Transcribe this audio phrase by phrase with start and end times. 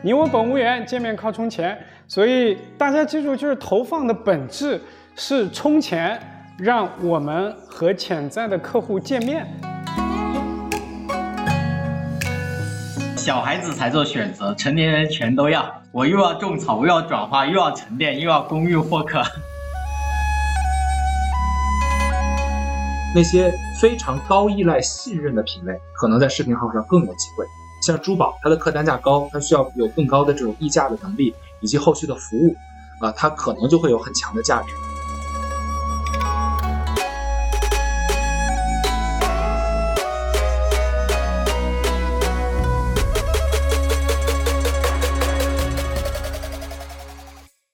[0.00, 1.76] 你我本无缘，见面靠充钱。
[2.06, 4.80] 所以大家记住，就是投放的本质
[5.16, 6.20] 是充钱，
[6.56, 9.44] 让我们和潜在的客户见面。
[13.16, 15.82] 小孩子才做选择，成年人全都要。
[15.90, 19.20] 我又要种草，又要转化，又要沉淀，又要公寓获客。
[23.16, 27.44] 那些非常高依赖信任的品类，可能在视频号上更有机会。
[27.88, 32.54] 像珠宝，它的客单价高，它需要有更高的这种溢价的能力，以及后续的服务，
[33.00, 34.68] 啊，它可能就会有很强的价值。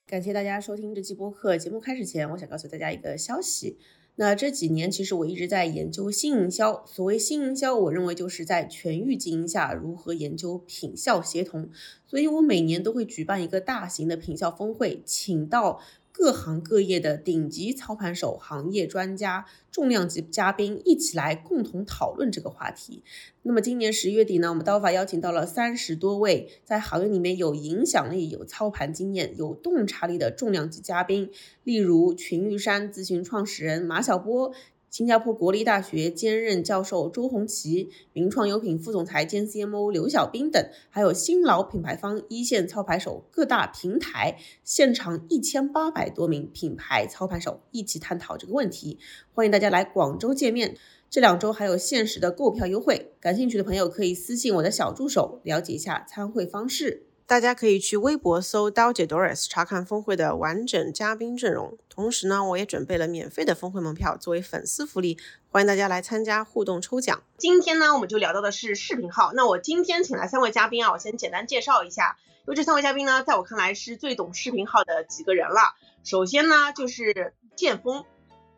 [0.07, 1.59] 感谢大家收听这期播客。
[1.59, 3.77] 节目开始前，我想告诉大家一个消息。
[4.17, 6.85] 那这几年，其实我一直在研究新营销。
[6.87, 11.69] 所谓新营销，我认为就是在全域经营下如何研究品效协同。
[12.07, 15.81] 所以我每年都会举办一个大型的品效峰会，请到。
[16.17, 23.03] 各行各业的顶级操盘手、行业专家、重量级嘉宾一起来共同讨论这个话题。
[23.43, 31.31] 那么今年十月底呢，我们刀法邀请到了三十多位在行业里面有影响力、有操盘经验、有洞察力的重量级嘉宾，
[31.65, 34.55] 例如群玉山咨询创始人马晓波。
[34.95, 49.01] 新加坡国立大学兼任教授周红旗、名创优品副总裁兼 CMO 刘小兵等，还有新老品牌方一线操盘手、各大平台现场一千八百多名品牌操盘手一起探讨这个问题。
[49.33, 50.77] 欢迎大家来广州见面，
[51.11, 57.04] 这两周还有限时的购票优惠，感兴趣的朋友可以私信我的小助手了解一下参会方式。
[57.27, 61.79] 大家可以去微博搜刀姐 Doris 查看峰会的完整嘉宾阵容。
[61.89, 65.17] 同时呢，我也准备了免费的峰会门票作为粉丝福利，
[65.49, 67.23] 欢迎大家来参加互动抽奖。
[67.39, 69.33] 今天呢，我们就聊到的是视频号。
[69.33, 72.19] 那我今天请来三位嘉宾啊，我先简单介绍一下。
[72.41, 75.75] 因为这三位嘉宾呢，在我看来是最懂视频号的几个人了。
[76.05, 78.05] 首先呢，就是剑锋。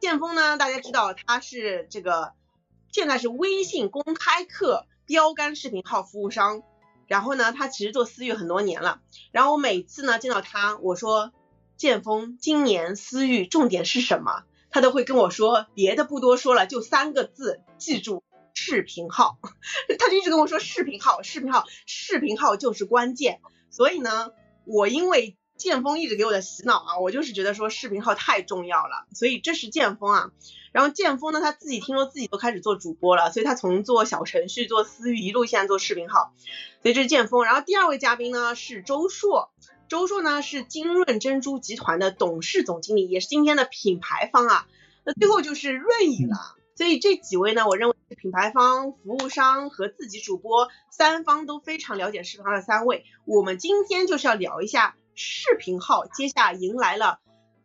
[0.00, 2.32] 剑锋呢，大家知道他是这个
[2.90, 6.64] 现在是微信公开课标杆视频号服务商。
[7.06, 9.00] 然后呢，他其实做私域很多年了。
[9.32, 11.32] 然后我每次呢见到他，我说
[11.76, 14.44] 剑锋今年私域重点是什么？
[14.70, 18.22] 他都会跟我说别的不多说了，就三个字，记住
[18.52, 19.38] 视频号。
[19.98, 23.40] 他就一直跟我说视频号，视频号，视频号就是关键。
[23.70, 24.32] 所以呢，
[24.64, 29.06] 我因为剑锋一直给我的洗脑啊，我就是觉得说视频号太重要了。
[29.14, 30.30] 所以这是剑锋啊。
[30.76, 36.34] 然后剑锋呢，他自己听说自己都开始做主播了，所以他从做小程序、做私域，一路现在做视频号。
[36.82, 37.46] 所以这是剑锋。
[37.46, 39.48] 然后第二位嘉宾呢是周硕，
[39.88, 44.66] 周硕呢是金润珍珠集团的董事总经理，也是今天的品牌方啊。
[45.02, 46.36] 那最后就是润宇了。
[46.74, 53.06] 所以这几位呢，我认为品牌方、服务商和自己主播三方都非常了解视频号的三位。
[53.24, 57.20] 我们今天就是要聊一下视频号，接下迎来了。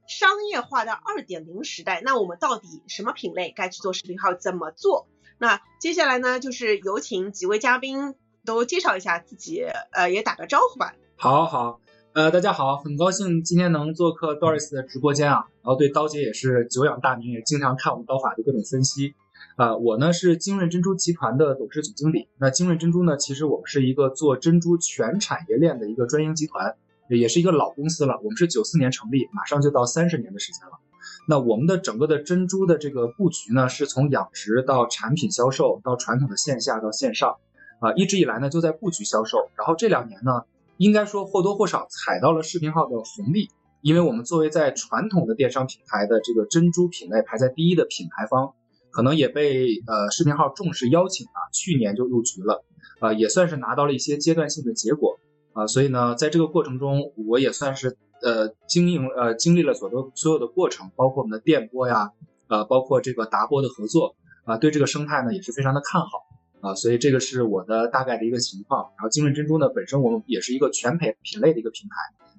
[0.08, 4.34] 商业化的二点零时代，那我们到底什么品类该去做视频号？
[4.34, 5.08] 怎么做？
[5.38, 10.94] 那接下来呢，就是有请几位嘉宾都介绍一下自己，呃，也打个招呼吧。
[11.16, 11.80] 好好，
[12.14, 15.46] 呃，大家好，很高兴今天能做客 Doris 的直播间啊。
[15.64, 19.16] 然后对刀姐也是久仰大名，也经常看我们刀法的各种分析。
[19.56, 22.28] 啊，我呢是精润珍珠集团的董事总经理。
[22.38, 26.76] 那精润珍珠呢，其实我们是一个做珍珠全产业链的一个专营集团。
[27.18, 30.74] 也是一个老公司了，我们是九四年成立，马上就到三十年的时间了。
[31.28, 37.38] 那我们的整个的珍珠的这个布局呢，是从养殖到产品销售，到传统的线下到线上，
[37.80, 39.38] 啊，一直以来呢就在布局销售。
[39.56, 40.44] 然后这两年呢，
[40.78, 43.50] 应该说或多或少踩到了视频号的红利，
[43.82, 48.54] 因为我们作为在传统的电商平台的这个珍珠品类排在第一的品牌方，
[48.90, 52.64] 可能也被呃视频号重视邀请啊，去年就入局了，
[53.00, 55.20] 啊，也算是拿到了一些阶段性的结果。
[55.54, 62.12] 啊，所以呢，在这个过程中，我也算是呃经营呃经历了所有所有的过程，包括我们的电波呀，
[62.48, 66.08] 呃，包括这个达波的合作啊，对这个生态呢也是非常的看好
[66.62, 68.82] 啊，所以这个是我的大概的一个情况。
[68.98, 71.96] 然后金润珍珠呢，本身我们也是一个全品品类的一个平台，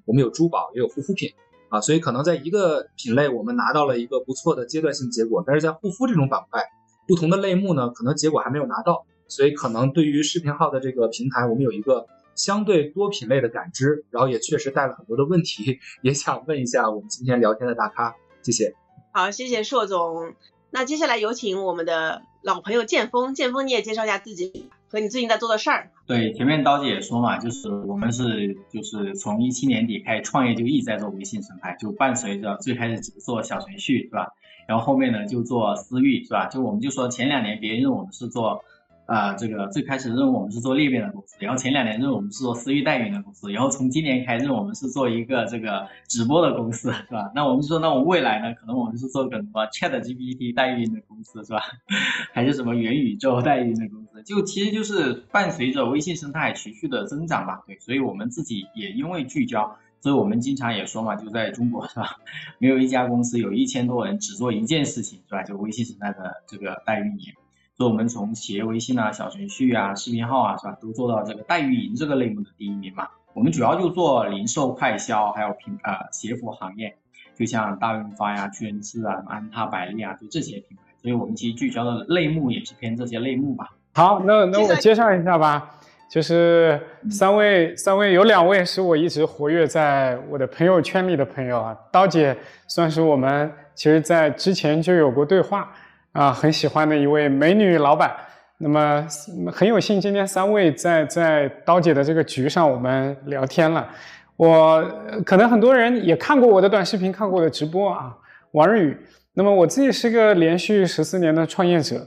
[0.07, 1.29] 我们有珠宝也有护肤品
[1.69, 6.63] 啊，所以可能在一个品类我们拿到了一个不错的阶段性结果，但是在护肤这种板块，
[7.07, 12.07] 不同的类目呢，可能结果还没有拿到，所以可能对于视频号的这个平台，我们有一个。
[12.35, 18.75] 相对多品类的感知，然后也确实带了很多的问题，也想问一下我们今天聊天的大咖，谢谢。
[19.13, 20.35] 好，谢谢硕总。
[20.71, 25.91] 那接下来有请我们的老朋友剑锋，剑锋你也介绍一下自己和你最近在做的事儿。
[26.07, 34.33] 对，前面刀姐也说嘛，就是我们是就是从一七年底开始创业就一直在做微信生态，就伴随着最开始只做小程序是吧？
[34.67, 36.47] 然后后面呢就做私域是吧？
[36.47, 38.65] 就我们就说前两年别人认为我们是做。
[39.07, 47.31] 呃，这个最开始认为我们是做裂变的公司，然后前两年认为我们是做私域代运营的公司，然后从今年开始我们是做一个这个直播的公司，是吧？
[47.35, 51.61] 那我们说，那我们未来呢，可能我们是做个什么 Chat GPT 代运营的公司，是吧？
[52.33, 54.23] 还是什么元宇宙代运营的公司？
[54.23, 59.77] 就其实就是伴随着微信生态持续的增长吧，对，所以我们自己也因为聚焦。
[60.01, 62.17] 所以我们经常也说嘛，就在中国是吧？
[62.59, 65.43] 没有一家公司有一千多人只做一件事情是吧？
[65.45, 67.33] 就微信生态的这个代运营。
[67.77, 73.09] 所以我们从企业微信啊、小程序啊、视频号啊是吧，都做到这个代运营这个类目的第一名嘛。
[73.35, 76.95] 我们主要就做零售、快销，还有品呃鞋服行业，
[77.35, 80.83] 就像大润发呀、屈臣氏啊、安踏、百丽啊，就这些品牌。
[81.01, 83.75] 所以我们其实聚焦的类目也是偏这些类目吧。
[83.95, 85.79] 好，那那我介绍一下吧。
[86.11, 86.79] 就是
[87.09, 91.75] 三位，三位有两位是我一直活跃在我的朋友圈里的朋友啊。
[91.91, 92.37] 刀姐
[92.69, 95.73] 算是我们其实在之前就有过对话
[96.13, 98.15] 啊，很喜欢的一位美女老板。
[98.59, 99.07] 那么
[99.53, 103.89] 很有幸今天三位在在刀姐的这个局上我们聊天了。
[104.37, 104.83] 我
[105.27, 108.17] 可能很多人也看过我的短视频，看过我的直播啊。
[108.53, 108.97] 王日宇，
[109.35, 112.07] 那么我自己是个连续十四年的创业者，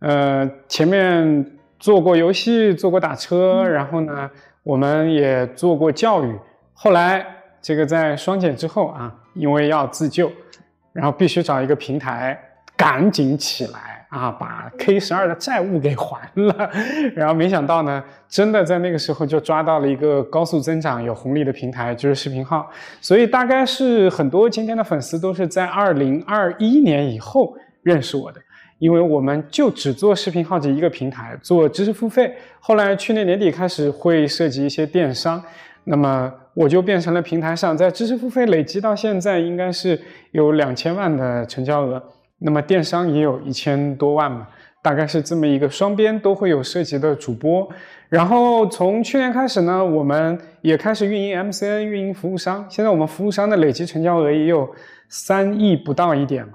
[0.00, 1.50] 呃，前面。
[1.76, 4.30] 做过游戏，做过打车，然后呢，
[4.62, 6.34] 我们也做过教育。
[6.72, 7.26] 后来
[7.60, 10.32] 这个在双减之后啊，因为要自救，
[10.94, 12.40] 然后必须找一个平台，
[12.76, 16.70] 赶紧起来啊，把 K 十二的债务给还了。
[17.14, 22.70] 然后没想到呢，真的在那个时候就抓到了一个高速增长、有红利的平台，就是视频号。
[23.00, 28.40] 所以大概是很多今天的粉丝都是在二零二一年以后认识我的。
[28.80, 32.34] 因为我们就只做视频号这一个平台，做知识付费。
[32.58, 35.42] 后来去年年底开始会涉及一些电商，
[35.84, 39.98] 那么我就变成了平台上在知识付费累积到现在应该是
[40.32, 42.02] 有两千万的成交额，
[42.38, 44.46] 那么电商也有一千多万嘛，
[44.82, 47.68] 大概是这么一个双边都会有涉及的主播。
[48.08, 52.66] 然后从去年开始呢，我们也开始运营 MCN，运营服务商。
[52.68, 54.70] 现在我们服务商的累计成交额也有
[55.08, 56.54] 三亿不到一点嘛。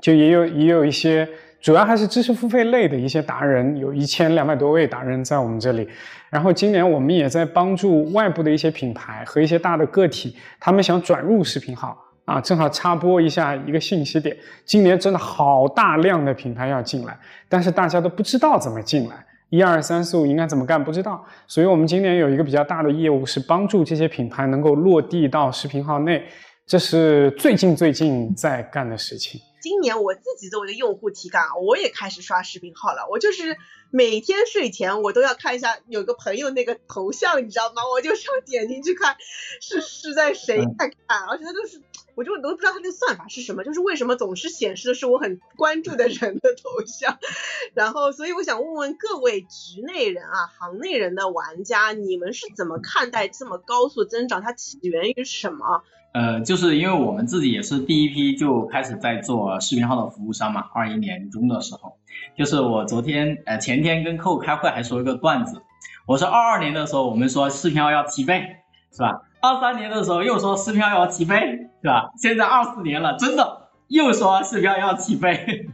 [0.00, 1.28] 就也有也有一些，
[1.60, 5.88] 主要还是知识付费类的一些达人，有一千两百多位达人在我们这里。
[6.30, 14.34] 然后今年我们也在帮助外部的一些品牌和一些大的个体，他们想转入视频号啊，正好插播一下一个信息点：
[14.64, 17.14] 今年真的好大量的品牌要进来，
[17.48, 21.22] 但是大家都不知道怎么进来，一二三四五应该怎么干不知道。
[21.46, 26.24] 所以我们今年有一个比较大的业务是帮助这些品牌能够落地到视频号内，
[26.66, 29.40] 这是最近最近在干的事情。
[29.64, 33.08] 今年我自己作为一个用户体感啊，我也开始刷视频号了。
[33.08, 33.56] 我就是
[33.90, 37.80] 每天睡前我都要看一下有个朋友那个头像，你知道吗？
[37.90, 39.16] 我就上点进去看
[39.62, 41.80] 是是在谁在看，而且他就是，
[42.14, 47.18] 我就都不知道他那个算法是什么，就是为什么总是显示的是我很关注的人的头像。
[47.72, 54.42] 然后，所以我想问问各位局内人啊，行内人的玩家，你们是怎么看待这么高速增长？
[54.42, 55.82] 它起源于什么？
[56.14, 61.96] 呃，就是因为我们自己也是第一批就开始在做视频号的服务商嘛，二一年中的时候，
[62.36, 65.60] 就是我昨天呃前天跟客户开会还说一个段子，
[66.06, 68.58] 我说二二年的时候我们说视频号要起飞，
[68.92, 69.22] 是吧？
[69.42, 71.36] 二三年的时候又说视频号要起飞，
[71.82, 72.12] 是吧？
[72.16, 75.68] 现在二四年了，真的又说视频号要起飞，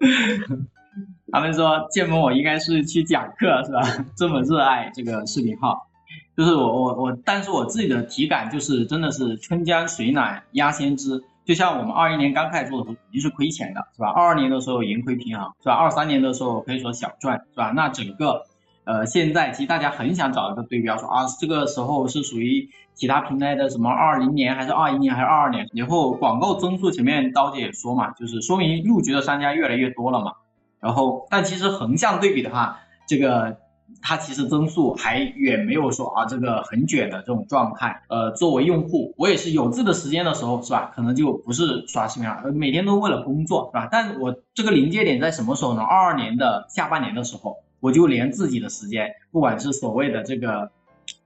[1.30, 4.06] 他们说建盟我应该是去讲课是吧？
[4.16, 5.88] 这么热爱这个视频号。
[6.34, 14.08] 就是我我我，但是我自己的体感就是真的是春江水暖鸭先知，就像我们二一年刚开始做的时候肯定是亏钱的，是吧？
[14.08, 15.74] 二二年的时候盈亏平衡，是吧？
[15.74, 17.70] 二三年的时候可以说小赚，是吧？
[17.76, 18.46] 那整个，
[18.84, 25.68] 呃，现在其实大家很想找一个对标，说啊，这个时候是属于其他平台的什么二零年还是二一年还是二二年？
[25.74, 30.32] 然后广告增速前面刀姐也说嘛，就是说明入局的商家越来越多了嘛。
[30.80, 33.58] 然后，但其实横向对比的话，这个。
[34.02, 38.02] 它其实增速还远没有说啊这个很卷的这种状态。
[38.08, 40.92] 呃，作为用户，我也是有自的时间的时候，是吧？
[40.94, 43.88] 可能就不是刷视频了，每天都为了工作，是吧？
[43.90, 45.82] 但我这个临界点在什么时候呢？
[45.82, 50.72] 二二年的下半年的时候，我就连自己的时间，不管是所谓的这个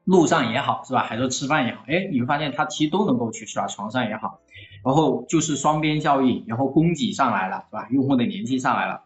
[0.04, 1.00] 路上也好，是吧？
[1.02, 4.40] 还是吃饭也好，哎，你会发现它其实都能够去刷，床上也好，
[4.84, 7.88] 然后就是双边效应，然后供给上来了，是吧？
[7.90, 9.02] 用户的粘性上来了。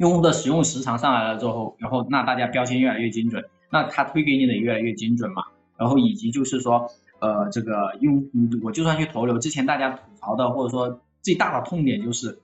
[0.00, 5.42] 用户的使用时长上来了之后，然后那大家标签越来越精准，那他推给你的越来越精准嘛。
[5.76, 8.24] 然后以及就是说，呃，这个用
[8.62, 12.40] 我就算去投流，之前大家吐槽的或者说最大的痛点就是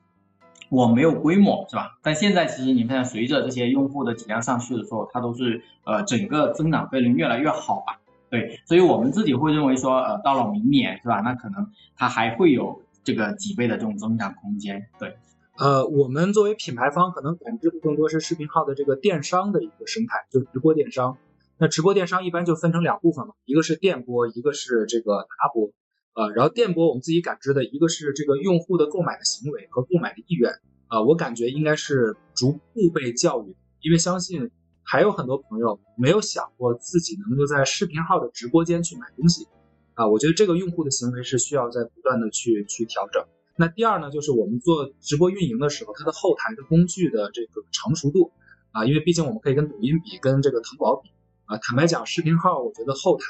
[0.69, 1.97] 我没有规模，是吧？
[2.03, 8.01] 但现在其实你看，随着这些用户的体量上去的时候，它都是呃整个增长倍率越来越好吧？
[8.29, 11.21] 对，所以我们自己会认为说，呃，到了明年是吧？
[11.21, 15.17] 那可能它还会有这个几倍的这种增长空间，对。
[15.59, 21.17] 呃，我们作为品牌方，可能感知的更多是视频号的这个电商的一个生态，就直播电商。
[21.59, 25.71] 那直播电商一般就分成两部分嘛，一个是电播，一个是这个达播。
[26.13, 30.53] 呃，然后电播我们自己感知的一个是这个用户的购买的行为和购买的意愿。
[30.89, 34.51] 啊，我感觉应该是逐步被教育，因为相信
[34.83, 39.49] 还有很多朋友没有想过自己能够在视频号的直播间去买东西。
[39.95, 43.25] 啊，我觉得这个用户的行为是需要在不断的去去调整。
[43.59, 48.31] 那第二呢，就是我们做直播运营的时候，它的后台的工具的这个成熟度
[48.71, 51.11] 啊，因为毕竟我们可以跟抖音比，跟这个淘宝比
[51.47, 51.57] 啊。
[51.59, 53.25] 坦白讲，视频号我觉得后台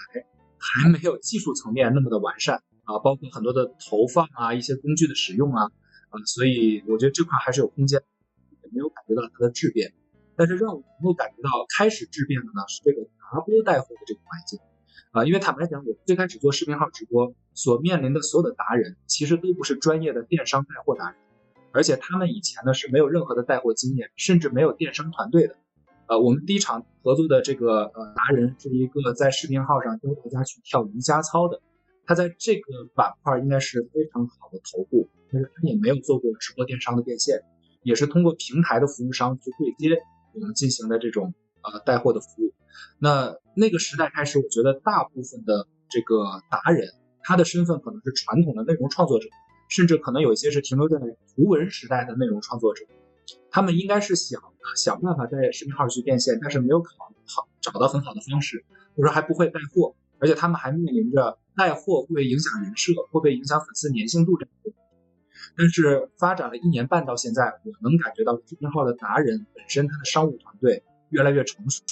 [0.58, 5.70] 还没有技术层面那么的完善啊，包括很多的投放啊，一些工具的使用啊
[6.10, 8.02] 啊，所以我觉得这块还是有空间，
[8.64, 9.94] 也没有感觉到它的质变。
[10.34, 14.58] 但是让我能够感觉到开始质变的呢，是这个达播带货的这个环境。
[15.16, 21.16] 啊，因为坦白讲，我最开始做视频号直播所面临的所有的达人，其实都不是专业的电商带货达人，
[21.72, 25.56] 而且他们以前呢是没有任何的带货经验，甚至没有电商团队的。
[26.08, 31.62] 呃，我们第一场合作的这个呃达人是一个在视频号上教大家去跳瑜伽操的，
[32.04, 37.40] 他在这个板块应该是非常好的头部，但是他也没有做过直播电商的变现，
[37.82, 39.98] 也是通过平台的服务商去对接
[40.34, 41.32] 我们进行的这种
[41.72, 42.54] 呃带货的服务。
[42.98, 46.88] 那那个时代开始，我觉得大部分的这个达人，
[47.22, 49.28] 他的身份可能是传统的内容创作者，
[49.68, 52.84] 甚至可能有一些是停留在图文时代的内容创作者。
[53.50, 54.40] 他们应该是想
[54.76, 56.92] 想办法在视频号去变现，但是没有考
[57.26, 64.52] 好找到很好的方式，或者说还不会带货，而且他们还面临着带货会影响人设，会不会影响粉丝粘性度这样。
[65.56, 70.84] 但是发展了一年半到现在，我能感觉到视频号的达人本身他的商务团队
[71.16, 71.82] 越来越成熟。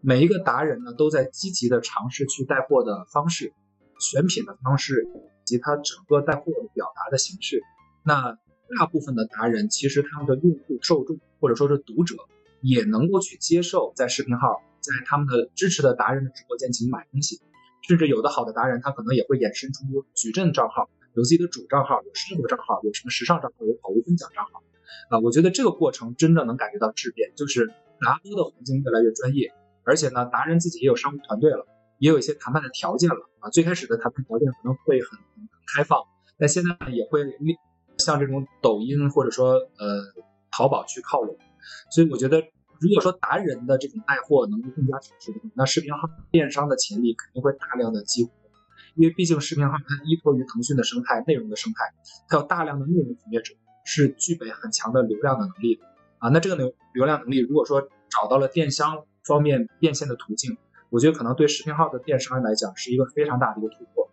[0.00, 3.52] 每一个达人呢，都在积极的尝试去带货的方式、
[4.00, 7.62] 选品的方式以及他整个带货的表达的形式。
[8.04, 8.36] 那
[8.76, 12.16] 大部分的达人其实他们的用户受众或者说是读者
[12.60, 17.40] 也能够去接受在视频号在他们的支持的达人的直播间进行买东西，
[17.86, 24.62] 甚至有的好的达人他可能也会衍生出矩阵账号，有自己的主账号，有生活账号，有什么时尚账号，有跑步分享账号。
[25.10, 29.52] 啊，我觉得这个过程真的能感觉到质变，就是达播的环境越来越专业。
[29.84, 31.64] 而且呢，达人自己也有商务团队了，
[31.98, 33.50] 也有一些谈判的条件了啊。
[33.50, 36.00] 最开始的谈判条件可能会很很开放，
[36.38, 37.20] 但现在呢也会
[37.98, 40.02] 向这种抖音或者说呃
[40.50, 41.36] 淘宝去靠拢。
[41.90, 42.40] 所以我觉得，
[42.80, 48.30] 如果说达人的这种带货能力更加成熟的话，那视频号电商的潜力肯定会大量的激活。
[48.96, 51.94] 因为毕竟视频号它依托于腾讯的生态、内容的生态，
[52.28, 55.82] 它有大量的内容从业者，是具备很强的流量的能力的
[56.26, 56.30] 啊。
[56.32, 59.04] 那这个流流量能力，如果说找到了电商。
[59.26, 60.56] 方面变现的途径，
[60.88, 64.08] 我觉得可能对视频号的电商来讲是一个非常大的一个突破。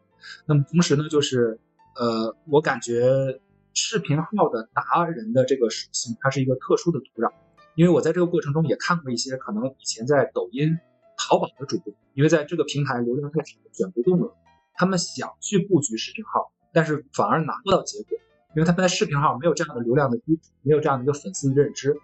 [0.47, 1.59] 那么同时呢，就是
[1.95, 3.39] 呃，我感觉
[3.75, 7.31] 视频号的达人的这个属性，它是一个特殊的土壤。
[7.75, 10.75] 因为我在这个过程中也看过一些可能以前在抖音、
[11.15, 14.35] 淘宝的主播，因为在这个平台流量太少，卷不动了，
[14.73, 18.17] 他们想去布局视频号，但是反而拿不到结果，
[18.55, 21.95] 因为他们在视频号没有这样的流量的基础，没有这样的一个粉丝的认知。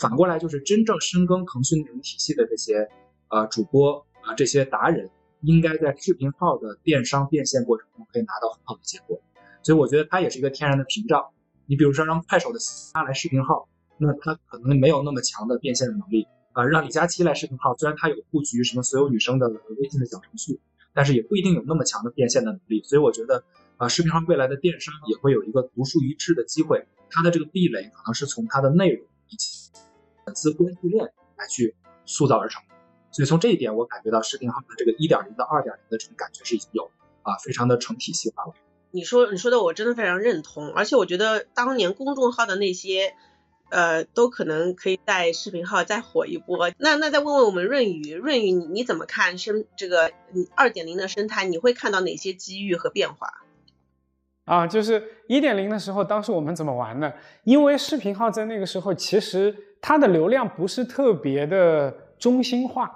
[0.00, 2.88] 反过来就是真正深耕腾讯内容体系的这些
[3.28, 5.10] 呃主播啊这些达人，
[5.42, 9.20] 应该在视频号的电商变现过程中可以拿到很好的结果，
[9.62, 11.26] 所以我觉得它也是一个天然的屏障。
[11.66, 12.58] 你比如说让快手的
[12.92, 16.64] 他来视频号，那他可能没有那么强的变现的能力啊。
[16.64, 20.60] 让李佳琦来视频号，虽然他有布局什么所有女生的微信的小程序，
[20.94, 22.82] 但是也不一定有那么强的变现的能力。
[22.82, 23.44] 所以我觉得
[23.80, 29.58] 啊视频号未来的电商也会有一个独树一帜的机会，它的这个壁垒可能是从它的内容以及。
[30.26, 32.62] 粉丝关系链来去塑造而成，
[33.10, 36.90] 所以从这一点我感觉到视频号的这个一点零到二点零的这种感觉是已经有
[37.22, 38.52] 啊，非常的成体系化了。
[38.90, 43.14] 你说你说的我真的非常认同，而且我觉得当年公众号的那些
[43.70, 46.70] 呃都可能可以在视频号再火一波。
[46.76, 50.12] 那那再问问我们润宇，润宇你你怎么看生这个
[50.54, 51.46] 二点零的生态？
[51.46, 53.42] 你会看到哪些机遇和变化？
[54.50, 57.12] 啊，就是一点零的时候，当时我们怎么玩呢？
[57.44, 59.54] 因为视频号在那个时候其实。
[59.82, 62.90] 它的流量不是特别的中心化，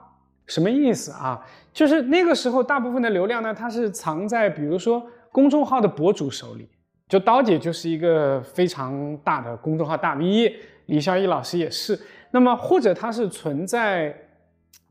[0.47, 1.43] 什么意思啊？
[1.73, 6.69] 就是那个时候大部分的流量呢，它是藏在比如说公众号的博主手里，
[7.09, 11.99] 就刀姐就是一个非常大的公众号大 V，李孝义老师也是。
[12.33, 14.15] 那么或者它是存在，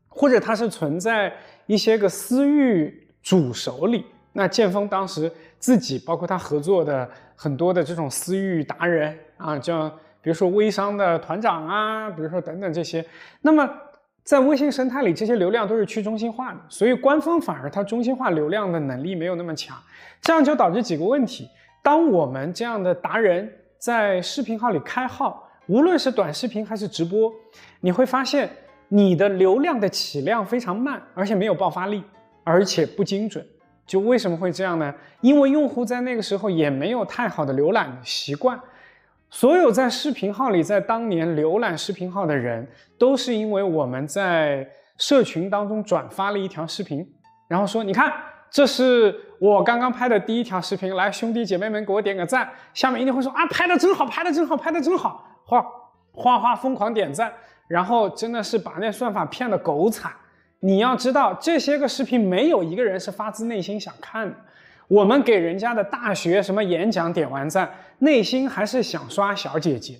[0.08, 1.32] 或者它是存在
[1.66, 4.04] 一些个私域主手里。
[4.34, 9.90] 那剑锋当时自己包括他合作的很多的这种私域达人啊，叫。
[10.24, 13.04] 比如说微商的团长啊，比如说等等这些，
[13.42, 13.68] 那么
[14.22, 19.76] 在微信生态里，这些流量都是去中心化的，所以官方反而它中心化流量的能力没有那么强，
[20.22, 21.46] 这样就导致几个问题：
[21.82, 27.30] 当我们这样的达人在视频号里开号，无论是短视频还是直播，
[27.80, 28.48] 你会发现
[28.88, 32.02] 你的流量的起量非常慢，而且没有爆发力，
[32.44, 33.46] 而且不精准。
[33.86, 34.94] 就为什么会这样呢？
[35.20, 38.58] 因为用户在那个时候也没有太好的浏览习惯。
[39.30, 44.64] 所有在视频号里在当年浏览视频号的人，都是因为我们在
[44.96, 47.04] 社群当中转发了一条视频，
[47.48, 48.12] 然后说：“你看，
[48.48, 55.66] 这是我刚刚拍的第一条视频，来兄弟姐妹们给我点个赞。”下面一定会说：“啊，拍的真好，拍的真好，拍的真好！”哗
[56.12, 57.32] 哗哗疯狂点赞，
[57.66, 60.12] 然后真的是把那算法骗得狗惨。
[60.64, 64.34] 你要知道，这些个视频没有一个人是发自内心想看的。
[64.88, 69.98] 我们给人家的大学什么演讲点完赞，内心还是想刷小姐姐，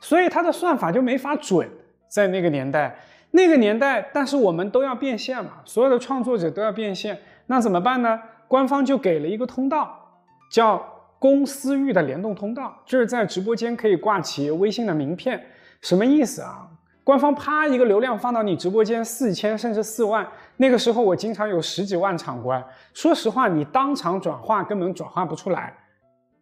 [0.00, 1.68] 所以它的算法就没法准。
[2.08, 2.98] 在那个年代，
[3.32, 7.18] 那个年代，但是我们都要变现嘛，所有的创作者都要变现，
[7.48, 8.18] 那怎么办呢？
[8.48, 10.82] 官方就给了一个通道，叫
[11.18, 15.44] 公私域的联动通道，就是在直播间可以挂企业微信的名片，
[15.82, 16.66] 什么意思啊？
[17.06, 22.60] 官方啪一个流量放到你直播间四千甚至四万，那个时候我经常有十几万场观。
[22.94, 25.72] 说实话，你当场转化根本转化不出来，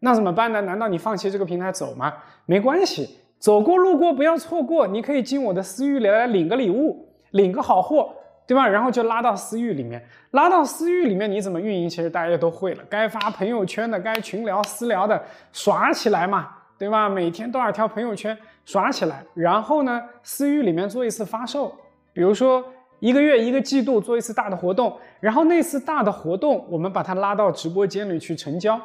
[0.00, 0.62] 那怎么办呢？
[0.62, 2.14] 难道你放弃这个平台走吗？
[2.46, 8.14] 没关系，走过路过不要错过，你可以进我的私域里来领个礼物，领个好货，
[8.46, 8.66] 对吧？
[8.66, 11.86] 然后就拉到私域里面，拉到私域里面你怎么运营？
[11.86, 17.06] 其实大家都会了，该发朋友圈的，该群聊私聊的，耍起来嘛，对吧？
[17.06, 18.34] 每天多少条朋友圈？
[18.64, 21.74] 刷起来，然后呢，私域里面做一次发售，
[22.12, 22.64] 比如说
[22.98, 28.80] 一个月、一个季度做一次大的活动，然后那次大的活动，我们把它拉到直播间里去成交，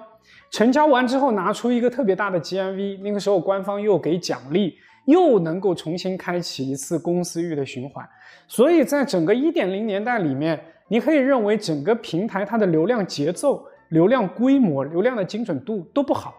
[0.51, 8.05] 成交完之后拿出一个特别大的 GMV，那个时候官方又给奖励，又能够重新开启一次公司域的循环。
[8.47, 10.59] 所以在整个一点零年代里面，
[10.89, 16.35] 你可以认为整个平台它的流量节奏、流量规模、流量的精准度都不好，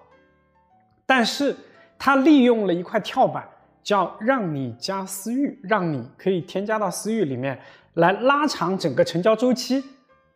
[1.06, 1.56] 但是。
[2.02, 3.46] 他利用了一块跳板，
[3.82, 7.60] 叫让你加私域，让你可以添加到私域里面
[7.94, 9.84] 来拉长整个成交周期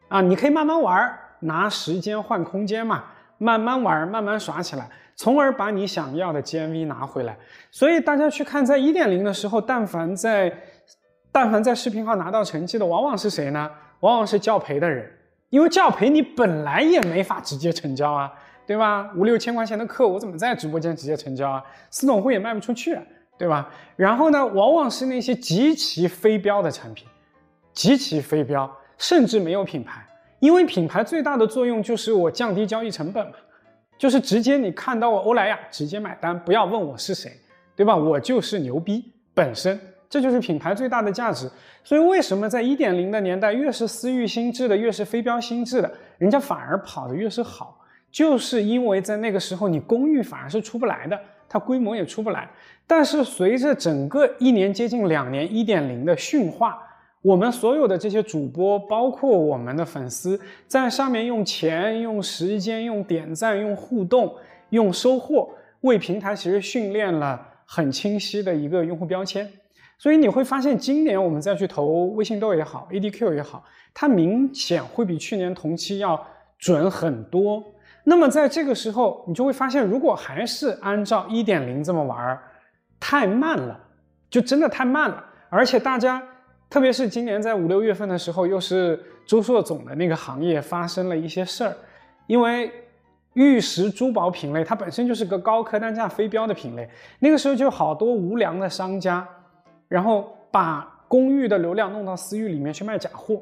[0.08, 0.20] 啊！
[0.20, 3.04] 你可以慢慢玩，拿时间换空间嘛，
[3.38, 7.34] 慢慢玩，慢慢耍起来，从而把你想要的 GMV 拿回来。
[7.70, 10.54] 所以大家去看，在一点零的时候，但凡在
[11.32, 13.70] 但凡在视频号拿到成绩的，往往是谁呢？
[14.00, 15.10] 往往是教培的人，
[15.48, 18.30] 因为教培你本来也没法直接成交啊。
[18.66, 19.10] 对吧？
[19.16, 21.62] 五六千块钱的课，我怎么在直播间直接成交啊？
[21.90, 22.98] 私董会也卖不出去，
[23.36, 23.68] 对吧？
[23.96, 27.06] 然后呢，往往是那些极其非标的产品，
[27.72, 30.04] 极其非标，甚至没有品牌。
[30.40, 33.32] 因为品牌最大的作用就是我降低交易成本嘛，
[33.98, 37.32] 就是直接你看到我欧莱雅直接买单，不要问我是谁，
[37.74, 37.96] 对吧？
[37.96, 41.50] 我就是牛逼本身，这就是品牌最大的价值。
[41.82, 47.80] 所以为什么在一点零的年代，越是私域心智的，越是非标心智的，人家反而跑得越是好？
[48.14, 52.48] 就是因为在那个时候，你公寓反而是出不来的，它规模也出不来。
[52.86, 56.78] 但是随着整个一年接近两年一点零的驯化，
[57.22, 64.32] 我们所有的这些主播，包括我们的粉丝，在上面用钱、用时间、用点赞、用互动、
[64.68, 65.50] 用收获，
[65.80, 69.50] 为平台其实训练了很清晰的一个用户标签。
[69.98, 76.24] 所以你会发现，今年我们再去投微信豆也好，ADQ 也好，它明显会比去年同期要
[76.60, 77.60] 准很多。
[78.06, 82.42] 那么在这个时候，你就会发现，如果还是按照一点零这么玩儿，
[83.00, 83.80] 太慢了，
[84.28, 85.24] 就真的太慢了。
[85.48, 86.22] 而且大家，
[86.68, 91.74] 特别是今年在五六月份的时候，又是周硕总的那个行业发生了一些事儿，
[92.26, 92.70] 因为
[93.32, 96.86] 玉石珠宝品类它本身就是个高客单价非标的品类，
[97.20, 99.26] 那个时候就好多无良的商家，
[99.88, 103.40] 然后把公寓的流量弄到私域里面去卖假货，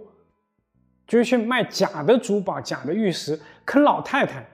[1.07, 4.47] 就是去卖假的珠宝、假的玉石，坑老太太。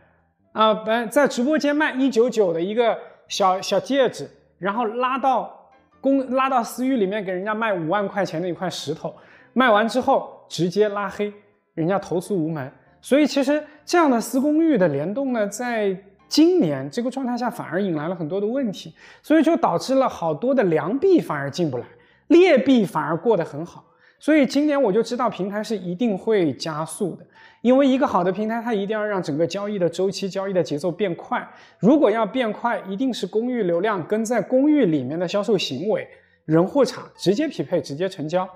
[0.59, 9.15] 啊，本在直播间卖一九九的一个小小戒指，然后拉到公拉到私域里面给人家卖五万块钱的一块石头，
[9.53, 11.33] 卖完之后直接拉黑，
[11.75, 12.69] 人家投诉无门。
[13.01, 18.93] 所以其实这样的私公寓的联动呢，在今年这个状态下反而引来了很多的问题，
[19.23, 21.87] 所以就导致了好多的良币反而进不来，
[22.27, 23.85] 劣币反而过得很好。
[24.19, 27.25] 所以今年我就知道平台是一定会加速的。
[27.61, 31.45] 因为一个好的平台，它一定要让整个交易的周期、交易的节奏变快。
[31.81, 36.07] 如果要变快，一定是公域流量跟在公域里面的销售行为、
[36.45, 38.49] 人货场直接匹配、直接成交。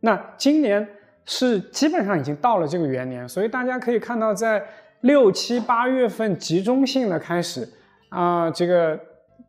[0.00, 0.86] 那今年
[1.24, 4.62] 是基本上已经到了这个元年，所以大家可以看到，在
[5.00, 7.66] 六七八月份集中性的开始
[8.10, 8.98] 啊，这个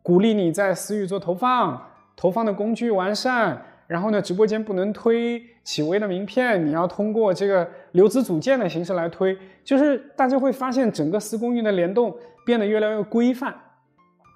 [0.02, 1.78] 鼓励你在私域做投放，
[2.16, 3.62] 投放的工具完善。
[3.86, 13.54] 然后呢，直播间不能推企微的名片，你要通过这个留资组件的形式来推，就是大家会发现整个私公域的联动变得越来越规范，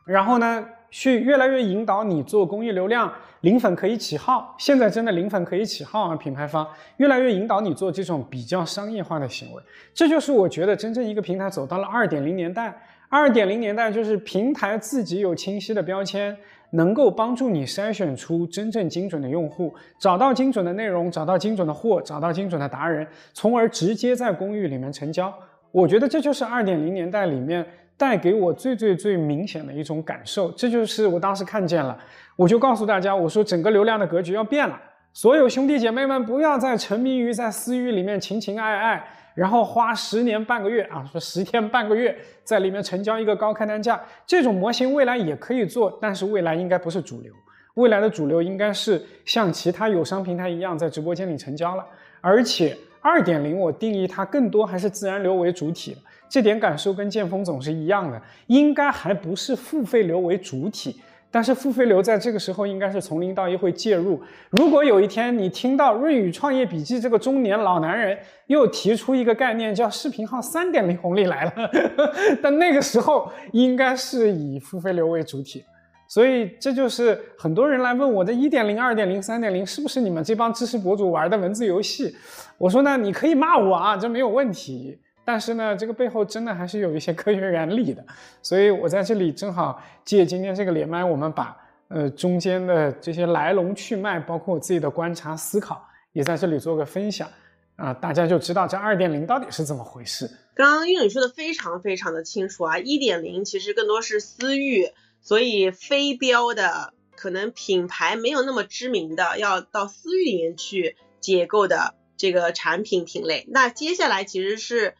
[0.05, 4.55] 然后呢，去越来越引导你做公益流量，零粉可以起号。
[4.59, 6.17] 现在真的零粉可以起号啊！
[6.17, 6.67] 品牌方
[6.99, 12.81] 越来越引导你做这种比较商业化的行为，这就是我觉得真正一个平台走到了二点零年代。
[13.13, 16.37] 二点零年代就是平台自己有清晰的标签，
[16.71, 25.33] 能够帮助你筛选出真正精准的用户，找到精准的内容，找到精准的货，找到精准的达人，从而直接在公寓里面成交。
[25.73, 27.65] 我觉得这就是二点零年代里面
[27.97, 30.51] 带给我最最最明显的一种感受。
[30.53, 31.99] 这就是我当时看见了，
[32.37, 34.81] 我就告诉大家，我说整个流量的格局要变了，
[35.13, 39.05] 所有兄弟姐妹们不要再沉迷于在私域里面情情爱爱。
[39.41, 47.33] 然后花十年半个月啊，说十天半个月在里面成交一个高客单价，这种模型未来也可以做，但是未来应该不是主流，
[47.73, 51.87] 未来的主流应该是像其他友商平台一样在直播间里成交了。
[52.21, 55.97] 而且二点零我定义它更多还是自然流为主体，
[56.29, 61.01] 这点感受跟剑锋总是一样的，应该还不是付费流为主体。
[61.31, 64.21] 但是付费流在这个时候应该是从零到一会介入。
[64.51, 71.71] 如果有一天你听到润宇创业笔记这个中年老男人又提出一个概念叫视频号三点零红利来了，
[72.43, 75.65] 但那个时候应该是以付费流为主体。
[76.09, 82.13] 所以这就是很多人来问我的一点零、二点零、三点零是不是你们这帮知识博主玩的文字游戏？
[82.59, 84.99] 我说呢，你可以骂我啊，这没有问题。
[85.25, 88.05] 但是呢，这个背后真的还是有一些科学原理的，
[88.43, 91.57] 所以我在这里正好借今天这个连麦，我们把
[91.89, 97.29] 呃中间的这些来龙去脉，包括我自己的观察思考，也在这里做个分享
[97.77, 100.29] 啊，大家就知道这二点零到底是怎么回事。
[100.55, 104.89] 刚刚英语说的非常非常的清楚啊，一点零其实更多是私域，
[105.21, 113.47] 所以非标的可能品牌没有那么知名的，要到私域里面去解构的这个产品品类。
[113.49, 114.95] 那接下来其实是。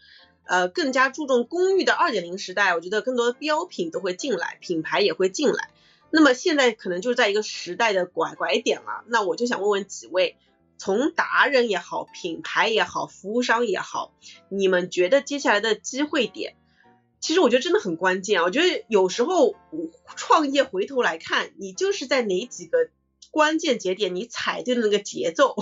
[0.45, 5.71] 呃，更加注重公寓的二点零时代，我觉得更多的标品都会进来，品牌也会进来。
[6.11, 9.05] 那么现在可能就是在一个时代的拐拐点了。
[9.07, 10.37] 那我就想问问几位，
[10.77, 14.13] 从达人也好，品牌也好，服务商也好，
[14.49, 16.57] 你们觉得接下来的机会点，
[17.21, 18.43] 其实我觉得真的很关键啊。
[18.43, 19.55] 我觉得有时候
[20.17, 22.89] 创业回头来看，你就是在哪几个。
[23.31, 25.55] 关键节点，你踩对的那个节奏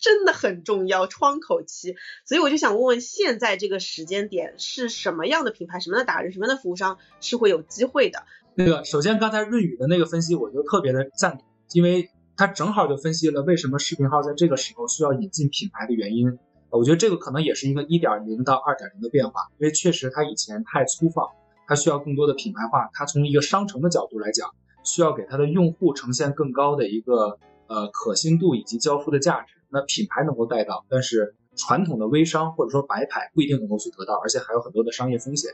[0.00, 1.96] 真的很重要，窗口期。
[2.24, 8.24] 所以我就想问问，现在这个时间点是什么样的品牌、什么样的达人、什么样的服务商是会有机会的？
[8.54, 16.38] 那个，首先刚才润宇的那个分析，我就特别的赞同，因为他正好就分析了为什么视频号在这个时候需要引进品牌的原因。
[16.70, 21.26] 我觉得这个可能也是一个一点零到二点零的变化，因为确实它以前太粗放，
[21.66, 22.88] 它需要更多的品牌化。
[22.92, 24.54] 它从一个商城的角度来讲。
[24.86, 35.50] 需要给它的用户呈现更高的一个呃可信度以及交付的价值，那品牌能够带到，但是传统的微商或者说白牌不一定能够去得到，而且还有很多的商业风险。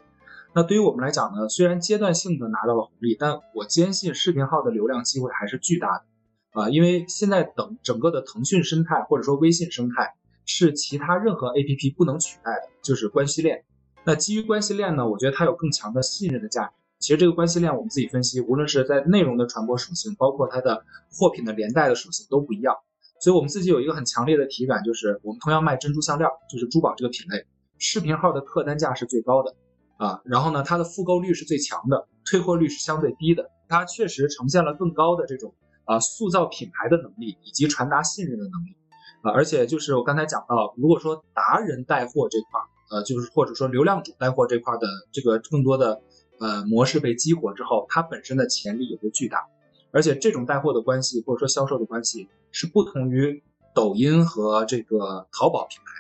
[0.55, 10.14] 那对于我们来讲呢，虽然阶段性的拿到了红利，但我坚信视频号的流量机会还是巨大的啊，因为现在等整个的腾讯生态或者说微信生态
[10.45, 13.64] 是其他任何 APP 不能取代的，就是关系链。
[14.05, 16.73] 那基于关系链呢，我觉得它有更强的信任的价值。
[17.03, 22.77] 其实这个关系链我们自己分析，无论是在内容的传播属性，包括它的货品的连带的属性都不一样。
[23.21, 27.45] 所以我们自己有一个很强烈的体感，就是我们同样卖珍珠项链，就是珠宝这个品类，
[27.77, 29.53] 视频号的客单价是最高的
[29.97, 35.53] 啊，然后呢，它的复购率是最强的，退货率是相对低的，它确实呈现了更高的这种
[35.85, 38.77] 啊塑造品牌的能力以及传达信任的能力
[39.23, 42.61] 啊，而且就是我刚才讲到，如果说达人带货这块，
[42.93, 46.01] 呃，就是或者说流量主带货这块的这个更多的。
[46.42, 49.46] 呃，模式被激活之后，它本身的潜力也会巨大，
[49.92, 53.40] 而且这种带货的关系或者说销售的关系是不同于
[53.72, 55.92] 抖音和这个淘宝品牌，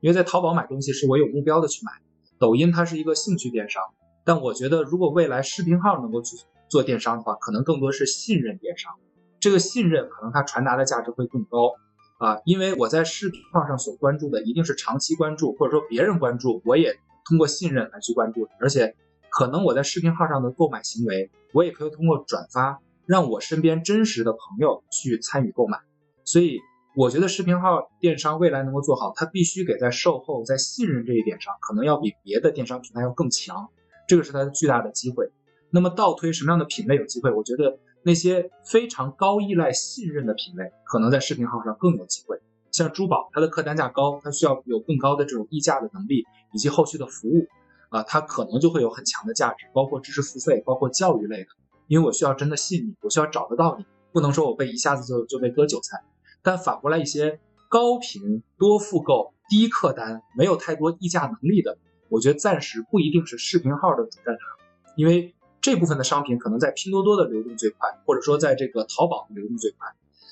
[0.00, 1.92] 因为在淘宝买东西是我有目标的去买，
[2.40, 3.84] 抖音它是一个兴趣电商，
[4.24, 6.36] 但我觉得如果未来视频号能够去
[6.68, 8.92] 做电商的话，可能更多是信任电商，
[9.38, 11.70] 这个信任可能它传达的价值会更高。
[12.18, 18.96] 啊，因为我在视频号上所关注的一定是长期关注，或者说别人关注，我也通过信任来去关注，而且。
[19.36, 25.76] 可能我在视频号上的购买行为，我也可以通过转发，让我身边真实的朋友去参与购买。
[26.24, 26.60] 所以
[26.94, 33.68] 我觉得视频号电商未来能够做好，它必须给在售后、在信任这一点上，可能要比别的电商平台要更强。
[34.06, 35.28] 这个是它的巨大的机会。
[35.70, 37.32] 那么倒推什么样的品类有机会？
[37.32, 42.38] 我觉得那些非常高依赖信任的品类，可能在视频号上更有机会。
[42.70, 47.48] 像珠宝，它的客单价高，它需要有更高的这种溢价的能力以及后续的服务。
[47.94, 51.50] 啊，它可能就会有很强的价值，包括知识付费，包括教育类的，
[51.86, 56.02] 因为我需要真的信你，我需要找得到你，不能说我被一下子就就被割韭菜。
[56.42, 61.78] 但反过来一些高频多复购、低客单、没有太多溢价能力的，
[62.08, 69.88] 我觉得暂时不一定是视频号的主战场，因为这部分的商品可能在拼多多的流动最快，或者说在这个淘宝的流动最快。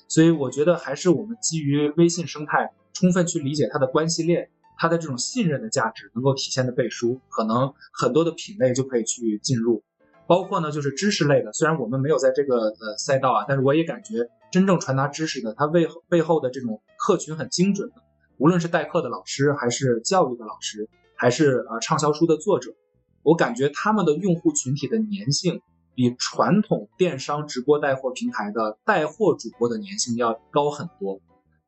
[0.08, 4.50] 所以我觉得还是我们基于微信生态，充分去理解它的关系链，
[4.82, 9.84] 它的这种信任的价值能够体现的背书，可能很多的品类就可以去进入。
[10.26, 17.94] 包括呢，就是知识类的，虽然我们没有在这个呃赛道啊，但是我也感觉真正传达知识的，它背后背后的这种客群很精准的，
[18.38, 22.74] 无论是代课的老师，还是教育的老师，还是呃畅销书的作者，
[23.22, 25.62] 我感觉他们的用户群体的粘性，
[25.94, 31.20] 比传统电商直播带货平台的带货主播的粘性要高很多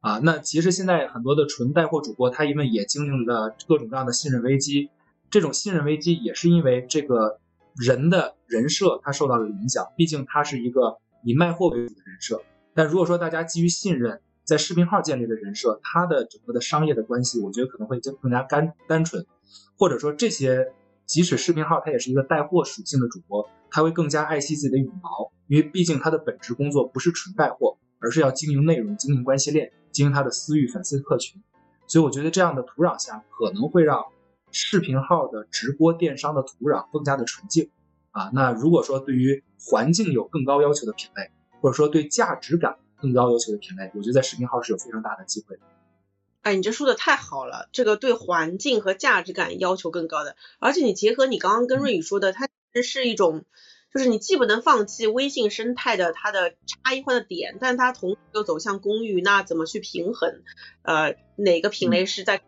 [0.05, 0.21] 啊。
[0.23, 4.91] 那其实现在很多的纯带货主播，他因为也经历了各种各样的信任危机，
[5.31, 7.41] 这种信任危机也是因为这个。
[7.77, 12.41] 人的人设他受到了影响，毕竟他是一个以卖货为主的人设。
[12.73, 19.27] 但如果说大家基于信任，在视频号建立的人设，它的整个的商业的关系，我觉得可能会更更加干单纯，
[19.77, 20.69] 或者说这些
[21.05, 31.43] 即使视频号它也是一个带货属性的主播，他会更加爱惜自己的羽毛，因为毕竟他的本职工作不是纯带货，而是要经营内容、经营关系链、经营他的私域粉丝客群。
[31.87, 34.05] 所以我觉得这样的土壤下可能会让。
[34.57, 37.73] 视频号的直播电商的土壤更加的纯净
[38.13, 45.63] 啊，那如果说对于环境有更高要求的品类，或者说对价值感更高要求的品类，我觉得在视频号是有非常大的机会的。
[46.43, 53.45] 哎，你这说的太好了，这个对环境和价值感要求更高的，而且你结合你刚刚跟瑞宇说的，它其实是一种，
[53.95, 60.43] 就是你既不能放弃微信生态的它的差异化的点，但它同时又走向公域，那怎么去平衡？
[60.83, 62.43] 呃，哪个品类是在？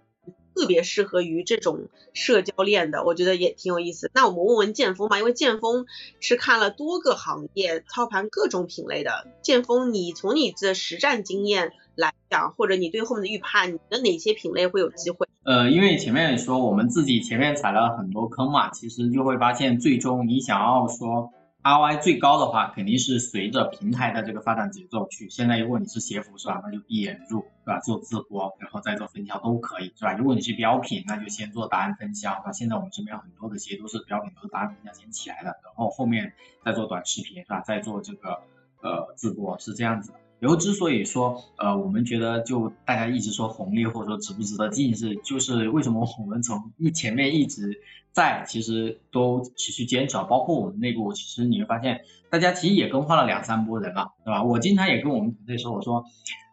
[0.59, 4.11] 特别适合于这种社交链的，我觉得也挺有意思。
[4.15, 5.85] 那我们问问剑锋吧，因为剑锋
[6.19, 9.27] 是看了多个行业操盘各种品类的。
[9.43, 15.29] 剑锋，你从你的实战经验来讲，或者你对后面的预判，你的哪些品类会有机会？
[15.45, 21.35] 呃，因为前面也说我们自己前面踩了很多坑嘛，其实就会发现，最终你想要说。
[21.75, 25.29] Ry 最高的话，肯定是随着平台的这个发展节奏去。
[25.29, 30.13] 现在如果你是鞋服是吧，那就闭眼入对吧，做自播，然后再做分销都可以是吧？
[30.13, 32.53] 如果你是标品，那就先做答案分销那？
[32.53, 37.61] 现在我们身边很多的鞋都是标品，都是答案分销先起来的，然后后面再做短视频是吧？
[37.63, 38.43] 再做这个
[38.83, 40.19] 呃直播是这样子的。
[40.39, 47.81] 然后之所以说，呃，我们觉得就大家一直说红利或者说值不值得进是，就是为什么我们从一前面一直
[48.13, 54.43] 在其实都持续坚持，包括我们内部，其实你会发现大家其实也更换了两三波人了，对吧？
[54.43, 56.05] 我经常也跟我们团队说，我说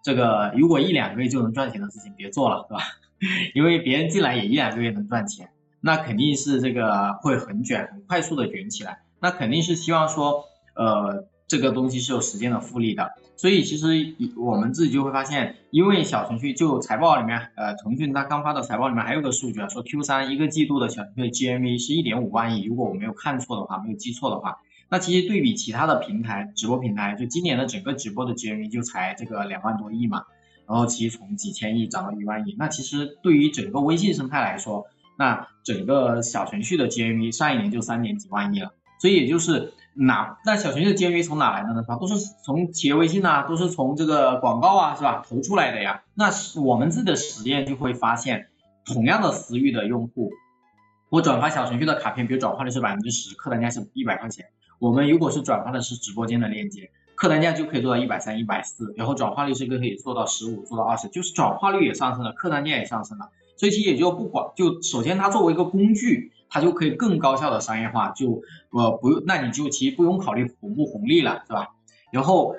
[0.02, 2.84] 这个如果一两个月就能赚钱的事情别做了，对吧？
[3.54, 5.50] 因为别人进来也一两个月能赚钱，
[5.82, 11.28] 那肯定是这个会很卷，很快速的卷起来，那肯定是希望说，呃。
[11.54, 24.58] 这个东西是有时间的复利的，所以其实我们自己就会发现，因为小程序就财报里面，呃，腾讯它刚发的财报里面还有个数据啊，说 Q 三一个季度的小程序 GMV 是一点五万亿，如果我没有看错的话，没有记错的话，
[24.90, 30.24] 那其实对比其他的平台，直播平台，就今年的整个直播的 GMV 就才这个两万多亿嘛，
[30.68, 34.88] 然后其实从几千亿涨到一万亿，那其实对于整个微信生态来说，
[35.20, 39.72] 那整个小程序的 GMV 上一年就三点几万亿了，所以也就是。
[39.96, 41.84] 哪那小程序的 GMV 从哪来的呢？
[41.88, 41.96] 它？
[41.98, 45.24] 都是从企业微信呐，都是从这个广告啊，是吧？
[45.28, 46.04] 投出来的呀。
[46.16, 48.48] 那我们自己的实验就会发现，
[48.86, 50.32] 同样的私域的用户，
[51.10, 54.48] 我转发小程序的卡片，比如转化率是百分之十，客单价是一百块钱。
[54.80, 63.30] 我们如果是转发的是直播间的链接，客单价就可以做到一百三、一百四，然后转化率是可以做到十五、做到二十，就是转化率也上升了，客单价也上升了。
[63.56, 66.32] 所以其实也就不管，就首先它作为一个工具。
[66.54, 71.70] 它就可以更高效的商业化，就呃不用，那你就其实不用考虑红不红利了，是吧？
[72.12, 72.56] 然后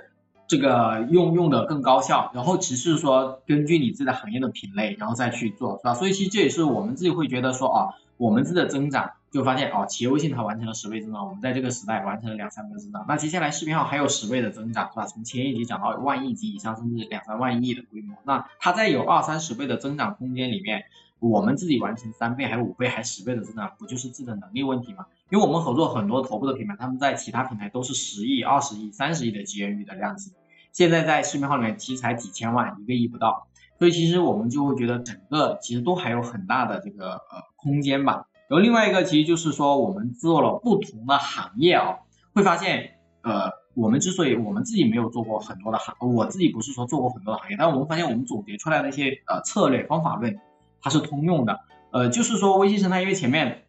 [0.49, 5.95] 这个用用的更高效，然后其次说根据你自己的行业的品类，然后再去做，是吧？
[5.95, 15.07] 所以其实这也是我们自己会觉得说啊，我们自己的增长就发现哦，企业微信它完成了十倍增长，我们在这个时代完成了两三倍增长，那接下来视频号还有十倍的增长，是吧？
[15.07, 20.85] 从千亿级涨到万亿级以上，甚至两三万亿的规模，那它在有二三十倍的增长空间里面。
[21.31, 25.07] 我们自己完成三倍、还五倍、还十倍的增长，不就是自己的能力问题吗？
[25.31, 30.33] 因为我们合作很多头部的品牌，他们在其他平台都是十亿、二十亿、三十亿的 GMV 的量级，
[30.73, 33.47] 现在在视频号里面其实才几千万，一个亿不到。
[33.79, 38.27] 所以其实我们就会觉得整个其实都还有很大的这个呃空间吧。
[38.49, 41.97] 然后另外一个其实就是说，我们做了不同的行业啊，
[42.35, 50.39] 会发现呃，我们之所以我们自己没有做过很多的行，我自己不是说做过很多的行业，但我们发现我们总结出来的一些呃策略方法论。
[50.85, 53.65] 它是通用的，呃，就是说微信生态，因为前面，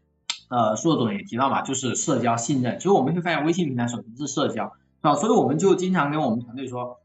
[0.49, 2.78] 呃，硕总也提到嘛，就是社交信任。
[2.78, 5.15] 其实我们会发现，微信平台首先是社交，是吧？
[5.15, 6.99] 所以我们就经常跟我们团队说，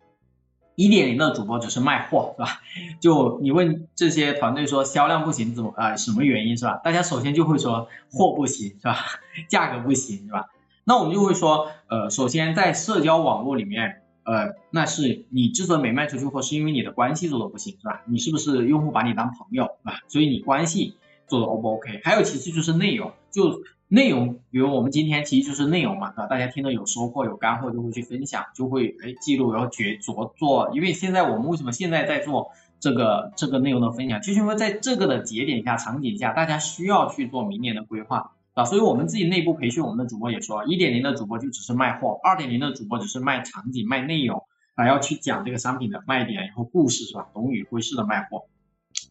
[0.75, 2.61] 一点零的主播只是卖货，是吧？
[3.01, 5.94] 就你问这些团队说销量不行怎么啊？
[5.96, 6.81] 什么原因是吧？
[6.83, 8.96] 大家首先就会说货不行，是吧？
[9.49, 10.46] 价格不行，是吧？
[10.83, 18.03] 那我们就会说，呃，首先在社交网络里面，呃，那是你之所以没卖出去货，是因为你的关系做的不行，是吧？
[18.07, 19.99] 你是不是用户把你当朋友，是吧？
[20.07, 20.95] 所以你关系
[21.27, 22.01] 做的 O 不 OK？
[22.05, 26.27] 还有其次就是内容，就内容，比如我们今天其实就是内容嘛，是吧？
[26.29, 30.71] 大家听到有收获有干货就会去分享，就会哎记录，然后决着做。
[30.75, 38.31] 因为现在我们为什么现在在做这个这个内容的分享，就是因为在这个的节点下场景下，大家需要去做明年的规划。
[38.55, 44.43] 啊，所以我们自己内部培训我们的主播也说，一点零的主播就只是卖货，二点零的主播只是卖场景、卖内容，
[44.75, 47.29] 还要去讲这个商品的卖点，然后故事是吧？
[47.33, 48.47] 懂语会式的卖货。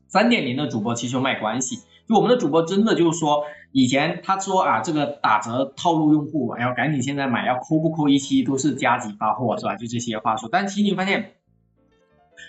[0.08, 9.78] 三点零的主播其实就卖关系，就我们的主播真的就是说，以前他说啊，这个打折套路用户，要赶紧现在买，要扣不扣一期都是加急发货是吧？
[9.78, 11.36] 就这些话术，但其实你发现，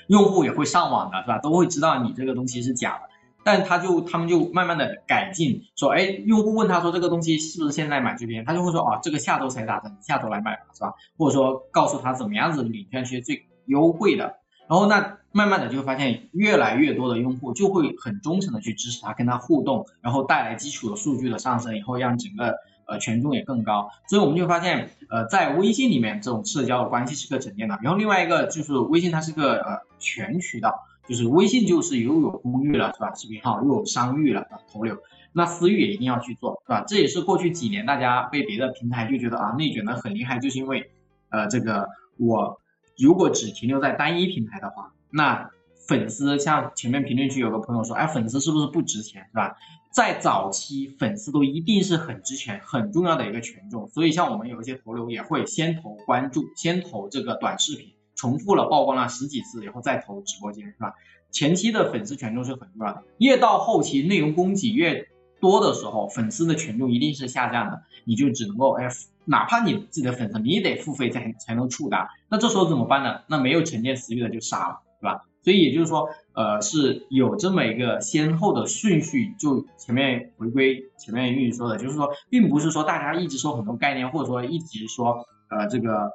[0.08, 1.38] 用户也会上网的是吧？
[1.38, 3.10] 都会知道你这个东西是假的。
[3.42, 10.92] 但他就他们就慢慢的改进，说，哎，用户问他说这个东西是不是现在买这边，他就会说，哦，这个下周才打折，下周来买吧，是吧？
[11.16, 14.36] 或者说告诉他怎么样子领券是最优惠的，
[14.68, 30.74] 然后那慢慢的就会发现越来越多的用户就会很忠诚的去支持他，跟他互动，然后带来基础的数据的上升，以后让整个呃权重也更高，所以我们就发现，呃，在微信里面这种社交的关系是个沉淀的，然后另外一个就是微信它是个呃全渠道。
[31.10, 33.12] 就是微信就是又有公域了，是吧？
[33.16, 34.96] 视频号又有商域了，投流，
[35.32, 36.84] 那私域也一定要去做，是吧？
[36.86, 40.88] 这也是过去几年大家被别的平台就觉得啊内卷的很厉害，就是因为，
[41.30, 42.60] 呃，这个我
[42.96, 45.50] 如果只停留在单一平台的话，那
[45.88, 49.56] 粉丝像前面评论区有个朋友说，哎，粉丝是不是不值钱，是吧？
[49.92, 57.92] 在早期粉丝都一定是很值钱、很重要的一个权重，所以像我们有一些投流也会先投关注，先投这个短视频。
[58.20, 60.92] 重复了曝光了十几次，以后再投直播间，是吧？
[61.30, 65.08] 前期的粉丝权重是很重要的，越到后期内容供给越
[65.40, 68.88] 多的时候，粉丝的权重一定是下降的，你就只能够哎，
[69.24, 73.20] 哪怕你自己的粉丝，你也得付费才才能触达，那这时候怎么办呢？
[73.26, 75.24] 那没有沉淀私域的就杀了，是吧？
[75.42, 86.10] 所以也就是说，呃，是有这么一个先后的顺序，就前面回归前面玉玉说的，就是说，并不是说大家一直说很多概念，或者说一直说呃这个。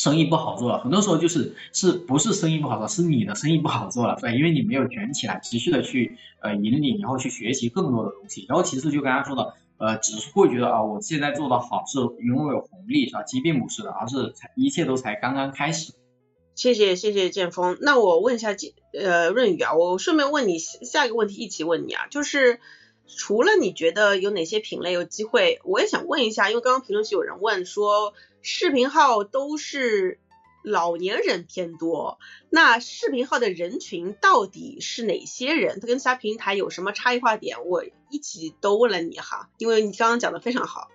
[0.00, 8.46] 生意不好做了，很多时候就是是不是生意不好做，是你的生意不好做了，对，因为你没有卷起来，持续的去呃引领，然后去学习更多的东西。
[8.48, 13.24] 然后其次就刚刚说的，呃，只是会觉得啊，我现在做的好是拥有红利是吧？
[13.24, 15.92] 其实并不是的，而是才一切都才刚刚开始。
[16.54, 22.58] 谢谢谢谢剑锋，那我问一下剑呃润宇啊，我顺便问你下一个问题，一起问你啊，就是
[23.06, 28.14] 除了你觉得有哪些品类有机会，我也想问一下，因为刚刚评论区有人问说。
[28.42, 30.18] 视频号都是
[30.62, 32.18] 老年人偏多，
[32.50, 35.80] 那视频号的人群到底是哪些人？
[35.80, 37.64] 它跟其他平台有什么差异化点？
[37.64, 40.88] 我一起都问了你哈，因为你刚刚讲的非常好。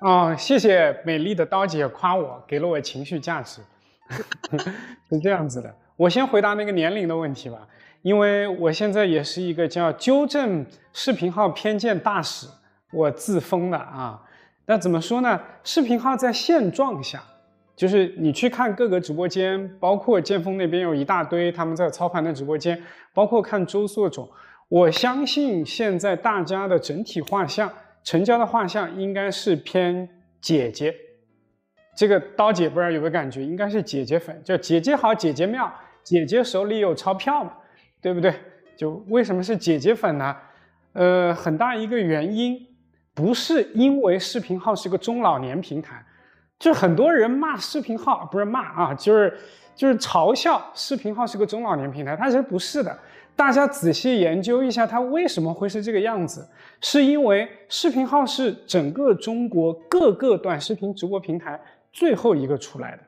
[0.00, 3.60] 哦，谢谢美丽的刀姐夸我，给了我情绪价值。
[5.08, 7.66] 是这样子的，我先回答那个年龄的问题吧，
[8.02, 12.48] 因为我现在也是一个叫纠正视频号偏见大使，
[12.92, 14.20] 我自封的啊。
[14.66, 15.40] 那怎么说呢？
[15.64, 17.22] 视频号在现状下，
[17.74, 22.80] 就是你去看各个直播间，包括剑锋那边有一大堆他们在操盘的直播间，
[23.12, 24.28] 包括看周硕总，
[24.68, 27.70] 我相信现在大家的整体画像，
[28.04, 30.08] 成交的画像应该是偏
[30.40, 30.94] 姐姐。
[31.96, 35.70] 这个刀姐不知道有没有感觉，应该是姐姐粉，叫姐姐好，姐姐妙，
[36.04, 37.52] 姐姐手里有钞票嘛，
[38.00, 38.32] 对不对？
[38.76, 40.36] 就为什么是姐姐粉呢？
[40.92, 42.68] 呃，很大一个原因。
[43.14, 46.04] 不是因为视频号是个中老年平台，
[46.58, 49.36] 就很多人骂视频号，不是骂啊，就是
[49.74, 52.16] 就是嘲笑视频号是个中老年平台。
[52.16, 52.98] 它其实不是的，
[53.36, 56.48] 大家仔细研究一下，它为什么会是这个样子？
[56.80, 61.60] 是因为视频号是整个中国各个短视频直播平台
[61.92, 63.02] 最后一个出来的，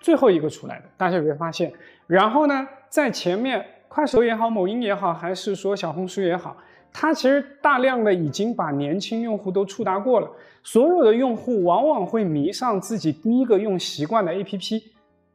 [0.00, 0.84] 最后一个出来的。
[0.96, 1.72] 大家有没有发现？
[2.06, 6.56] 然后呢，在前面快手也好，某音也好，还是说小红书也好。
[6.92, 10.30] 它其实大量的已经把年轻用户都触达过了，
[10.62, 14.82] 所有的用户往往会迷上自己第一个用习惯的 APP。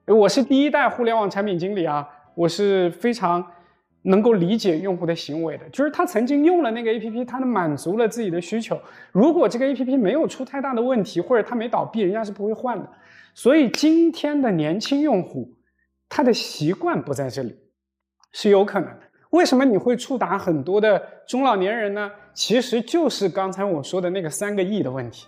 [0.07, 3.45] 我是第一代互联网产品经理啊，我是非常
[4.01, 5.69] 能够理解用户的行为的。
[5.69, 8.77] 就是他曾经用了那个 APP，他满足了自己的需求。
[9.13, 12.85] 如果这个 APP 没有出太大的问题，或者他没倒闭，人家是不会换的。
[13.33, 15.53] 所以今天的年轻用户，
[16.09, 17.55] 他的习惯不在这里，
[18.33, 18.99] 是有可能的。
[19.33, 22.09] 为什么你会触达很多的中老年人呢？
[22.35, 25.25] 其实就是刚才我说的那个三个亿的问题。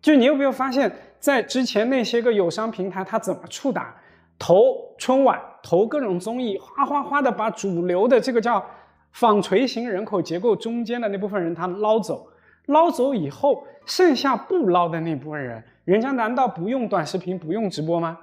[0.00, 3.92] 就你有没有发现，在之前那些个友商平台，它怎么触达？
[4.38, 8.64] 投春晚，投各种综艺，哗哗哗的把主流的这个叫
[9.10, 12.24] 纺锤型人口结构中间的那部分人他捞走，
[12.66, 18.16] 捞走以后，剩下不捞的那部分人，人家难道不用短视频、不用直播吗？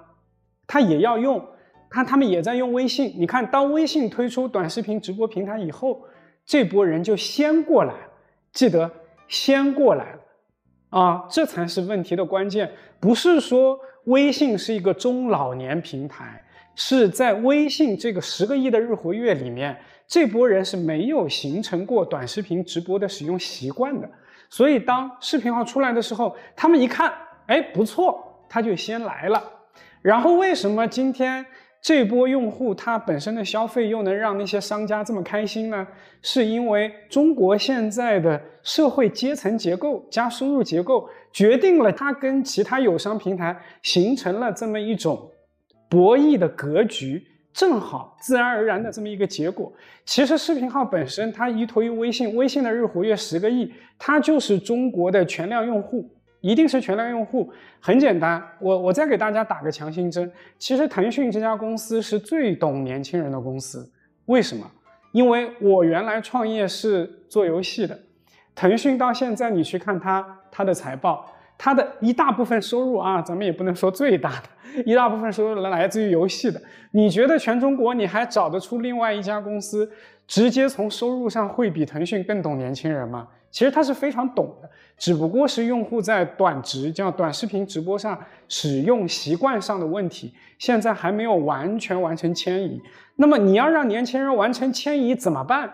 [0.66, 1.46] 他也要用，
[1.96, 3.14] 看他们也在用微信。
[3.18, 6.04] 你看，当微信推出短视频直播平台以后，
[6.46, 7.94] 这波人就先过来，
[8.52, 8.92] 记得
[9.30, 10.20] 先过来了
[10.90, 12.70] 啊，这才是问题的关键。
[13.00, 16.44] 不是说微信是一个中老年平台，
[16.76, 24.10] 是在微信这个十个亿的日活跃里面，这波人是没有形成过短视频直播的使用习惯的。
[24.50, 27.12] 所以，当视频号出来的时候，他们一看，
[27.48, 29.42] 哎，不错，他就先来了。
[30.02, 31.44] 然后，为什么今天
[31.86, 35.88] 这波用户他本身的消费又能让那些商家这么开心呢？
[36.24, 45.30] 是因为中国现在的社会阶层结构加收入结构，决定了它跟其他友商平台形成了这么一种
[45.88, 47.24] 博弈的格局。
[47.54, 49.72] 正好自然而然的这么一个结果。
[50.06, 56.10] 其实视频号本身它依托于微信，微信的日活跃十个亿，它就是中国的全量用户，
[56.46, 57.52] 一定是全量用户。
[57.80, 60.32] 很简单，我我再给大家打个强心针。
[60.60, 63.92] 其实腾讯这家公司是最懂年轻人的公司。
[64.28, 64.70] 为什么？
[65.12, 68.00] 因为我原来创业是做游戏的，
[68.54, 71.32] 腾讯到现在你去看它它的财报。
[71.58, 76.62] 它的一大部分收入啊，咱们也不能说最大的， 一大部分收入来来自于游戏的。
[76.92, 79.90] 你觉得全中国你还找得出另外一家公司，
[80.28, 83.26] 直接从收入上会比腾讯更懂年轻人吗？
[83.56, 92.82] 其实他是非常懂的，只不过是用户在短直叫短视频直播上使用习惯上的问题，现在还没有完全完成迁移。
[93.16, 95.74] 那么你要让年轻人完成迁移怎么办？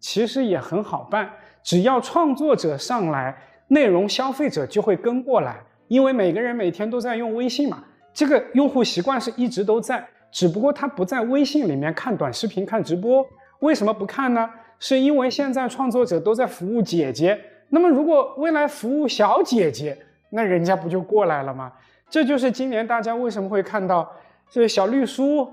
[0.00, 1.30] 其实也很好办，
[1.62, 3.36] 只要创作者上来。
[3.68, 13.24] 内容消费者就会跟过来，因为每个人每天都在用微信嘛，这个用户习惯是一直都在，只不过他不在微信里面看短视频、看直播。
[13.60, 14.50] 为什么不看呢？
[14.80, 19.96] 是因为现在创作者都在服务姐姐，那么如果未来服务小姐姐，
[20.30, 21.72] 那人家不就过来了吗？
[22.08, 24.10] 这就是今年大家为什么会看到
[24.50, 25.48] 这小绿书，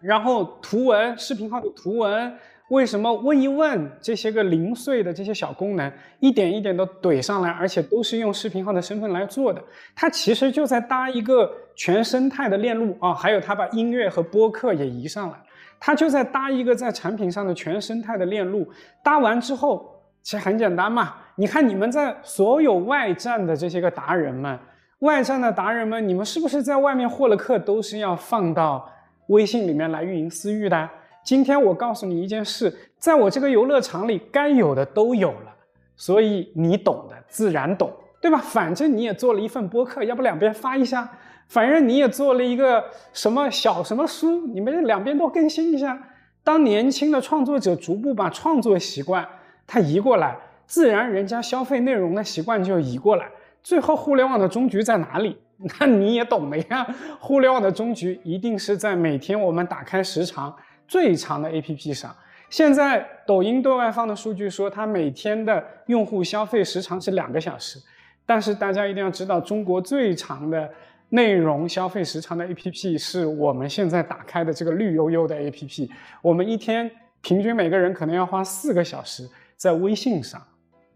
[0.00, 2.36] 然后图文视频号的图文。
[2.68, 9.60] 为什么问一问这些个零碎的这些小功能，一点一点的怼上来，而且都是用视频号的身份来做的？
[9.92, 15.36] 它其实就在搭一个全生态的链路啊，还有它把音乐和播客也移上来，
[15.80, 18.68] 它就在搭一个在产品上的全生态的链路。
[19.02, 21.14] 搭完之后，其实很简单嘛。
[21.36, 24.58] 你看你们在所有外站的这些个达人们，
[24.98, 28.86] 外站的达人们，你们是不是在外面获了客都是要放到
[29.28, 30.88] 微信里面来运营私域的？
[31.24, 35.54] 今天我告诉你一件事，在我这个游乐场里，该有的都有了，
[35.96, 38.38] 所以你懂的自然懂，对吧？
[38.38, 41.08] 反正你也做了一份播客，要不两边发一下？
[41.50, 42.82] 反正你也做了一个
[43.12, 46.00] 什么小什么书，你们两边都更新一下。
[46.44, 49.28] 当年轻的创作者逐步把创作习惯
[49.66, 53.28] 他移过来，自然人家消费内容的习惯就移过来。
[53.64, 55.36] 最后，互联网的终局在哪里？
[55.80, 56.86] 那你也懂的呀。
[57.18, 60.54] 互联网的终局一定是在每天我们打开时长。
[60.86, 62.14] 最长的 APP 上，
[62.48, 67.78] 现在抖音对外放的数据说，它每天的用户消费时长是两个小时。
[68.24, 70.70] 但是大家一定要知道，中国最长的
[71.10, 75.90] 内容消费时长的 APP 是我们现在打开的这个绿油油的 APP。
[76.22, 76.90] 我们一天
[77.20, 80.40] 平均每个人可能要花四个小时在微信上。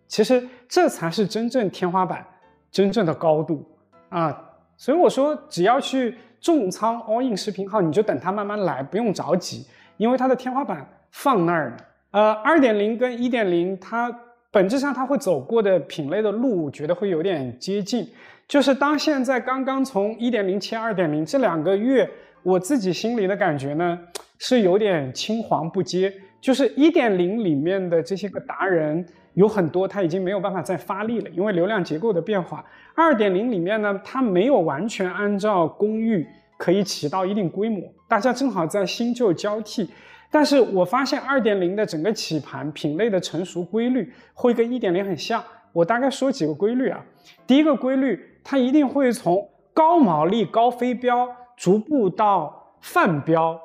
[0.07, 2.25] 其实这才是真正天花板，
[2.71, 3.67] 真正的高度
[4.11, 4.51] 啊！
[4.77, 9.67] 所以我说，只要去重仓 all in 视频号，你就等它慢慢来，不用着急。
[9.97, 11.77] 因为它的天花板放那儿呢，
[12.11, 14.13] 呃，二点零跟一点零，它
[14.51, 18.09] 本质上它会走过的品类的路，觉得会有点接近。
[18.47, 22.09] 就是当现在刚刚从一点零切二点零这两个月，
[22.43, 23.99] 我自己心里的感觉呢，
[24.39, 26.13] 是有点青黄不接。
[26.41, 32.65] 就是一点零里面的这些个达人，有很多他已经没有办法再发力了，因为流量结构的变化。
[32.95, 36.27] 二点零里面呢，它没有完全按照公域。
[36.57, 39.91] 可以起到一定规模，大家正好在新旧交替，
[40.31, 45.43] 但是我发现二点零的整个起盘品类的成熟规律会跟一点零很像。
[45.73, 47.05] 我大概说几个规律啊，
[47.45, 53.59] 第一个规律，它一定会从高毛利高非标逐步到泛标，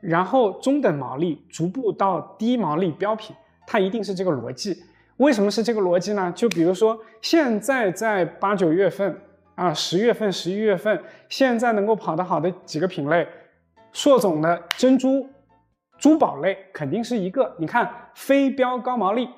[0.00, 3.34] 然后中等毛利逐步到低毛利标品，
[3.66, 4.76] 它一定是这个逻辑。
[5.16, 6.30] 为什么是这个逻辑呢？
[6.36, 9.20] 就比如说现在在八九月份。
[9.58, 13.26] 啊，十月份、十一月份，现在能够跑得好的几个品类，
[13.90, 15.28] 硕总的珍珠
[15.98, 17.56] 珠宝类肯定是一个。
[17.58, 19.28] 你看，非标高毛利，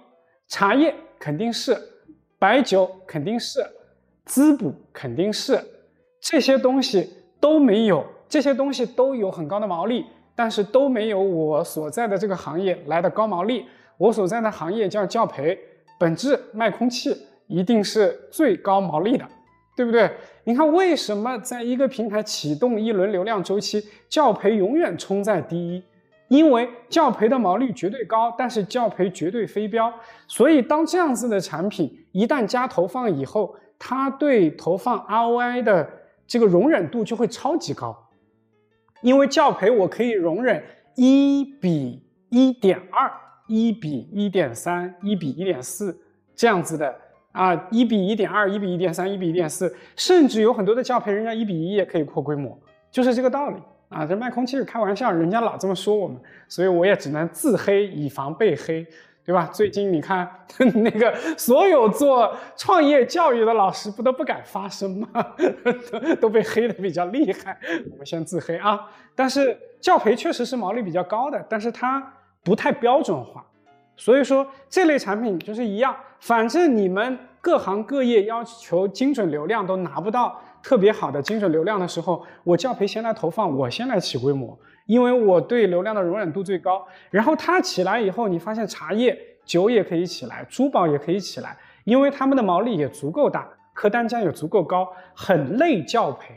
[0.47, 1.75] 茶叶肯定是，
[2.39, 3.65] 白酒肯定是，
[4.25, 5.61] 滋补肯定是，
[6.21, 7.09] 这些东西
[7.41, 13.67] 都没有，这些东西都有很高的毛利，但是都没有我所在的这个行业来的高毛利。
[13.99, 15.59] 我所在的行业叫教培，
[15.99, 17.17] 本质卖空气。
[17.53, 19.27] 一定是最高毛利的，
[19.75, 20.09] 对不对？
[20.45, 25.83] 你看为什么在一个平台启动一轮流量周期，教培永远冲在第一？
[26.29, 29.93] 因为教培的毛利绝对高，但是教培绝对非标，
[30.29, 35.91] 所以当这样子的产品一旦加投放以后，它对投放 ROI 的
[36.25, 37.97] 这个容忍度就会超级高。
[39.01, 40.63] 因为教培我可以容忍
[40.95, 43.11] 一比一点二、
[43.49, 45.99] 一比一点三、一比一点四
[46.37, 46.95] 这样子的
[47.33, 52.57] 啊，一比一点二、一比一点三、一比一点四，甚至有很多的教培人家一比一也可以扩规模，
[52.91, 53.57] 就是这个道理。
[53.89, 56.17] 啊，这卖空气是开玩笑，人家老这么说我们，
[56.47, 58.87] 所以我也只能自黑，以防被黑，
[59.31, 59.49] 对吧？
[59.53, 60.29] 最近你看
[60.83, 65.09] 那个所有做创业教育的老师不都不敢发声吗？
[65.93, 67.57] 都都被黑的比较厉害，
[67.93, 68.91] 我们先自黑啊。
[69.15, 72.05] 但是教培确实是毛利比较高的，但是它
[72.43, 73.47] 不太标准化，
[73.97, 80.43] 所以说这类产品就是一样，反正你们各行各业要求精准流量都拿不到。
[80.63, 84.59] 特别好的精准流量的时候，我教培先来投放，我先来起规模，
[84.91, 86.85] 因为我对流量的容忍度最高。
[87.11, 96.35] 然后它起来以后，你发现茶叶、酒也可以起来，珠宝也可以起来，因为他们的毛利也足够大，客单价也足够高，很累教培，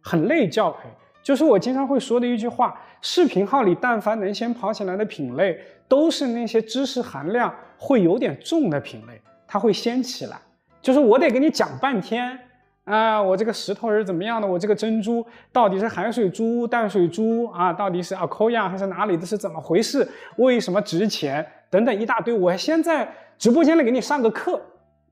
[0.00, 0.88] 很累教培。
[1.22, 10.36] 就是我经常会说的一句话：视频号里但凡能先跑起来的品类，都是那些知识含量会有点重的品类，它会先起来。
[10.80, 12.36] 就是我得给你讲半天。
[12.84, 14.48] 啊，我这个石头是怎么样的？
[14.48, 17.72] 我这个珍珠到底是海水珠、淡水珠啊？
[17.72, 19.24] 到底是阿科亚还是哪里的？
[19.24, 20.06] 是怎么回事？
[20.36, 21.46] 为什么值钱？
[21.70, 22.34] 等等一大堆。
[22.34, 23.08] 我先在
[23.38, 24.60] 直播间里给你上个课，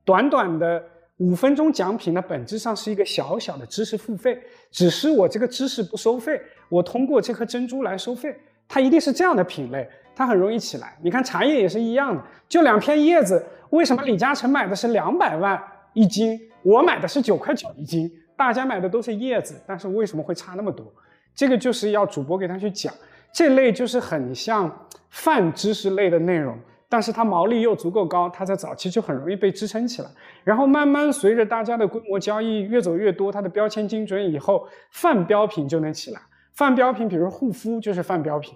[0.03, 0.83] 短短的
[1.17, 4.37] 五分钟讲品呢，本质上是一个小小的知识付费，
[4.69, 8.35] 只是我这个知识不收费，我通过这颗珍珠来收费。
[8.67, 10.97] 它一定是这样的品类，它很容易起来。
[11.01, 15.61] 你看茶叶也是一样的，就两片叶子，为什么李嘉诚买的是两百万
[15.93, 16.39] 一斤？
[16.63, 20.85] 我买的是九块九一斤，大家买的都是叶子，但是为什么会差那么多？
[21.33, 22.93] 这个就是要主播给他去讲，
[23.33, 30.09] 这类就是很像泛知识类的内容，但是它毛利又足够高，它在早期就很容易被支撑起来，
[30.43, 36.21] 然后慢慢随着大家的规模交易越走越多，它的标签精准以后，泛标品就能起来。
[36.53, 38.53] 泛标品，比如护肤就是泛标品，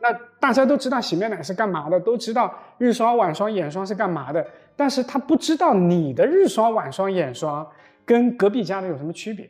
[0.00, 4.46] 那大家都知道洗面奶是干嘛的，都知道日霜、晚霜、眼霜是干嘛的。
[4.76, 7.66] 但是他不知道你的日霜、晚霜、眼霜
[8.04, 9.48] 跟隔壁家的有什么区别，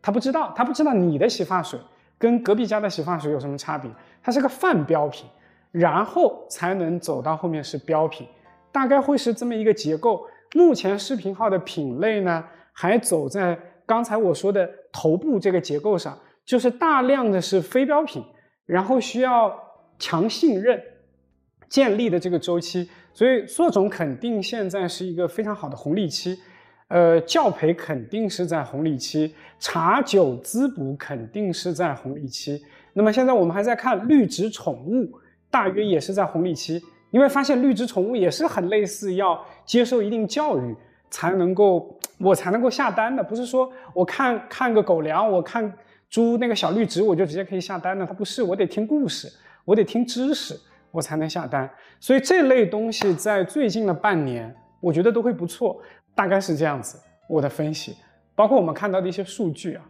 [0.00, 1.78] 他不知道，他不知道你的洗发水
[2.18, 3.90] 跟隔壁家的洗发水有什么差别，
[4.22, 5.28] 它是个泛标品，
[5.72, 8.26] 然后才能走到后面是标品，
[8.70, 10.26] 大概会是这么一个结构。
[10.54, 18.24] 目前视频号的品类呢，还走在刚才我说的头部这个结构上，就是大量的是非标品，
[18.66, 19.56] 然后需要
[19.98, 20.80] 强信任
[21.68, 22.88] 建立的这个周期。
[23.12, 26.38] 所以，硕总肯定现在是一个非常好的红利期，
[26.88, 32.62] 呃，教培肯定是在红利期，茶酒滋补肯定是在红利期。
[32.92, 35.10] 那么现在我们还在看绿植宠物，
[35.50, 36.80] 大约也是在红利期。
[37.10, 40.74] 你会发现绿植宠物也是很类似，要接受一定教育
[41.10, 45.72] 才能够，我才能够下单的，不是说我看看个狗粮，我看
[46.08, 49.28] 猪那个小绿植我就直接可以下单的，它不是，我得听故事，
[49.64, 50.58] 我得听知识。
[50.92, 51.70] 我才能下单，
[52.00, 55.80] 所以这类东西在最近的半年，我觉得都会不错，
[56.16, 56.98] 大概是这样子。
[57.28, 57.96] 我的分析，
[58.34, 59.88] 包括我们看到的一些数据啊。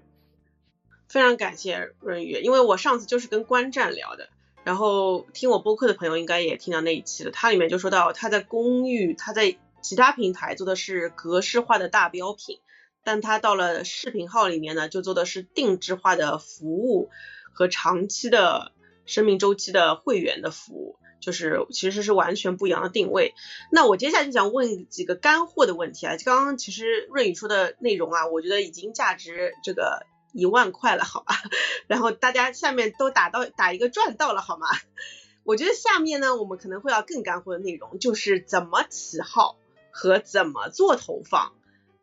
[1.08, 4.28] 非常感谢润宇，因为我上次就是跟观战聊的，
[4.62, 12.58] 然后听我播客的朋友应该也听到那一期了，它里面就说到他在公寓，他在其他平台做的是格式化的大标品，
[13.02, 17.08] 但他到了视频号里面呢，就做的是定制化的服务
[17.54, 18.72] 和长期的。
[19.10, 23.34] 生命周期的会员的服务，就是其实是完全不一样的定位。
[23.72, 26.14] 那我接下来就想问几个干货的问题啊。
[26.24, 31.34] 刚刚其实润宇说的内容啊，我觉得已经价值这个一万块了，好吧？
[31.88, 34.68] 然后大家下面都打到打一个赚到了，好吗？
[35.42, 39.56] 我觉得下面呢，我们可能会要更干货的内容，就是怎么起号
[39.90, 41.52] 和怎么做投放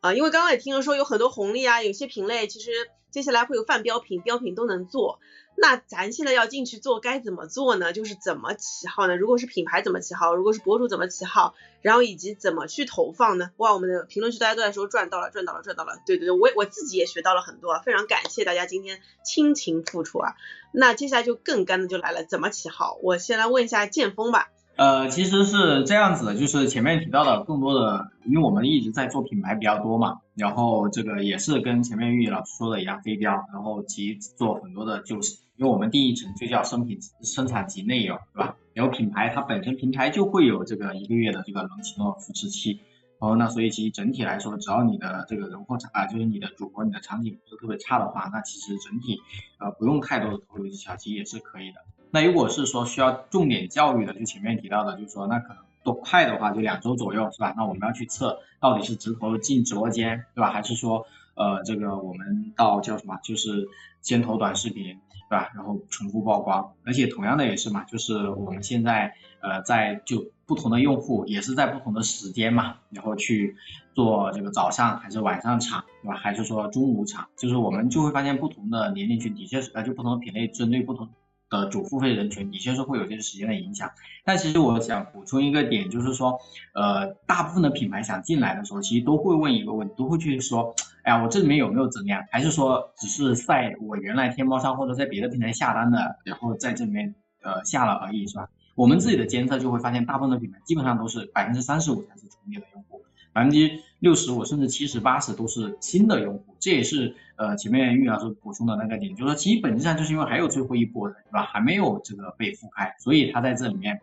[0.00, 0.12] 啊。
[0.12, 2.70] 因为刚刚也听了说有很多红利啊，有些品类其实
[3.10, 5.20] 接下来会有泛标品、标品都能做。
[5.60, 7.92] 那咱现在要进去做该怎么做呢？
[7.92, 9.16] 就是怎么起号呢？
[9.16, 10.36] 如果是品牌怎么起号？
[10.36, 11.54] 如果是博主怎么起号？
[11.82, 13.50] 然后以及怎么去投放呢？
[13.56, 16.00] 哇，我们的评论区大家都在说赚到了，赚到了，赚到了。
[16.06, 20.34] 对对对，我我自己也学到了很多，非常感谢大家今天倾情付出啊。
[20.72, 22.96] 那接下来就更干的就来了，怎么起号？
[23.02, 24.50] 我先来问一下剑锋吧。
[24.78, 35.40] 呃，其实是这样子的，就是前面提到的更多的，因为我们一直在做品牌比较多嘛，然后这个也是跟前面玉老师说的一样，飞镖，然后及做很多的就是。
[35.56, 38.54] 因为我们第一层就叫生品生产及内容，对吧？
[38.74, 42.78] 然后品牌它本身平台就会有这个一个月的这个冷启动扶持期，
[43.18, 49.20] 然后那，所以其实整体来说，只要你的这个人货场啊，就是你的主播、你的场景不是特别差的话，那其实整体
[49.58, 51.80] 呃不用太多的投入技巧，其实也是可以的。
[52.10, 57.54] 那如果是说需要重点教育的，就前面提到的，就是说那可能多快的话，就两周左右是吧？
[57.56, 60.50] 那我们要去测到底是直投进直播间，对吧？
[60.50, 63.68] 还是说呃这个我们到叫什么，就是
[64.02, 64.98] 先投短视频，
[65.28, 65.50] 对吧？
[65.54, 70.30] 然后重复曝光，而且同样的也是嘛，就是我们现在呃在就。
[70.48, 73.54] 不同的用户也是在不同的时间嘛，然后去
[73.94, 76.16] 做这个早上还是晚上场，对吧？
[76.16, 77.28] 还是说中午场？
[77.36, 81.10] 就是我们就会发现不同的年龄群的确是呃，就不同的品类针对不同
[81.50, 83.90] 的主付费人群，的确是会有一些时间的影响。
[84.24, 86.38] 但其实我想补充一个点，就是说，
[86.74, 92.24] 呃，大部分的品牌想进来的时候，其实都会问一个问题，都会去说，哎呀，我这里面有没有增量？
[92.30, 98.48] 还是说只是在我原来天猫上或者在别的平台下单的，然后在这里面呃下了而已，是吧？
[98.74, 102.97] 我们自己的监测就会发现，大部分的品牌基本上都是百分之三十五才是重叠的用户，
[103.32, 106.56] 百分之六十五甚至七十八十都是新的用户。
[106.58, 111.44] 这也是呃前面玉老师补充的那个点，就是说其实本质上就是因为还有最后一波人，对吧？
[111.44, 114.00] 还没有这个被覆盖，所以它在这里面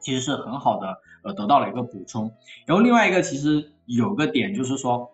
[0.00, 2.32] 其实是很好的呃得到了一个补充。
[2.66, 5.10] 然后另外一个其实有个点就是说，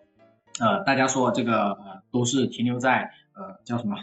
[0.59, 3.11] 呃大家说这个呃都是停留在。
[3.37, 3.97] 呃，叫什么？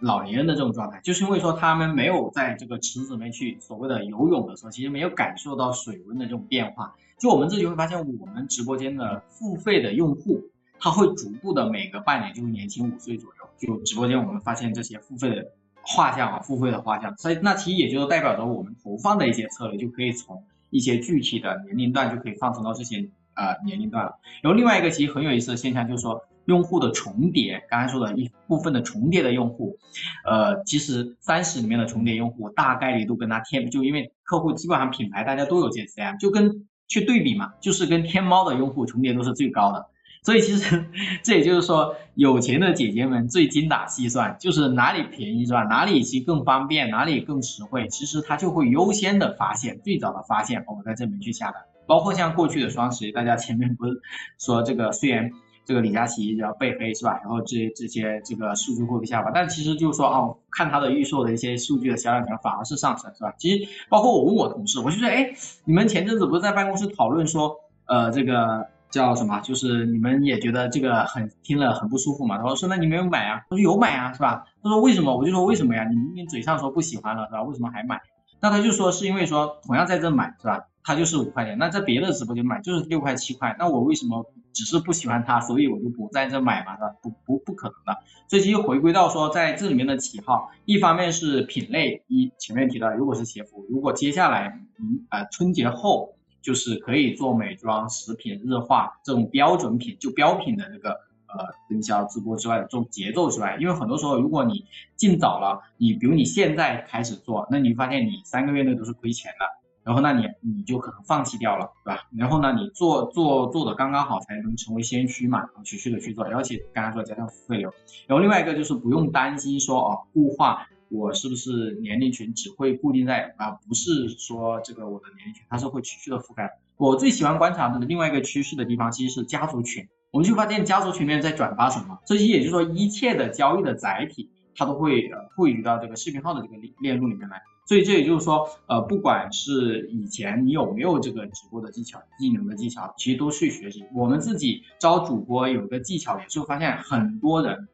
[0.00, 6.94] 老年人的这种状态，就是因为说他们没有在这个池子里面去所谓的游泳的时候，其实没有感受到水温的这种变化。
[7.18, 10.42] 就我们这里会发现，我们直播间的付费的用户，
[10.78, 13.48] 他会逐步的每个半年就会年轻五岁左右。
[13.58, 15.52] 就直播间我们发现这些付费的
[15.82, 24.18] 画像啊，付费的画像，所以那其实也就代表着我们投放的一些策略，就可以从一些具体的年龄段就可以放松到这些呃年龄段了。
[24.42, 26.24] 然后另外一个其实很有意思的现象就是说。
[26.46, 29.78] 用户的重叠，刚才说的一部分的重叠的用户，
[30.26, 39.86] 呃，其实三十里面的重叠用户大概率都跟他贴，就因为客户基本上品牌大家都有 JCM，就跟去对比嘛，就是跟天猫的用户重叠度是最高的。
[40.22, 40.86] 所以其实
[41.24, 45.64] 这也就是说，有钱的姐姐们最精打细算，就是哪里便宜是吧？
[45.64, 51.62] 哪里其实更方便，哪里更实惠，其实他就会优先的发现，最早的发现我们在这边去下单。
[51.86, 54.00] 包括像过去的双十一，大家前面不是
[54.38, 55.32] 说这个虽然。
[55.64, 57.18] 这个李佳琦要被黑是吧？
[57.22, 63.32] 然后这这些这个数据会被下滑，但其实就是说哦，看他的预售的一些数据的销量反而是上升是吧？
[63.38, 65.32] 其实包括我问我同事，我就说哎，
[65.64, 67.56] 你们前阵子不是在办公室讨论说，
[67.86, 69.40] 呃，这个叫什么？
[69.40, 72.36] 就是你们也觉得这个很听了很不舒服嘛？
[72.38, 73.40] 他说说那你没有买啊？
[73.48, 74.44] 他说有买啊是吧？
[74.62, 75.16] 他说为什么？
[75.16, 75.88] 我就说为什么呀？
[75.88, 77.42] 你明明嘴上说不喜欢了是吧？
[77.42, 78.00] 为什么还买？
[78.40, 80.66] 那他就说是因为说同样在这买是吧？
[80.84, 84.24] 他就是五块钱，那在别的直播间买就是六块七块，那我为什么？
[84.52, 86.94] 只是不喜欢它，所以我就不在这买嘛，是吧？
[87.02, 88.00] 不不不可能的。
[88.28, 100.90] 所以其实回归到说，在这里面的起号，一方面是品类，一前面提到，如果是鞋服，如果接下来嗯呃春节后就是可以做美妆、食品、日化这种标准品，就标品的这个
[101.26, 109.63] 呃营销直播之外的这种节奏之外，因为很多时候如果你进早了，你比如你现在开始做，那你发现你三个月内都是亏钱的。
[109.84, 112.00] 然后那你你就可能放弃掉了，对吧？
[112.16, 117.70] 然后呢，你做做做的刚刚好才能成为先驱嘛，持续的去做，而且刚刚说加上付费流。
[118.06, 123.50] 然后另外一个就是不用担心说哦固化，我是不是年龄群只会固定在啊？
[123.68, 126.50] 不是说这个我的年龄群它是会持续的覆盖。
[126.76, 137.42] 我最喜欢观察的另外一个趋势的地方其实是家族群，我们就发现家族群里面在转发什么，这些也就是说一切的交易的载体它都会呃汇聚到这个视频号的这个链链路里面来。
[137.66, 143.84] 所以这也就是说，呃，不管是以前你有没有这个直播的技巧、技能的技巧，其实都去学习。
[143.94, 147.68] 我们自己招主播有个技巧，也是发现很多人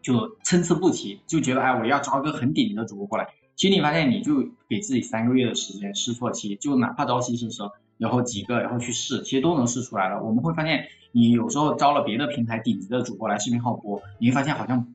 [0.00, 3.30] 就参差不齐，就觉得哎，我要招一个很顶级的主播过来。
[3.56, 7.68] 其实你发现，你就给自己三个月的时间试错期，就哪怕招新生，
[7.98, 10.22] 然后几个，然后去试，其实都能试出来了。
[10.22, 14.94] 我们会发现，你有时候招了别的平台顶级的主播来视频号播，你会发现好像。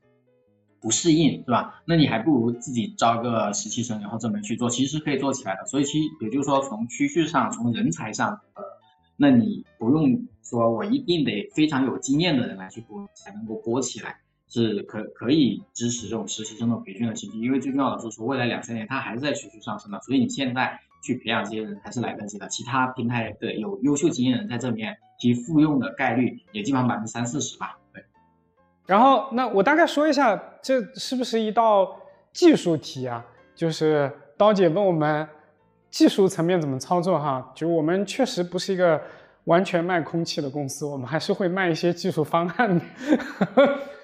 [0.80, 1.82] 不适应是吧？
[1.84, 5.66] 那你还不如自己招个实习生，然后这么去做，其实可以做起来的。
[5.66, 8.62] 所以其也就是说，从趋势上，从人才上，呃，
[9.16, 17.38] 那你不用说我一定得非常有经验的人来去播才能够播起来，是可可以支持这种实习生的培训的情绪。
[17.38, 22.48] 因为最重要的是说，未来两三年它还是在持续上升的，所以你现在去培养这些人还是来得及的。
[22.48, 27.78] 其他平台的有优秀经验人在这边，其复用的概率也基本上百分之三四十吧。
[28.88, 31.94] 然后，那我大概说一下，这是不是一道
[32.32, 33.22] 技术题啊？
[33.54, 35.28] 就是刀姐问我们
[35.90, 37.52] 技术层面怎么操作哈。
[37.54, 38.98] 就我们确实不是一个
[39.44, 42.82] 完全卖空气的公司，我们还是会卖一些技术方案的。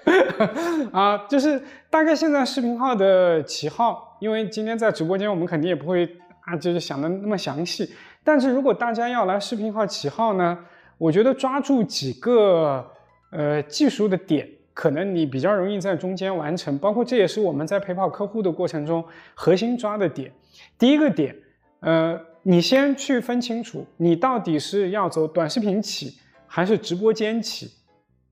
[0.93, 1.59] 啊，就是
[1.89, 6.07] 大概现在视频号的旗号，因为今天在直播间，我们肯定也不会
[6.41, 7.91] 啊，就是想的那么详细。
[8.23, 10.55] 但是如果大家要来视频号旗号呢，
[10.99, 12.85] 我觉得抓住几个
[13.31, 16.77] 呃技术的点，可能你比较容易在中间完成。
[16.77, 19.03] 包括这也是我们在陪跑客户的过程中
[19.33, 20.31] 核心抓的点。
[20.77, 21.35] 第一个点，
[21.79, 27.71] 呃，你先去分清楚，你到底是要走短视频起还是直播间起，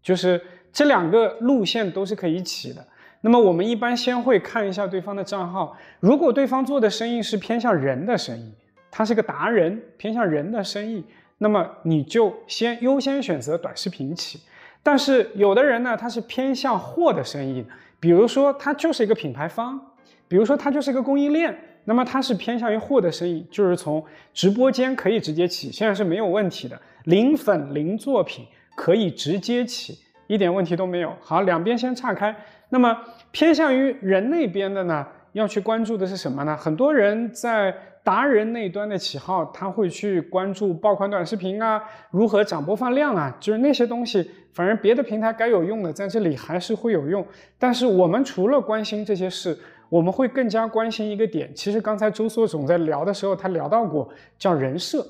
[0.01, 0.39] 就是
[0.71, 2.85] 这两个路线都是可以起的。
[3.21, 8.53] 那么我们一般先会看一下对方的账号，如果对方做的生意是偏向人的生意，
[8.91, 11.03] 他是个达人，偏向人的生意。
[11.37, 14.39] 那么你就先优先选择短视频起，
[14.85, 17.65] 但是有的人呢，他是偏向货的生意，
[18.01, 19.79] 比如说他就是一个品牌方，
[20.27, 24.03] 比如说他就是一个供应链，那么他是偏向于货的生意，就是从
[24.33, 31.15] 直播间可以直接起，现在是没有问题的，零粉零作品可以直接起，一点问题都没有。
[31.21, 32.35] 好，两边先岔开，
[32.69, 32.95] 那么
[33.31, 36.57] 偏向于人那边的呢，要去关注的是什么呢？
[36.57, 37.73] 很多人在。
[38.03, 41.81] 达人那端的起号，他会去关注爆款短视频啊，
[42.11, 44.29] 如何涨播放量啊，就是那些东西。
[44.51, 47.25] 反正别的平台该有用的，在这里还是会有用。
[47.57, 49.57] 但是我们除了关心这些事，
[49.89, 51.49] 我们会更加关心一个点。
[51.55, 55.03] 其实刚才周硕总在聊的时候，他聊到过叫人设，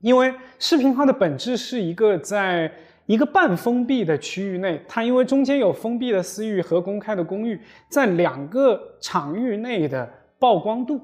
[0.00, 2.72] 因为视频号的本质是一个在
[3.06, 11.00] 一个半封闭的区域内，它因为中间有封闭的私域和公开的公域，在两个场域内的曝光度。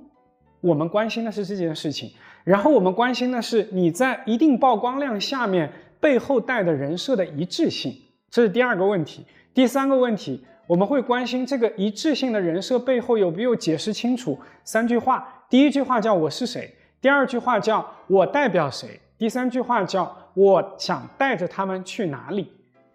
[0.65, 2.11] 我们关心的是这件事情，
[2.43, 7.95] 然后我们关心的是你在一定曝光量下面背后带的人设的一致性，
[8.31, 9.27] 这是第二个问题。
[9.53, 22.51] 第三个问题，我们会关心这个一致性的人设背后有没有解释清楚三句话：第一句话叫我是谁，第二句话叫我代表谁，第三句话叫我想带着他们去哪里。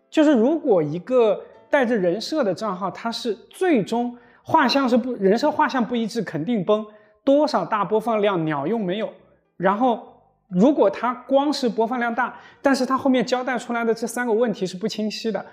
[0.10, 1.40] 就是如果一个
[1.70, 6.84] 带着人设的账号，它是最终画像是不人设画像不一致，肯定崩。
[7.24, 9.10] 多少大播放量鸟用没有？
[9.58, 10.08] 然后
[10.48, 15.46] 如果它光是播放量大，但是它后面交代出来的这三个问题是不清晰的，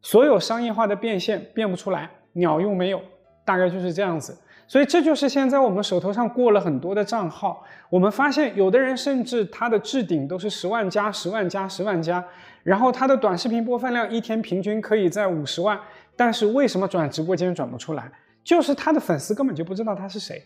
[0.00, 3.00] 所有商业化的变现变不出来，鸟用没有，
[3.44, 4.36] 大概就是这样子。
[4.66, 12.22] 所以这就是现在我们手头上过了很多的账号，我们发现有的人甚至他的置顶都是十万加、十万加、十万加，
[12.62, 15.80] 然后他的短视频播放量一天平均可以在五十万，
[16.14, 18.12] 但是为什么转直播间转不出来？
[18.44, 20.42] 就是他的粉丝根本就不知道他是谁。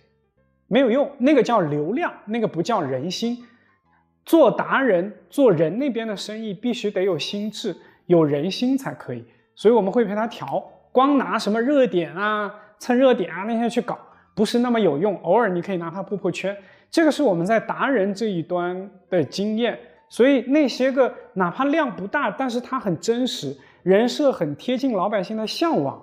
[0.73, 3.37] 没有用，那个叫流量，那个不叫人心。
[4.25, 9.23] 做达人、做人那边的生意，必须得有心智、有人心才可以。
[9.55, 13.99] 所以我们会陪他调，光拿什么热点啊、蹭热点啊那些去搞，
[14.35, 15.15] 不是那么有用。
[15.23, 16.57] 偶尔你可以拿它破破圈，
[16.91, 19.79] 这个是我们在达人这一端的经验。
[20.09, 26.03] 所以那些个哪怕量不大，但是它很真实，人设很贴近老百姓的向往。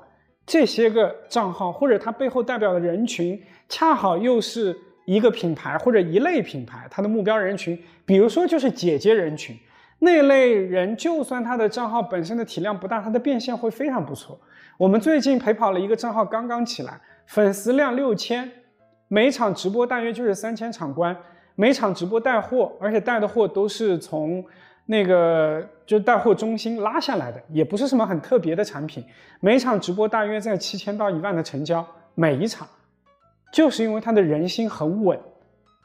[0.50, 3.40] 这些个账号或者它背后代表的人群，
[3.70, 4.76] 恰好又是
[5.06, 9.56] 一个品牌或者一类品牌，它的目标人群，比如说就是姐姐人群
[10.00, 14.40] 那类人，就算他的账号本身的体量不大，他的变现会非常不错。
[14.80, 18.50] 我们最近陪跑了一个账号，刚刚起来，粉丝量六千，
[19.08, 21.16] 每场直播大约就是三千场关，
[21.54, 24.44] 每场直播带货，而且带的货都是从。
[24.92, 29.04] 那个就是带货中心拉下来的，也不是什么很特别的产品。
[29.40, 31.84] 每场直播大约在七千到一万的成交，
[32.14, 32.68] 每一场，
[33.52, 35.20] 就是因为他的人心很稳，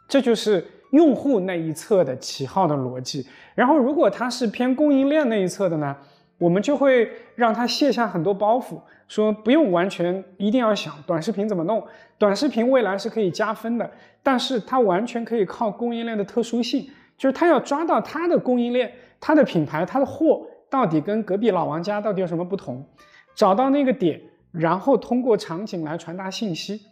[0.07, 3.27] 这就是用户那一侧的起号的逻辑。
[3.55, 5.97] 然后如果他是偏供应链那一侧的呢，
[6.37, 8.79] 我们就会让他卸下很多包袱，
[9.09, 11.83] 说不用完全一定要想短视频怎么弄，
[12.19, 13.91] 短视频未来是可以加分的，
[14.23, 16.91] 但是它完全可以靠供应链的特殊性。
[17.25, 22.87] 就是他要抓到他的供应链、他的品牌、他的货到底跟隔壁老王家到底有什么不同，
[23.35, 24.21] 找到那个点，
[24.53, 26.83] 然后通过场景来传达信息，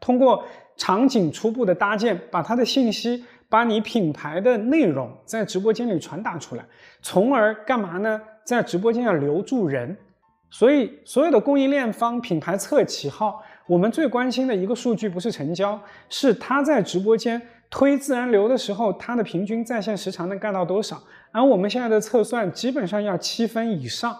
[0.00, 0.42] 通过
[0.78, 6.64] 场景初步的搭建，把他的信息、把你品牌的内容在直播间里传达出来，
[7.02, 8.18] 从而干嘛呢？
[8.46, 9.94] 在直播间要留住人。
[10.48, 15.78] 所以所有的供应链方、品牌侧起号，我们最关心的一个数据不是成交，
[16.08, 17.42] 是他在直播间。
[17.70, 21.02] 推自然流的时候，它的平均在线时长能干到多少？
[21.32, 24.16] 而我们现在的测算基本上要七分以上，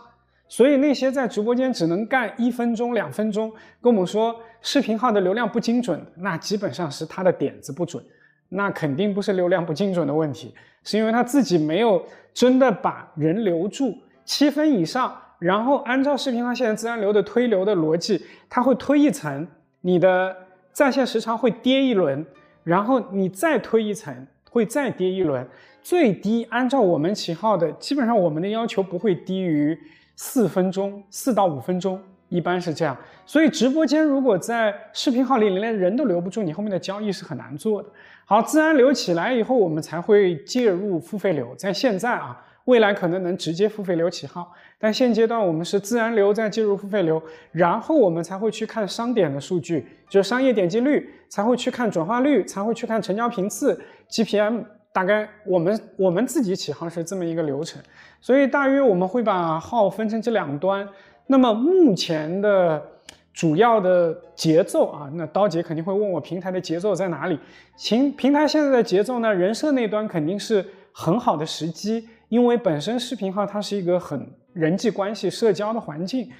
[0.49, 8.03] 所以那些在直播间只能干一分钟、两分钟，跟我们说视频号的流量不精准，那基本上是他的点子不准，
[8.49, 13.97] 那肯定不是流量不精准的问题，是因为他自己没有真的把人留住。
[14.25, 19.47] 七分以上，然后按照视频号现在自然流的推流的逻辑，它会推一层，
[19.83, 20.35] 你的
[20.73, 22.27] 在线时长会跌一轮。
[22.65, 25.47] 然后你再推一层，会再跌一轮，
[25.83, 29.79] 最低按照我们旗号的，基本上我们的要求不会低于
[30.17, 32.97] 四分钟，四到五分钟，一般是这样。
[33.27, 37.89] 所以直播间如果在视频号里连人都留不住，你后面的交易是很难做的。
[38.25, 41.55] 好，自然流起来以后，我们才会介入付费流。
[41.57, 44.51] 在现在啊，未来可能能直接付费流起号，
[44.85, 47.23] 但现阶段我们是自然流再介入付费流，
[47.53, 53.81] 然后我们才会去看商点的数据，就是商业点击率，才会去看转化率，才会去看成交频次、
[54.11, 54.63] GPM。
[54.93, 57.81] 大概我们我们自己起号是这么一个流程，
[58.21, 60.87] 所以大约我们会把号分成这两端。
[61.29, 62.87] 那么目前的
[63.33, 67.39] 主要的节奏啊，那刀姐肯定会问我平台的节奏在哪里？
[67.79, 69.33] 平平台现在的节奏呢？
[69.33, 70.63] 人设那端肯定是
[70.93, 76.31] 很好的时机，因为本身视频号它是一个很人际关系、社交的环境，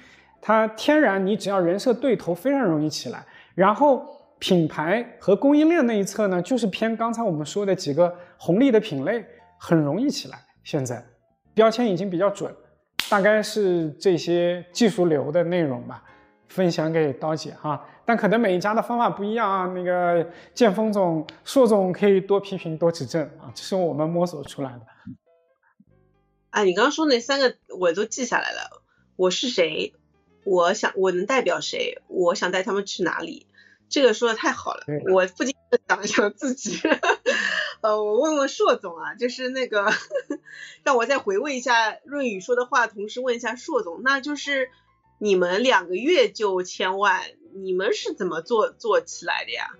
[0.41, 3.23] 它天然你只要人设对头，非常容易起来。
[3.53, 4.03] 然后。
[4.37, 9.25] 品牌和供应链那一侧呢，就是偏刚才我们说的几个红利的品类，
[9.57, 10.37] 很容易起来。
[10.61, 11.03] 现在
[11.53, 12.53] 标签已经比较准，
[13.09, 16.03] 大概是这些技术流的内容吧，
[16.49, 17.81] 分享给刀姐哈。
[18.03, 19.67] 但可能每一家的方法不一样啊。
[19.67, 24.81] 那个剑锋总、硕总可以多批评、多指正啊，这是我们摸索出来的。
[26.55, 28.81] 啊，你刚刚说那三个我都记下来了。
[29.17, 29.93] 我是谁？
[30.45, 32.01] 我想我能代表谁？
[32.07, 33.45] 我想带他们去哪里？
[33.89, 35.53] 这个说的太好了，我不禁
[35.89, 36.79] 想一想自己，
[37.83, 39.91] 呃，我问问硕总啊，就是那个
[40.85, 44.69] 让我再回味一下润宇说的话，同时问一下硕总，那就是
[45.19, 47.21] 你们两个月就千万，
[47.53, 49.71] 你们是怎么做做起来的呀？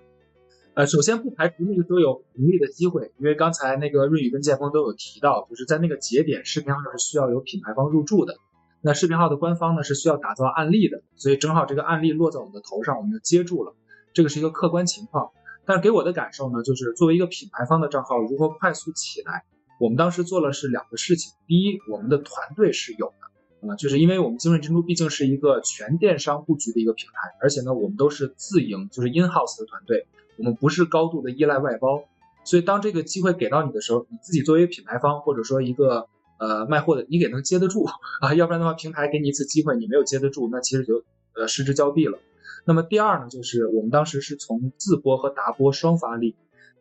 [0.76, 8.34] 呃，首先不排除那个时候有盈利的机会，因为刚才那个瑞宇跟建峰都有提到，就是在那个节点，视频号是需要有品牌方入驻的，
[8.82, 13.74] 那视频号的官方呢是需要打造案例的，所以正好这个案例落在我们的头上，我们就接住了。
[14.12, 15.30] 这个是一个客观情况，
[15.64, 19.44] 但是给我的感受呢，就是作为一个品牌方的账号如何快速起来，
[19.80, 21.32] 我们当时做了是两个事情。
[21.46, 23.14] 第一，我们的团队是有
[23.62, 30.06] 的，啊，就是因为我们精锐珍珠毕竟是一个全电商布局的一个品牌，而且呢，我们都是自营，就是 in house 的团队，
[30.38, 32.04] 我们不是高度的依赖外包，
[32.44, 36.08] 所以当这个机会给到你的时候，你自己作为品牌方或者说一个
[36.38, 37.84] 呃卖货的，你给能接得住
[38.20, 41.02] 啊，要不然的话，平台给你一次机会，你没有接得住，那其实就
[41.34, 42.18] 呃失之交臂了。
[42.64, 46.34] 那么第二呢，就是我们当时是从自播和达播双发力。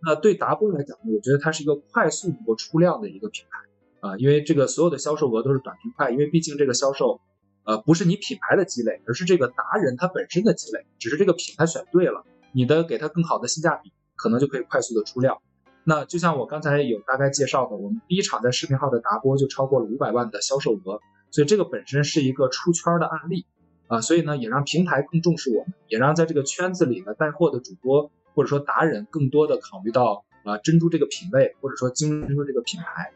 [0.03, 7.21] 那对达播来讲呢，我觉得它是一个快速能够出量的一个品牌啊，因为这个所有的销售额都是短平快，因为毕竟这个销售，
[7.63, 10.85] 呃，不是你品牌的积累，而是这个达人他本身的积累。
[10.99, 12.23] 只是这个品牌选对了，
[12.55, 15.37] 你的给他更好的性价比，可能就可以快速的出量。
[15.83, 21.01] 那就像我刚才有大概介绍的，我们第一场在视频号的达播就超过了五百万的销售额，
[21.31, 23.45] 所以这个本身是一个出圈的案例。
[23.87, 33.11] 啊，所以呢，也让平台更重视我们，也让在这个圈子里呢带货的主播或者说达人更多的考虑到啊珍珠这个品类，或者说精珍珠这个品牌。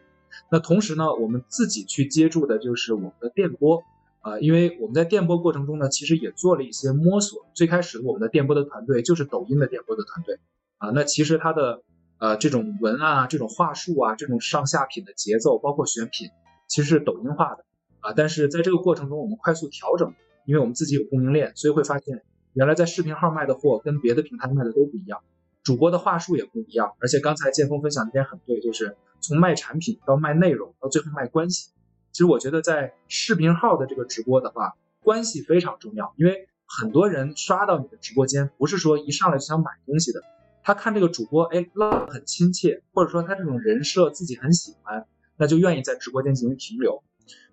[0.51, 3.81] 那同时呢，我们自己去接触的就是我们的电波
[4.19, 7.45] 啊，因为我们在电波过程中呢，其实也做了一些摸索。
[7.53, 10.39] 最开始我们的电波的团队就是抖音的电波的团队
[10.77, 11.83] 啊，那其实它的
[12.17, 16.29] 呃这种文案啊、这种话术啊、这种上下品的节奏，包括选品，
[16.67, 17.65] 其实是抖音化的
[17.99, 18.13] 啊。
[18.13, 20.13] 但是在这个过程中，我们快速调整。
[20.45, 25.19] 因为我们自己有供应链，所以会发现原来在视频号卖的货跟别的平台卖的都不一样，
[25.61, 26.93] 主播的话术也不一样。
[26.99, 31.69] 而且刚才剑锋分享那点很对，就是从卖产品到卖内容到最后卖关系。
[32.11, 36.13] 其实我觉得在视频号的这个直播的话，关系非常重要。
[36.17, 40.21] 因为很多人刷到你的直播间，不是说一上来就想买东西的，
[40.63, 45.05] 他看这个主播，哎，唠很亲切，或者说他这种人设自己很喜欢，
[45.37, 47.03] 那就愿意在直播间进行停留。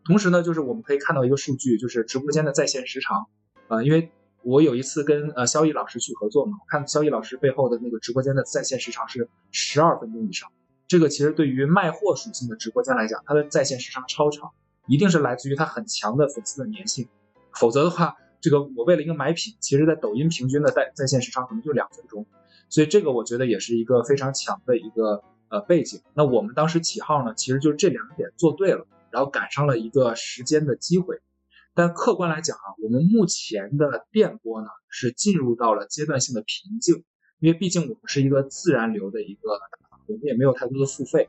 [0.05, 3.27] 同时呢，就是我们可以看到一个数据，就是直播间的在线时长，
[3.69, 4.11] 啊，因为
[4.43, 10.51] 我有一次跟呃肖毅老师去合作嘛，我看肖毅老师背后的那个直播间的在线时长是十二分钟以上，
[10.89, 14.53] 这个其实对于卖货属性的直播间来讲，它的在线时长超长，
[14.87, 17.09] 一定是来自于它很强的粉丝的粘性，
[17.53, 22.27] 否则的话，这个我为了一个买品，其实在抖音平均的在在线时长可能就两分钟，
[22.69, 26.03] 所以这个我觉得也是一个非常强的一个呃背景。
[26.15, 28.87] 那我们当时起号呢，其实就是这两点做对了。
[29.09, 31.21] 然后赶上了一个时间的机会，
[31.73, 37.03] 但客观来讲啊，我们目前的电波呢是进入到了阶段性的瓶颈，
[37.39, 39.59] 因为毕竟我们是一个自然流的一个，
[40.09, 41.29] 我们也没有太多的付费。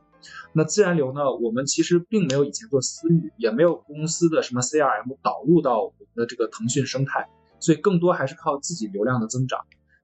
[0.54, 9.60] 那自然流呢，我们其实并没有以前做私域，也没有公司的什么 CRM 导入到我们的这个腾讯生态，所以更多还是靠自己流量的增长。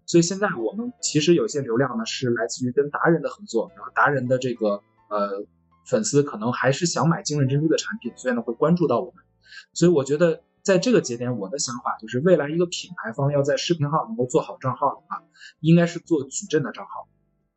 [0.06, 5.46] 所以现在我们其实有些流量呢是来自于跟达人的合作，然后达人的这个呃。
[5.86, 9.16] 粉丝可能还是想买精润珍珠的产品，所以呢会关注到我们。
[9.74, 15.22] 所以我觉得在这个节点，我的想法就是，未来一个品牌方要在视频号能够做好账号的话，
[15.60, 17.10] 应该是做矩阵的账号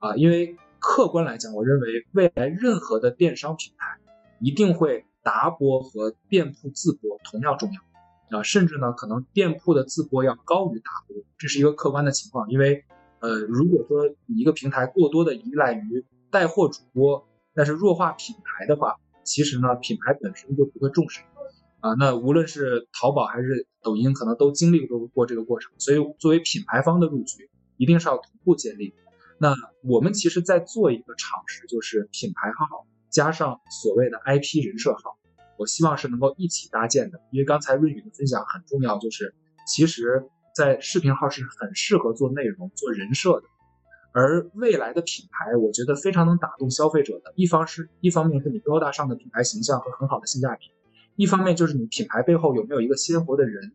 [0.09, 0.17] 啊。
[0.17, 0.57] 因为
[0.87, 3.99] 客观来讲，我认为未来任何的电商品牌
[4.39, 12.49] 一定会达播和店铺自播同样重要啊，甚至呢可能店铺的自播要高于达播，这是一个客观的情况。
[12.49, 12.85] 因为
[13.19, 21.21] 呃，如果说一个平台过多的依赖于带货主播，但是弱化品牌的话，其实呢品牌本身就不会重视
[21.81, 21.95] 啊。
[21.99, 25.73] 那无论是淘宝还是抖音，可能都经历过过这个过程。
[25.79, 28.95] 所以作为品牌方的入局，一定是要同步建立。
[29.39, 35.19] 那我们其实在做一个尝试，就是品牌号加上所谓的 IP 人设号，
[35.59, 37.21] 我希望是能够一起搭建的。
[37.31, 39.35] 因为刚才润宇的分享很重要，就是
[39.67, 40.25] 其实，
[40.55, 43.47] 在视频号是很适合做内容、做人设的。
[44.13, 50.71] 而未来的品牌，我觉得非常能打动消费者的，一方是一方面是你高大上的品牌形象和很好的性价比，
[51.15, 53.73] 一方面就是你品牌背后有没有一个鲜活的人，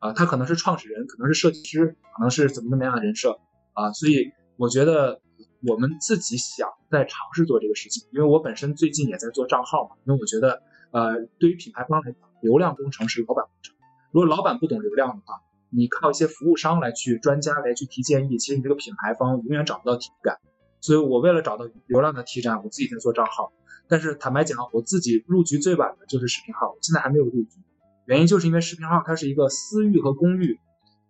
[0.00, 3.38] 啊，他可能是创始人，可能是设计师，可能是怎么怎么样的人设，
[3.74, 4.32] 啊，所以。
[4.56, 5.20] 我觉得
[5.66, 9.96] 我们自己想在尝试做这个事情，因为我本身最近也在做账号嘛。
[10.04, 13.74] 因为我觉得，呃，对于品牌方来讲，流量工程是老板工程。
[14.12, 15.40] 如果老板不懂流量的话，
[15.70, 20.38] 你靠一些服务商来去专家来去提建议，其实你这个品牌方永远找不到体感。
[20.80, 23.52] 所以我为了找到流量的提展，我自己在做账号。
[23.88, 27.58] 但是坦白讲，我自己入局最晚的就是视频号，我现在还没有入局，
[28.06, 30.60] 原因就是因为视频号它是一个私域和公域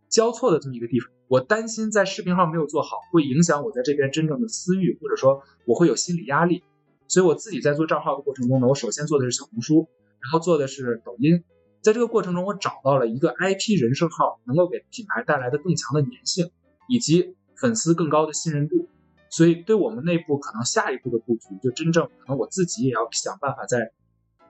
[0.08, 1.10] 交错的这么一个地方。
[1.34, 6.62] 我担心在视频号没有做好，会影响我在这边真正的私域，或者说我会有心理压力。
[7.08, 9.88] 所以我自己在做账号的过程中呢，我首先做的是小红书，
[10.20, 11.42] 然后做的是抖音。
[11.80, 16.52] 在这个过程中，我找到了一个 IP 人设号，能够给品牌带来的更强的粘性，
[16.88, 18.88] 以及粉丝更高的信任度。
[19.28, 23.90] 所以对我们内部可能下一步的布局，就真正可能我自己也要想办法在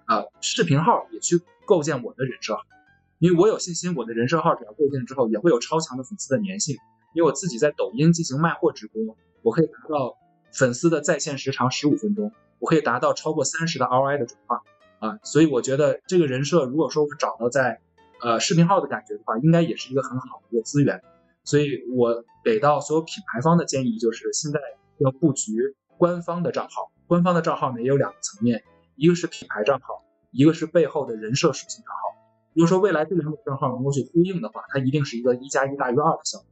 [0.04, 2.58] 啊视频号也去构建我的人设。
[3.24, 6.76] 因为我有信心，我的人设号只要构建之后，也会有超强的粉丝的粘性。
[7.14, 10.18] 因为我自己在抖音进行卖货直播，我可以达到
[10.52, 14.60] 粉丝的在线时长十五分钟，我可以达到超过三十的 ROI 的转化
[14.98, 15.18] 啊。
[15.22, 17.80] 所以我觉得这个人设，如果说我找到在
[18.20, 21.00] 呃视频号的感觉的话，应该也是一个很好的一个资源。
[21.44, 24.60] 所以我给到所有品牌方的建议就是，现在
[24.98, 26.92] 要布局官方的账号。
[27.06, 28.62] 官方的账号呢也有两个层面，
[28.96, 32.03] 一个是品牌账号，一个是背后的人设属性账号。
[32.60, 36.46] 如说未来这两个账号能够去呼应的话，它一定是一个一加一大于二的效果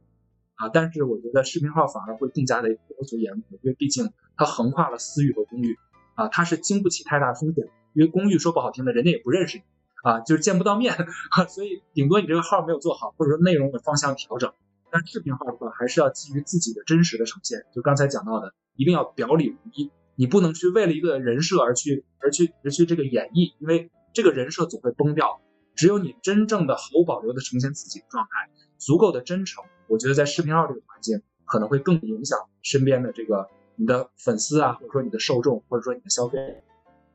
[0.55, 0.69] 啊。
[0.69, 2.77] 但是我觉得视频号反而会更加的要
[3.09, 5.77] 求严格，因为毕竟它横跨了私域和公域
[6.15, 7.65] 啊，它是经不起太大风险。
[7.93, 9.63] 因为公域说不好听的，人家也不认识你
[10.03, 10.95] 啊，就是见不到面，
[11.47, 14.51] 所以顶多你这个号没有做好，或者说内容的方向调整。
[14.91, 25.39] 但视频号的话，还是要基于自己的真实的呈现，就刚才讲到的，一定要表里如一，你不能去为了一个人设而去而去而去这个演绎，因为这个人设总会崩掉。
[25.75, 36.63] 只有你真正的毫无保留的呈现自己的状态，足够的真诚，我觉得在视频号这个环境可能会更影响身边的这个你的粉丝啊，或者说你的受众，或者说你的消费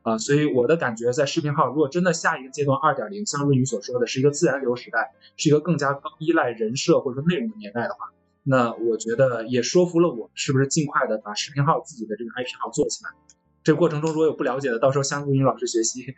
[0.01, 0.17] 啊。
[0.17, 8.11] 所以我的感觉，在视频号如果真的下一个阶段二点零，像润宇所说的是一个自然流时代，是一个更加依赖人设或者说内容的年代的话，
[8.43, 13.11] 那我觉得也说服了我，是不是尽快的把视频号自己的这个 IP 号做起来？
[13.63, 16.15] 这过程中如果有不了解的，到时候向润宇老师学习。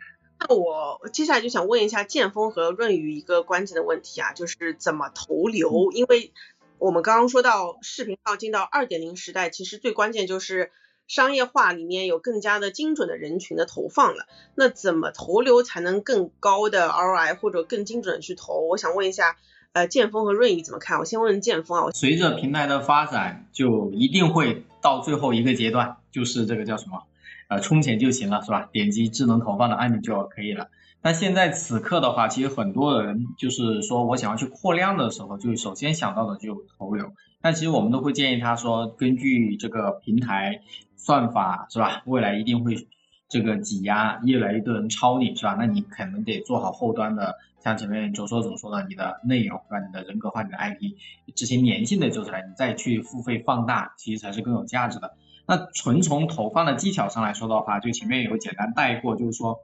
[0.48, 5.92] 那我接下来就想问一下剑锋和润宇一个关键的问题啊，就是怎么投流？
[5.92, 6.32] 因为
[6.78, 10.72] 我们刚刚说到视频号进到二点零时代，其实最关键就是
[11.06, 14.26] 商业化里面有更加的精准的人群的投放了。
[14.54, 18.66] 那怎么投流才能更高的 ROI 或者更精准的去投？
[18.68, 19.36] 我想问一下，
[19.72, 20.98] 呃，剑锋和润宇怎么看？
[20.98, 21.90] 我先问剑锋啊。
[21.92, 27.04] 随着平台的发展，就一定会到最后一个阶段，就是这个叫什么？
[27.52, 28.70] 呃，充钱就行了，是吧？
[28.72, 30.68] 点击智能投放的按钮就可以了。
[31.02, 37.12] 但现在此刻的话，其实很多人就是说我想要去扩量的时候，就首先想到的就投流。
[37.42, 40.62] 但其实我们都会建议他说，根据这个平台
[40.96, 42.02] 算法，是吧？
[42.06, 42.88] 未来一定会
[43.28, 45.54] 这个挤压，越来越多人抄你，是吧？
[45.58, 49.78] 那你可能得做好后端的，像前面左说总说的，你的内容，是吧？
[49.86, 50.94] 你的人格化，你的 IP，
[51.34, 55.14] 这些粘性的做出来，你再去付费放大，其实才是更有价值的。
[55.46, 59.58] 那纯从投放的技巧上来说的话，就前面有简单带过，就是说，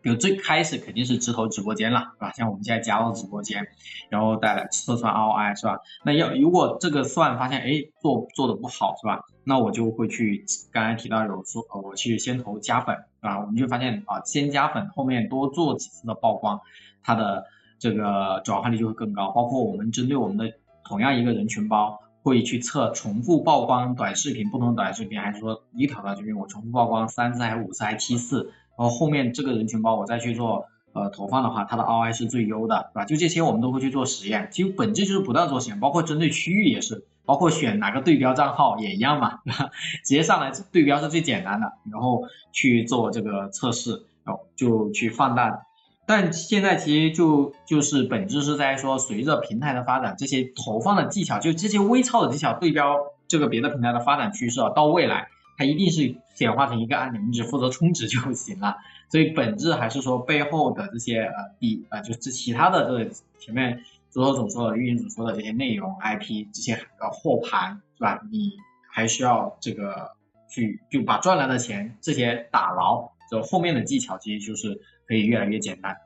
[0.00, 2.32] 比如最开始肯定是直投直播间了，是吧？
[2.32, 3.66] 像我们现在加入直播间，
[4.10, 5.80] 然后带来测算 ROI 是吧？
[6.04, 9.24] 那要如果这个算发现哎做做的不好是吧？
[9.44, 16.60] 那我就会去刚才提到有说我去先投加粉啊，我们就发现啊先加粉，后面多做几次的曝光，
[17.02, 17.44] 它的
[17.80, 19.32] 这个转化率就会更高。
[19.32, 20.52] 包括我们针对我们的
[20.84, 22.00] 同样一个人群包。
[22.22, 33.04] 会去测重复曝光短视频，不同短视频，还是说一条短视频我重复曝光三次，还是五次，还是七次，然后后面这个人群包我再去做呃投放的话，它的 ROI 是最优的，对吧？
[33.04, 39.70] 就这些我们都会去做实验，其实本质就是不断做实验，包括针对区域也是，包括选哪个对标账号也一样嘛，对吧？
[40.04, 45.62] 直接上来对标是最简单的，然后去做这个测试，然后就去放大。
[46.08, 52.96] 但现在其实就就是本质是在说，随着平台的发展，这些投放的技巧，就这些微操的技巧对标
[53.28, 55.28] 这个别的平台的发展趋势啊，到未来
[55.58, 58.78] 它一定是简化成一个按钮，你只负责充值就行了。
[59.12, 68.20] 所以本质还是说背后的这些呃底呃就是其他的这个前面左手总说的运营总说的这些内容 IP 这些呃货盘是吧？
[68.30, 68.52] 你
[68.90, 70.12] 还需要这个
[70.50, 75.96] 去就把赚来的钱这些打牢，就后面的技巧其实就是可以越来越简单。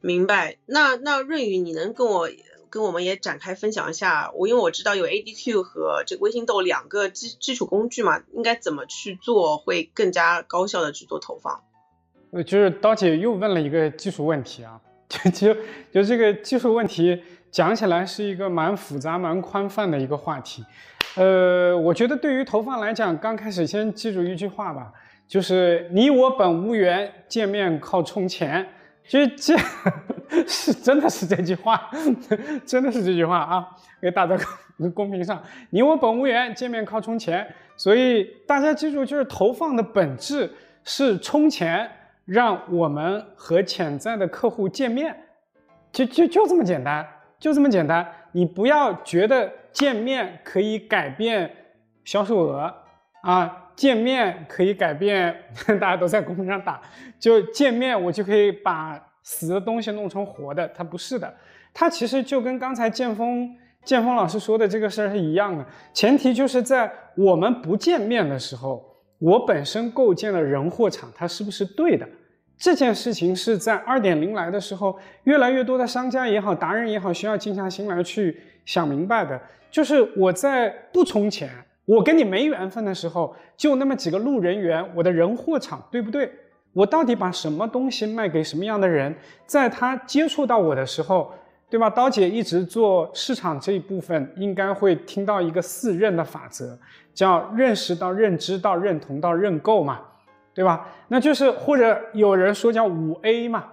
[0.00, 0.56] 明白。
[0.66, 2.30] 那那润宇，你能跟我
[2.70, 4.30] 跟我们也展开分享一下？
[4.34, 11.64] 我因为我知道有 ADQ 和这个微信豆两个基基础工具嘛，应该怎么去做会更加高效的去做投放？
[12.30, 15.60] 呃，就是刀姐又问了一个技术问题啊， 就就
[15.92, 17.20] 就这个技术问题
[17.50, 20.64] 讲起来是一个蛮复杂、蛮宽泛的一个话题。
[21.16, 24.92] 呃，我觉得对于投放来讲，刚开始先记住一句话吧，
[25.30, 28.66] 就是你我本无缘，见面靠充钱。
[29.08, 29.56] 就这，
[30.44, 31.88] 是真的是这句话，
[32.66, 33.68] 真的是这句话啊，
[34.02, 34.36] 给打在
[34.92, 35.40] 公屏上。
[35.70, 37.46] 你我本无缘，见面靠充钱。
[37.76, 40.52] 所以大家记住，就是投放的本质
[40.82, 41.88] 是充钱。
[42.26, 45.16] 让我们和潜在的客户见面，
[45.90, 47.04] 就就就这么简单，
[47.40, 48.06] 就这么简单。
[48.30, 51.50] 你不要觉得见面可以改变
[52.04, 52.72] 销售额
[53.22, 55.34] 啊，见面可以改变，
[55.80, 56.78] 大家都在公屏上打，
[57.18, 61.34] 就见面我就可以把死的东西弄成活的，它不是的，
[61.72, 65.64] 它其实就跟刚才剑锋剑锋老师说的这个事儿是一样的，
[65.94, 68.84] 前提就是在我们不见面的时候，
[69.18, 72.06] 我本身构建了人货场，它是不是对的？
[72.58, 79.40] 这件事情是在二点零来的时候，越来越多的商家也好，达人也好，需要静下心来去想明白的。
[79.70, 81.48] 就是我在不充钱，
[81.90, 86.30] 我跟你没缘分的时候，就那么几个路人缘，我的人货场对不对？
[86.72, 89.12] 我到底把什么东西卖给什么样的人，
[89.44, 91.32] 在他接触到我的时候，
[91.68, 91.90] 对吧？
[91.90, 96.78] 刀姐一直做市场这一部分，应该会听到一个四认的法则，
[97.12, 100.00] 叫认识到认知到认同到认购嘛。
[100.52, 100.86] 对吧？
[101.08, 103.64] 那就是或者有人说叫五 A 嘛，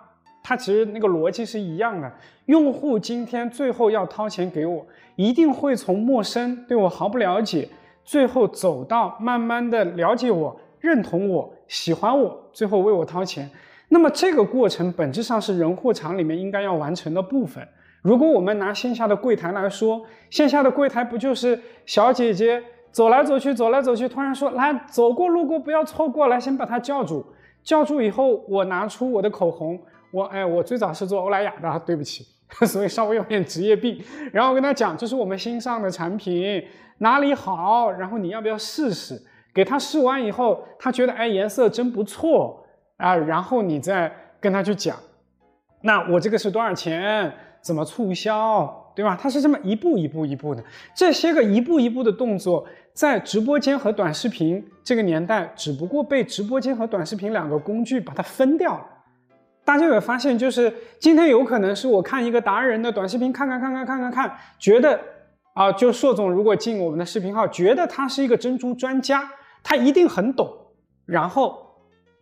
[0.43, 2.09] 它其实那个逻辑是一样的。
[2.45, 7.67] 用户今天最后要掏钱给我，一定会从陌生对我毫不了解，
[8.07, 13.49] 最后走到慢慢的了解我、认同我、喜欢我，最后为我掏钱。
[13.89, 17.67] 那么这个过程本质上是人货场里面应该要完成的部分。
[18.01, 22.63] 如果我们拿线下的柜台来说，线下的柜台不就是小姐姐？
[22.93, 27.23] 走来走去，走来走去，突然说：“来，走过路过不要错过来，先把她叫住。
[27.61, 29.77] 叫住以后，我拿出我的口红，
[30.11, 32.25] 我哎，我最早是做欧莱雅的，对不起，
[32.65, 34.01] 所以稍微有点职业病。
[34.31, 36.63] 然后我跟他讲，这是我们新上的产品，
[36.99, 39.21] 哪里好，然后你要不要试试？
[39.53, 42.65] 给他试完以后，他觉得哎，颜色真不错
[42.97, 44.95] 啊，然后你再跟他去讲，
[45.81, 47.31] 那我这个是多少钱？
[47.61, 48.83] 怎么促销？
[48.95, 49.17] 对吧？
[49.21, 50.63] 他是这么一步一步一步的，
[50.95, 52.65] 这些个一步一步的动作。”
[52.97, 58.85] 在直播间和短视频这个年代，只不过被直播间和短视频两个工具把它分掉了。
[59.67, 64.97] 大家有发现，就是今天有可能是我看一个达人的短视频，看看看看看看看，觉得
[65.53, 69.29] 啊，就硕总如果进我们的视频号，觉得他是一个珍珠专家，
[69.61, 70.49] 他一定很懂。
[71.05, 71.61] 然后，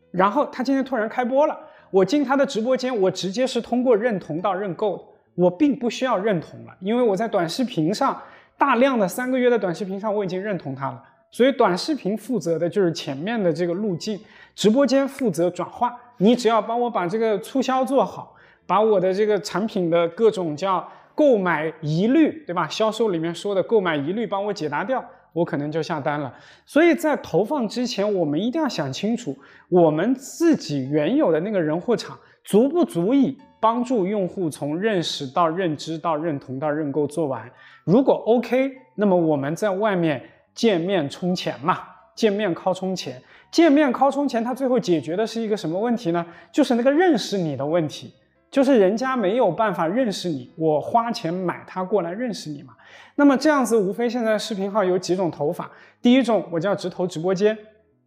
[0.09, 1.55] 然后他今天突然开播了，
[1.91, 5.03] 我进他的直播间，我直接是通过认同到认购的，
[5.35, 8.19] 我并不需要认同了，因为我在短视频上。
[8.57, 14.17] 大量的三个月的短视频上，我已经认同他了，所以短视频负责的就是前面的这个路径，
[14.55, 15.93] 直播间负责转化。
[16.17, 18.35] 你只要帮我把这个促销做好，
[18.65, 22.67] 把我的这个产品的各种叫购买疑虑，对吧？
[22.67, 26.33] 销售里面说的购买疑虑帮我解答掉，我可能就下单了。
[26.65, 29.37] 所以在投放之前，我们一定要想清楚，
[29.69, 37.49] 我们自己原有的那个人货场足不足以帮助用户从认识到认知到认同到认购做完。
[37.83, 40.21] 如果 OK，那么我们在外面
[40.53, 41.79] 见面充钱嘛，
[42.13, 43.21] 见面靠充钱，
[43.55, 46.25] 见面靠充钱，它最后解决的是一个什么问题呢？
[46.51, 48.11] 就是那个认识你的问题，
[48.51, 52.73] 就是人家没有办法认识你，我花钱买他过来认识你嘛。
[53.15, 55.71] 那么这样子，无非现在视频号有几种投法，
[56.01, 57.57] 第一种我叫直投直播间，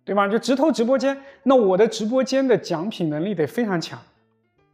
[0.05, 0.29] 对吧？
[0.29, 3.99] 就直投直播间，那我的直播间的奖品能力得非常强。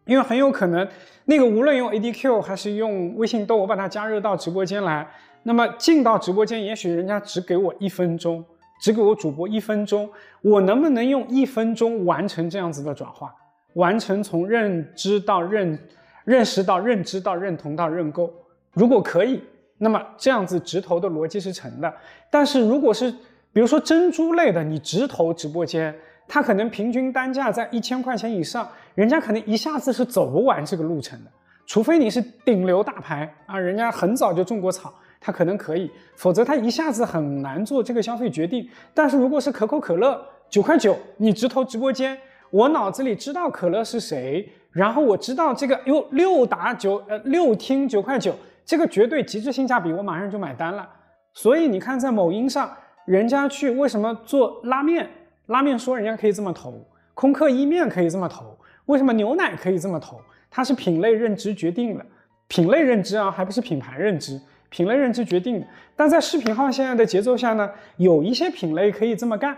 [0.06, 0.88] 因为很有可能，
[1.26, 5.06] 那个无论用 ADQ 还是用微信豆，我把它加热到直播间来，
[5.44, 8.44] 那么进到直播间，也许人家只给我一分钟，
[8.85, 10.06] 只给我主播一分钟，
[10.43, 13.35] 我能不能用一分钟完成这样子的转化，
[13.77, 15.78] 完成从认知到认
[16.27, 18.31] 认识到认知到认同到认购？
[18.74, 19.43] 如果可以，
[19.78, 21.90] 那么这样子直投的逻辑是成的。
[22.31, 23.11] 但是如果是
[23.55, 25.94] 比如说珍珠类的，你直投直播间。
[26.28, 31.31] 它可能平均单价在一千块钱以上，人家可能一下子是走不完这个路程的。
[31.65, 34.93] 除非你是顶流大牌啊，人家很早就种过草，
[35.24, 38.68] 他可能可以，否则他一下子很难做这个消费决定。
[38.92, 42.14] 但是如果是可口可乐九块九，你直投直播间，
[42.51, 48.34] 我脑子里知道可乐是谁，然后我知道这个哟六打九呃六听九块九，
[48.66, 50.86] 这个绝对极致性价比，我马上就买单了。
[51.32, 52.70] 所以你看，在某音上，
[53.06, 55.09] 人家去为什么做拉面？
[55.46, 56.74] 拉面说人家可以这么投，
[57.14, 60.20] 空客意面可以这么投，为什么牛奶可以这么投？
[60.51, 62.05] 它是品类认知决定了，
[62.46, 64.38] 品类认知啊，还不是品牌认知，
[64.74, 65.66] 品类认知决定的。
[65.94, 69.56] 但在视频号现在的节奏下呢，有一些品类可以这么干，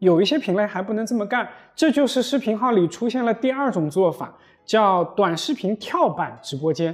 [0.00, 1.48] 有一些品类还不能这么干。
[1.76, 4.34] 这就是视频号里出现了第二种做法，
[4.64, 6.92] 叫短视频跳板直播间，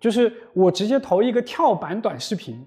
[0.00, 2.58] 就是我直接投一个跳板短视频，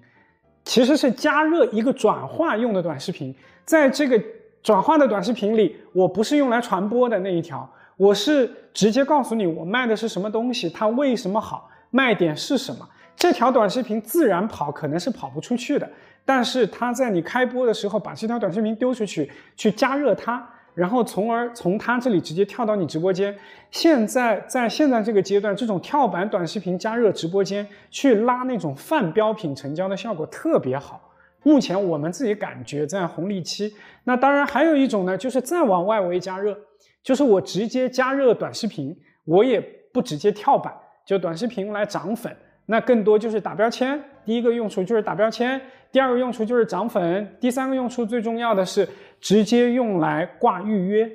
[0.62, 3.34] 其实是加热一个转化用的短视频，
[3.64, 4.22] 在这个
[4.62, 7.68] 转化的短视频里，我不是用来传播的那一条。
[7.96, 12.88] 我是直接告诉你我卖的是什么东西，它为什么好，卖点是什么。
[13.20, 15.86] 这条短视频自然跑可能是跑不出去的，
[16.24, 20.42] 但是它在你开播的时候把这条短视频丢出去，去加热它，
[20.72, 23.36] 然后从而从它这里直接跳到你直播间。
[23.70, 31.12] 现在在现在这个阶段，这种跳板短视频加热直播间去拉那种泛标品成交的效果特别好。
[31.42, 33.70] 目前我们自己感觉在红利期。
[34.04, 36.58] 那当然还有一种呢，就是再往外围加热。
[37.02, 39.60] 就是我直接加热短视频，我也
[39.92, 40.74] 不直接跳板，
[41.04, 42.34] 就短视频来涨粉，
[42.70, 44.00] 那更多就是打标签。
[44.24, 45.60] 第一个用处就是打标签，
[45.90, 48.88] 第二个用处就是涨粉，第三个用处最重要的是
[49.20, 51.10] 直接用来挂预约，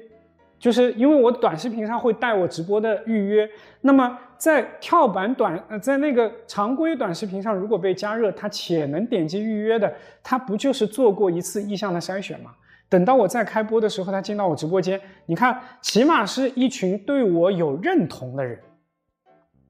[0.60, 3.50] 就是因为我短视频上会带我直播的预约，
[3.80, 12.52] 那么在跳板短呃在那个常规短视频上如果被加热，它且能点击预约的，它不就是做过一次意向的筛选吗？
[12.90, 18.60] 等到我再开播的时候，他进到我直播间，你看，起码是一群对我有认同的人，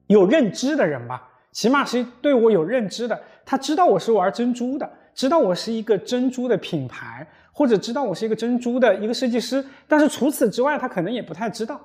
[0.08, 1.26] 有认知的人吧，
[1.56, 3.18] 起码是对我有认知的。
[3.46, 9.64] 他知道我是玩珍珠的，知道我是一个珍珠的品牌，或者知道我是一个珍珠的一个设计师。
[9.88, 11.80] 但是除此之外，他可能也不太知道。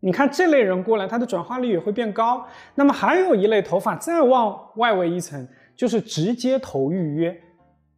[0.00, 2.44] 你看这类人过来，他的转化率也会变高。
[2.74, 5.46] 那么还有一类头发，再往外围一层，
[5.76, 7.40] 就是直接投预约。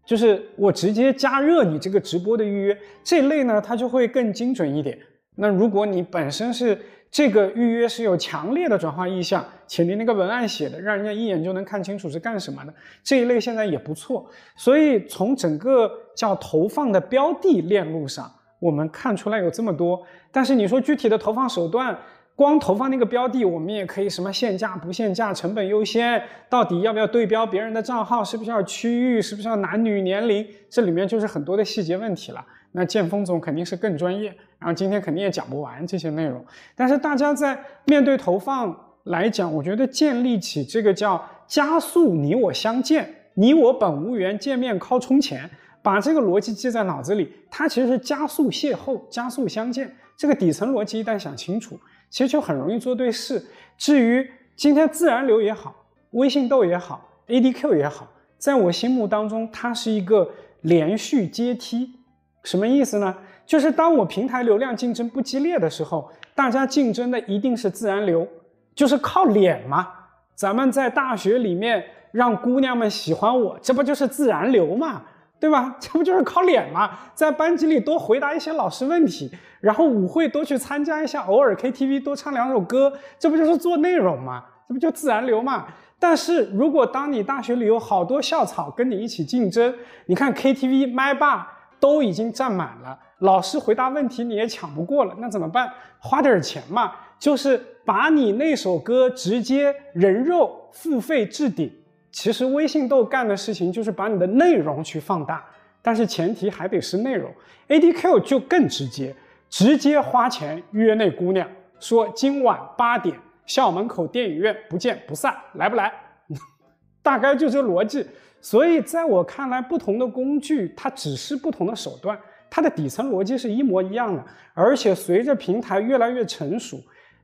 [0.04, 4.98] 就是我直接加热你这个直播的预约这类呢，它就会更精准一点。
[5.36, 6.78] 那如果你本身是
[7.10, 12.72] 这个预约是有强烈的转化意向，且你那个文案写的让人家一眼就能看清楚是干什么的，
[13.02, 14.28] 这一类现在也不错。
[14.56, 20.02] 所以从整个叫投放的标的链路上，我们看出来有这么多。
[20.30, 21.98] 但是你说具体的投放手段。
[22.38, 32.46] 光投放那个标的，我们也可以什么限价不限价，成本优先，到底要不要对标别人的账号，是不是要区域，是不是要男女年龄，这里面就是很多的细节问题了。
[32.70, 36.44] 那建峰总肯定是更专业，然后今天肯定也讲不完这些内容。
[36.74, 45.48] 但是大家在面对投放来讲，我觉得建立起这个叫加速你我相见，你我本无缘，见面靠充钱，
[45.82, 49.94] 把这个逻辑记在脑子里，它其实是加速邂逅，加速相见。
[50.16, 51.78] 这个底层逻辑一旦想清楚。
[52.10, 53.44] 其实就很容易做对事。
[53.76, 54.26] 至于
[54.56, 55.74] 今天自然流也好，
[56.12, 60.30] 微信豆也好，ADQ 也好，在我心目当中，它是一个
[60.62, 61.94] 连续阶梯。
[62.42, 63.14] 什么意思呢？
[63.48, 68.28] 就是当我平台流量竞争不激烈的时候，大家竞争的一定是自然流，
[68.74, 69.88] 就是靠脸嘛。
[70.34, 75.00] 咱们在大学里面让姑娘们喜欢我，这不就是自然流嘛？
[75.40, 75.74] 对吧？
[75.80, 76.90] 这不就是靠脸嘛？
[77.14, 79.30] 在班级里多回答一些老师问题，
[79.60, 84.44] 然后舞会多去参加一下，偶尔 KTV 多唱两首歌，这不就是做内容嘛？
[84.68, 85.64] 这不就自然流嘛？
[85.98, 91.50] 但是如果当你大学里有好多校草跟你一起竞争，你看 KTV 麦霸
[91.80, 95.72] 都已经占满了，老师回答问题你也抢不过了，那怎么办？
[95.98, 101.72] 花点钱嘛，就是把你那首歌直接人肉付费置顶。
[102.10, 105.44] 其实微信豆干的事情就是把你的内容去放大，
[105.82, 107.30] 但是前提还得是内容。
[107.68, 109.14] ADQ 就更直接，
[109.50, 111.46] 直接花钱约那姑娘，
[111.80, 113.14] 说今晚八点
[113.44, 115.92] 校门口电影院不见不散，来不来？
[117.02, 118.06] 大概就这逻辑。
[118.40, 122.18] 所以在我看来，不同的工具它只是不同的手段，
[122.50, 124.24] 它的底层逻辑是一模一样的。
[124.54, 126.78] 而且随着平台越来越成熟，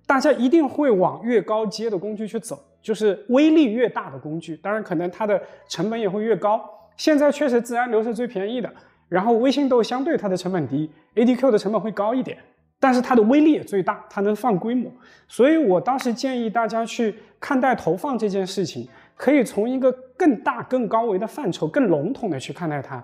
[0.06, 2.58] 大家一定会往越高阶的工具去走。
[2.82, 5.40] 就是威力越大的工具，当然可能它的
[5.70, 6.62] 成本也会越高。
[6.98, 8.70] 现在确实自然流是最便宜的，
[9.08, 12.36] 然后微信豆相对它的成本低，ADQ 的成本会高一点，
[12.78, 14.92] 但是它的威力也最大，它能放规模。
[15.26, 18.86] 所以我当时建议大家去看待投放这件事情，
[19.16, 23.02] 可以从一个更大、更高维的范畴、更笼统的去看待它。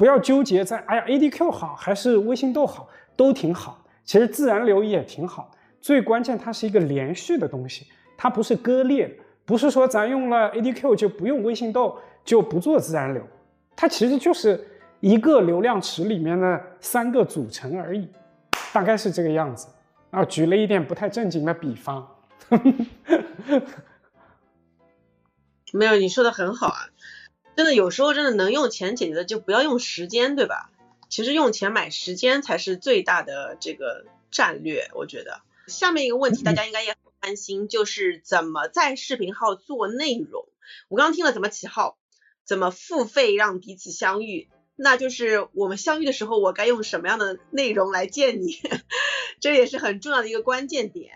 [0.00, 3.84] 不要纠结在哎呀 ADQ 好还是微信豆好，都挺好。
[4.02, 7.86] 其实自然流也挺好，最关键它是一个连续的东西，
[8.16, 9.14] 它不是割裂，
[9.44, 13.22] 不是说咱用了 ADQ 就不用微信豆就不做自然流，
[13.76, 14.66] 它其实就是
[15.00, 18.08] 一个流量池里面的三个组成而已，
[18.72, 19.68] 大概是这个样子。
[20.12, 22.08] 啊，举了一点不太正经的比方。
[25.74, 26.88] 没有，你说的很好啊，
[27.60, 30.70] 真的有时候真的能用钱解决的就不要用时间，对吧？
[31.10, 35.42] 其实用钱买时间才是最大的这个战略，我觉得。
[35.66, 40.48] 下面一个问题大家应该也很关心，就是怎么在视频号做内容。
[40.88, 41.98] 我刚刚听了怎么起号，
[42.46, 48.58] 怎么付费让彼此相遇，那就是我们相遇的时候，我该用什么样的内容来见你，
[49.38, 51.12] 这也是很重要的一个关键点。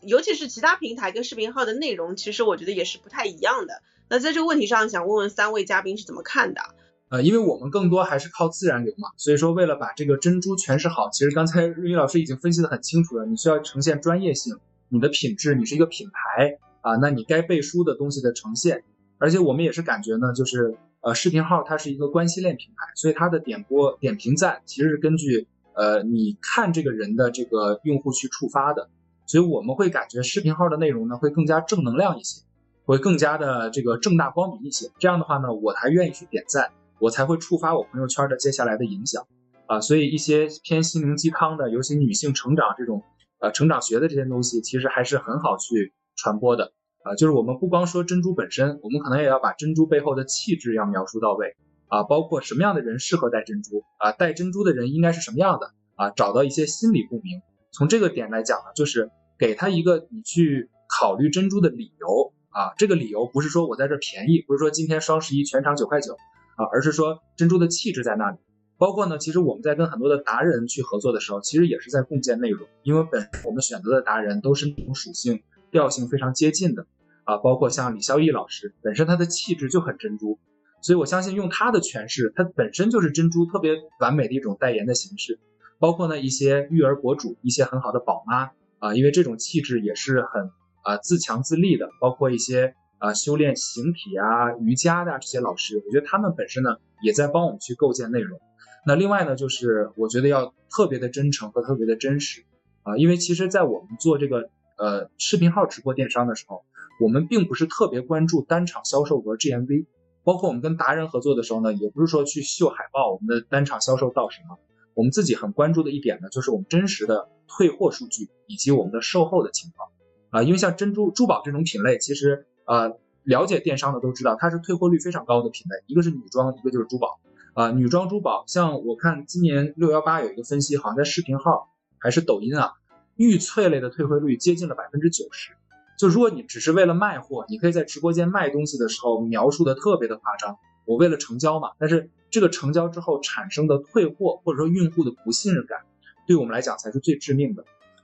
[0.00, 3.82] 尤其是其他平台跟视频号的内容，其实我觉得也是不太一样的。
[4.12, 6.60] 那在这个问题上，想问问三位嘉宾是怎么看的？
[7.08, 13.24] 呃，因为我们更多还是靠自然流嘛，所以说为了把这个珍珠诠释好，其实刚才瑞宇老师已经分析的很清楚了。
[13.24, 14.54] 你需要呈现专业性，
[14.90, 18.84] 你的品质，你是一个品牌啊，那你该背书的东西的呈现。
[19.16, 28.90] 而且我们也是感觉呢，就是呃，视频号它是一个关系链品牌，所以它的点播、点评赞其实是根据呃你看这个人的这个用户去触发的。
[29.24, 32.42] 所以我们会感觉视频号的内容呢会更加正能量一些，
[32.84, 34.90] 会更加的这个正大光明一些。
[34.98, 39.26] 这样的话呢，我才愿意去点赞，我才会触发我朋友圈的接下来的影响
[39.66, 39.80] 啊。
[39.80, 43.02] 所以一些偏心灵鸡汤的，尤其女性成长这种
[43.40, 46.72] 呃成长学的这些东西，其实还是很好去传播的
[47.02, 47.14] 啊。
[47.14, 51.56] 就是我们不光说珍珠本身，我们可能也要把珍珠背后的气质要描述到位
[51.88, 57.40] 啊，包括什么样的人适合戴珍珠啊，戴珍珠的人应该是什么样的啊，找到一些心理共鸣。
[57.72, 59.10] 从这个点来讲呢，就是。
[59.38, 66.14] 给他一个你去考虑珍珠的理由啊，这个理由不是说我在这便宜，不是说今天双十一全场九块九
[66.56, 68.36] 啊，而是说珍珠的气质在那里。
[68.78, 76.86] 包括呢，其实我们在跟很多的达人去合作的时候，其实也是在共建内容，因为本我们选择的达人都是那种属性调性非常接近的
[77.24, 80.38] 啊，包括像李孝义老师，本身他的气质就很珍珠，
[80.82, 85.38] 所以我相信用他的诠释，他本身就是珍珠特别完美的一种代言的形式。
[85.78, 88.50] 包括呢一些育儿博主，一些很好的宝妈。
[88.78, 90.50] 啊，因为这种气质也是很
[90.82, 98.38] 啊自强自立的，包括一些啊修炼形体啊、瑜伽的这些老师，我觉得他们本身呢也在帮我们去构建内容。
[98.84, 102.44] 那另外呢，就是我觉得要特别的真诚和特别的真实
[102.82, 106.64] 啊，因为其实，在我们做这个呃视频号直播电商的时候，
[107.00, 109.86] 我们并不是特别关注单场销售额 GMV，
[110.24, 114.58] 包括我们跟达人合作的时候呢，也不是说去秀海报，我们的单场销售到什么。
[114.94, 119.88] 我们自己很关注的一点呢，就是我们真实的退货数据以及我们的售后的情况
[120.32, 127.20] 啊，因为像珍珠珠宝这种品类，其实呃了解电商的都知道，它是退货率非常高的品类，一个是女装，一个就是珠宝
[127.54, 131.68] 啊，女装珠宝，像我看今年六幺八有一个分析，好像在视频号
[131.98, 132.72] 还是抖音啊，
[133.14, 135.52] 玉翠类的退货率接近了百分之九十，
[135.96, 140.56] 就如果你只是为了卖货，你可以在直播间卖东西的时候描述的特别的夸张，
[140.86, 142.10] 我为了成交嘛，但是。
[142.32, 145.80] 这个成交之后产生的退货或者说用户的不信任感，
[146.26, 147.62] 对我们来讲才是最致命的。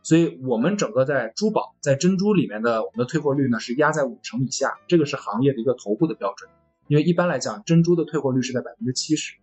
[0.09, 6.49] 所以，我们整个在珠宝、在珍珠里面的我们的退货率呢是压在五成以下，这个是行业的一个头部的标准。
[6.87, 9.35] 因为一般来讲，珍珠的退货率是在百分之七十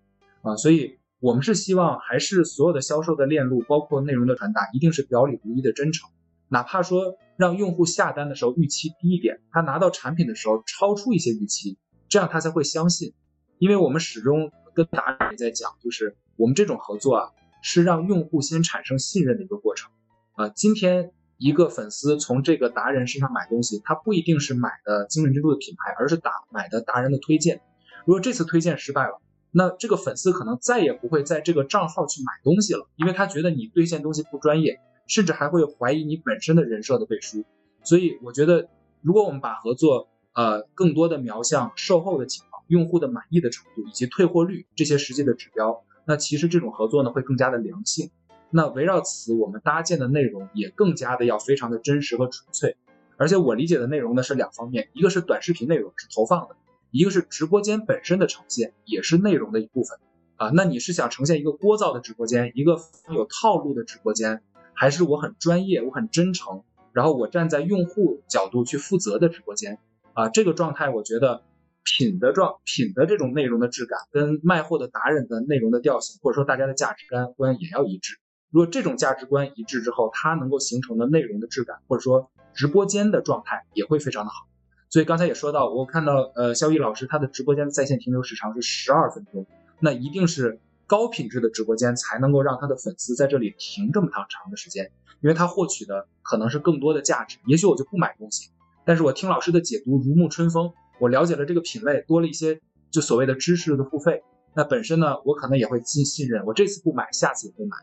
[0.41, 6.09] 啊，所以我们是希望还是所有的销售的链路，包括内容的传达，一定是表里如一的真诚。
[6.47, 11.77] 哪怕说让用户下单的时候预期低一点，他拿到产品的时候超出一些预期，
[12.09, 13.13] 这样他才会相信。
[13.59, 14.51] 因为我们始终。
[14.73, 17.31] 跟达人也在讲，就是我们这种合作啊，
[17.61, 19.89] 是让用户先产生信任的一个过程
[20.35, 20.49] 啊。
[20.49, 27.61] 今天一个粉丝从这个达人身上买东西，他不一定是买的精润珍珠的品牌，而是打买的达人的推荐。
[28.05, 29.21] 如果这次推荐失败了，
[29.51, 37.43] 那这个粉丝可能再也不会在这个账号去买东西了，因为他觉得你兑现东西不专业，甚至还会怀疑你本身的人设的背书。
[37.83, 38.69] 所以我觉得，
[39.01, 42.55] 如果我们把合作呃更多的瞄向售后的情况。
[42.67, 48.09] 用户的满意的程度以及退货率这些实际的指标，那其实这种合作呢会更加的良性。
[48.49, 52.77] 那围绕此，我们搭建的内容也更加的要非常的真实和纯粹。
[53.17, 56.55] 而且我理解的内容呢是两方面，一个是短视频内容是投放的，
[56.91, 59.99] 一个是直播间本身的呈现也是内容的一部分
[60.37, 60.51] 啊。
[60.53, 62.77] 那你是想呈现一个聒噪的直播间，一个
[63.09, 64.41] 有套路的直播间，
[64.73, 66.63] 还是我很专业，我很真诚，
[66.93, 69.79] 然后我站在用户角度去负责的直播间
[70.13, 70.29] 啊？
[70.29, 71.43] 这个状态我觉得。
[71.87, 78.17] 品的状品的这种内容的质感，跟卖货的达人的内容的调性，或者说大家的价值观观也要一致。
[78.55, 84.47] 如果这种价值观一致之后，它能够形成的内容的质感，或者说直播间的状态也会非常的好。
[84.89, 89.45] 所以刚才也说到，我看到呃肖毅老师他的直播间的在线停留时长是十二分钟，
[89.81, 97.39] 那一定是高品质的直播间才能够让他的粉丝在这里停这么长长的时间，因为他获取的可能是更多的价值。
[97.47, 98.51] 也许我就不买东西，
[98.85, 100.71] 但是我听老师的解读如沐春风，
[101.01, 104.23] 我了解了这个品类，多了一些就所谓的知识的付费。
[104.53, 107.75] 那本身呢，我可能也会信信任，我这次不买，下次也会买，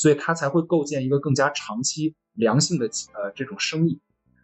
[0.00, 4.00] 所以它才会构建一个更加长期良性的呃这种生意。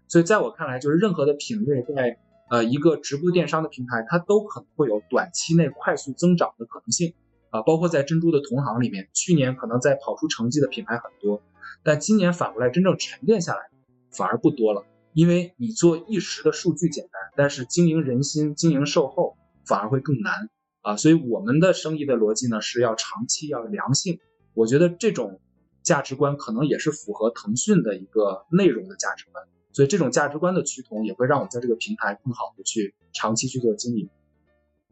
[0.06, 2.18] 所以在我看来，就是任何的品类在
[2.50, 7.14] 呃一个直播电商的平台，它都可能会有短期内快速增长的可能性
[7.48, 7.62] 啊。
[7.62, 11.42] 包括在珍珠的同行里面，去年可能在跑出成绩的品牌很多，
[11.82, 13.60] 但今年反过来真正沉淀下来
[14.12, 14.84] 反而不多了，
[15.14, 20.50] 因为你做一时的数据简单，但是经营人心、经营售后反而会更难。
[20.82, 24.20] 啊，所以我们的生意的逻辑呢是要长期要良性，
[24.54, 25.40] 我觉得这种
[25.86, 34.10] 价值观可能也是符合腾讯的一个内容的价值观，所以这种价值观的趋同也会让我们在这个平台更好的去长期去做经营。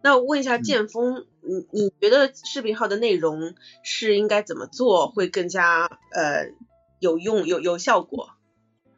[0.01, 6.53] 那我问一下剑锋，你你觉得视频号的内容是应该怎么做会更加呃
[7.01, 8.29] 有用有有效果？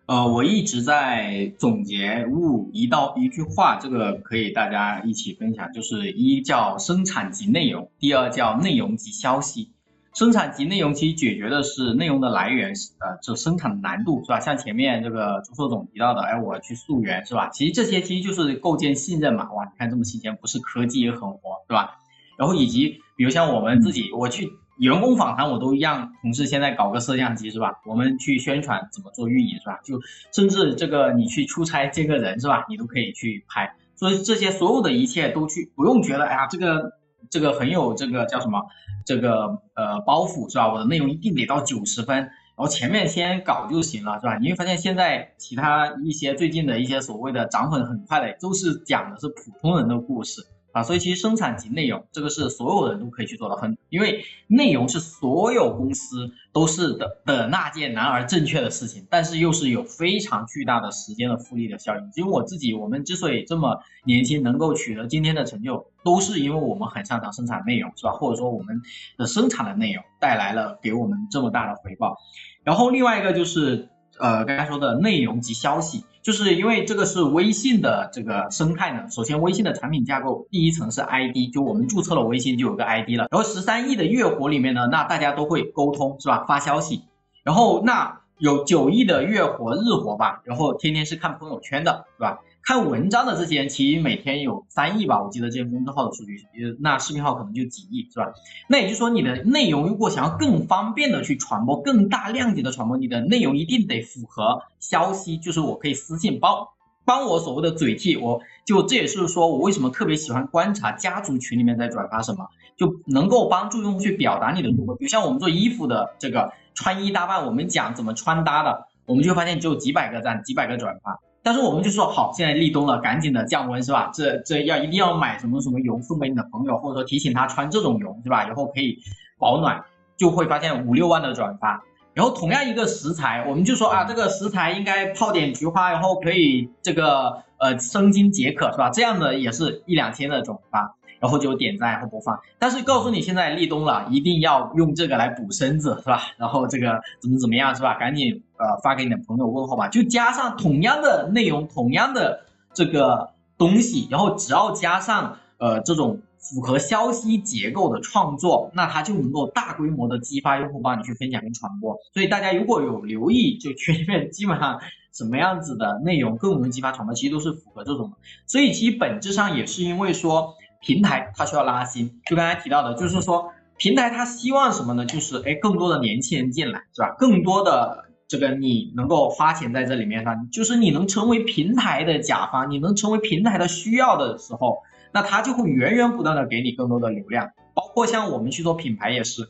[0.04, 5.72] 呃，我一直在总结悟一到一句话，这个可以大家一起分享。
[5.72, 9.72] 就是一叫生产及内容，第二叫内容及消息。
[10.16, 12.70] 生产及内容其实解决的是内容的来源，
[13.00, 14.40] 呃，这生产的难度是吧？
[14.40, 17.50] 像前面这个朱硕总提到的，哎，我去溯源是吧？
[17.50, 19.52] 其实这些其实就是构建信任嘛。
[19.52, 21.38] 哇，你看这么新鲜，不是科技也很活
[21.68, 21.98] 是吧？
[22.38, 24.48] 然后以及比如像我们自己，我去。
[24.78, 27.80] 员工访谈我都让同事现在搞个摄像机是吧？
[27.86, 29.80] 我们去宣传怎么做运营是吧？
[29.82, 29.98] 就
[30.34, 32.66] 甚至这个你去出差见个人是吧？
[32.68, 33.74] 你都可以去拍。
[33.94, 36.92] 所以这些所有的一切都去不用觉得哎呀这个
[37.30, 38.62] 这个很有这个叫什么
[39.04, 40.72] 这个呃包袱是吧？
[40.72, 44.38] 我的内容一定得到九十分，然后前面先搞就行了是吧？
[44.38, 50.42] 你会发现现在其他一些最近的一些所谓的涨粉很快的都是讲的是普通人的故事。
[50.76, 62.10] 啊，所以其实生产及内容这个是所有人都可以去做的，很因为内容是所有公司都是的的那件难而正确的事情，但是又是有非常巨大的时间的复利的效应。
[62.12, 68.12] 其实我自己，我们之所以这么年轻能够取得今天的成就，都是因为我们很擅长生产内容，是吧？
[68.12, 68.82] 或者说我们
[69.16, 72.18] 的生产的内容带来了给我们这么大的回报。
[72.64, 73.88] 然后另外一个就是
[74.18, 76.04] 呃刚才说的内容及消息。
[76.26, 86.44] 就是因为这个是微信的这个生态呢，首先微信的产品架构第一层是 ID，就我们注册了微信就有个 ID 了，然后十三亿的月活里面呢，那大家都会沟通是吧？
[86.48, 87.02] 发消息，
[87.44, 92.40] 然后那有九亿的月活日活吧，然后天天是看朋友圈的是吧？
[92.66, 96.36] 看文章的这些人，其实每天有三亿吧，我记得这些公众号的数据，
[96.80, 98.32] 那视频号可能就几亿，是吧？
[98.68, 106.66] 那也就是说，你的内容如果想要更方便的去传播，更大量级的传播，你的内容一定得符合消息，就是我可以私信帮
[107.04, 121.20] 帮我所谓的嘴替，我就这也是说我为什么特别喜欢观察家族群里面在转发什么，就能够帮助用户去表达你的如何，比如像我们做衣服的这个穿衣搭扮，我们讲怎么穿搭的，我们就发现只有几百个赞，几百个转发。
[121.46, 124.10] 但是我们就说好，现在立冬了，赶紧的降温是吧？
[124.12, 128.48] 这这要一定要买什么什么油送给你的朋友，或者说提醒他穿这种油是吧？
[128.48, 128.98] 以后可以
[129.38, 129.84] 保暖，
[130.16, 131.84] 就会发现五六万的转发。
[132.14, 138.90] 然后同样一个食材，我们就说啊，这个食材应该泡点菊花，然后可以这个呃生津解渴是吧？
[138.90, 140.96] 这样的也是一两千的转发。
[141.18, 146.20] 然后就点赞和播放，但是告诉你现在立冬了，一定要用这个来补身子，是吧？
[146.36, 147.94] 然后这个怎么怎么样，是吧？
[147.98, 152.44] 赶紧呃发给你的朋友问候吧，就加上同样的内容，同样的
[152.74, 161.96] 这个东西，然后只要加上呃这种符合消息结构的创作，那它就能够大规模的激发用户帮你去分享跟传播。
[162.12, 164.80] 所以大家如果有留意，就群里面基本上
[165.14, 168.16] 什么样子的内容更容易激发传播，其实都是符合这种的。
[168.46, 170.54] 所以其实本质上也是因为说。
[170.86, 175.04] 平台它需要拉新，就刚才提到的，就是说平台它希望什么呢？
[175.04, 177.16] 就是哎，更多的年轻人进来，是吧？
[177.18, 184.78] 更多的这个你能够花钱在这里面上，就是你能成为平台的甲方，你能成为平台的需要的时候，
[185.12, 187.50] 那它就会源源不断的给你更多的流量。
[187.74, 189.42] 包括像我们去做品牌也是，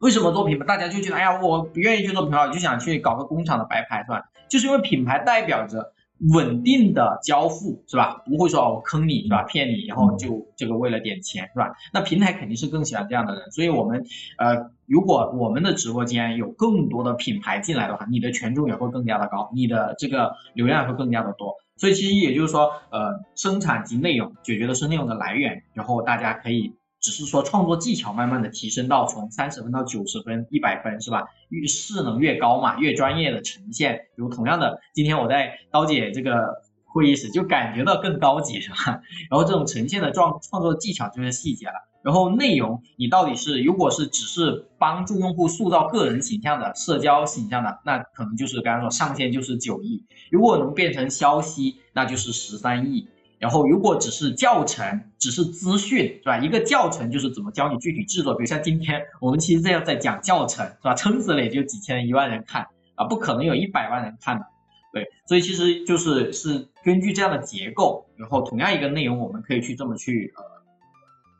[0.00, 0.66] 为什么做品牌？
[0.66, 4.24] 大家就觉得哎呀，我不愿意去做品牌，我就想去搞个工厂的白牌，是吧？
[4.50, 5.94] 就是因为品牌代表着。
[6.30, 8.22] 稳定的交付是吧？
[8.26, 9.42] 不会说我坑你是吧？
[9.42, 11.72] 骗你，然后就这个为了点钱是吧？
[11.92, 14.04] 那平台肯定是更喜欢这样的人，所以我们
[14.38, 21.56] 呃，如果我们的直播间有更多的品牌进来的话，你的权重也会更加的高，你的这个流量会更加的多。
[21.76, 26.74] 所以其实也就是说，呃，生产及内容解决的是内容的来源，然后大家可以。
[27.02, 31.24] 只是说创作技巧慢慢的提升到从三十分到九十分、一百分是吧？
[31.48, 34.06] 越势能越高嘛，越专业的呈现。
[34.14, 39.02] 比如同样的，今天我在刀姐这个会议室，就感觉到更高级，是吧？
[39.28, 41.74] 然后这种呈现的创创作技巧就是细节了。
[42.02, 50.04] 然后内容你到底是如果是只是帮助用户塑造个人形象的社交形象的，那可能就是刚刚说上限就是九亿。
[50.30, 53.08] 如果能变成消息，那就是十三亿。
[53.42, 56.38] 然后如果只是教程，只是资讯，是吧？
[56.38, 60.94] 一个教程就是怎么教你具体制作，比如像今天我们其实这样在讲教程，是吧？
[60.94, 64.46] 撑死了也就几千一万人看啊，不可能有一百万人看的。
[64.92, 70.42] 对，所以其实就是是根据这样的结构，然后同样一个内容，我们可以去这么去呃，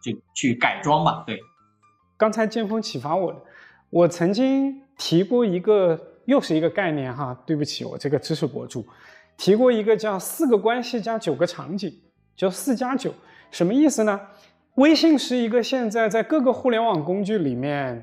[0.02, 1.22] 就去改装嘛。
[1.24, 1.38] 对，
[2.16, 3.46] 刚才剑锋启发我，
[3.90, 7.32] 我曾经提过一个，又是一个概念哈。
[7.46, 8.84] 对不起，我这个知识博主
[9.36, 11.92] 提过一个叫四个关系加九个场景，
[12.36, 13.12] 叫四加九，
[13.50, 14.20] 什么意思呢？
[14.76, 18.02] 微信是一个现在在各个互联网工具里面，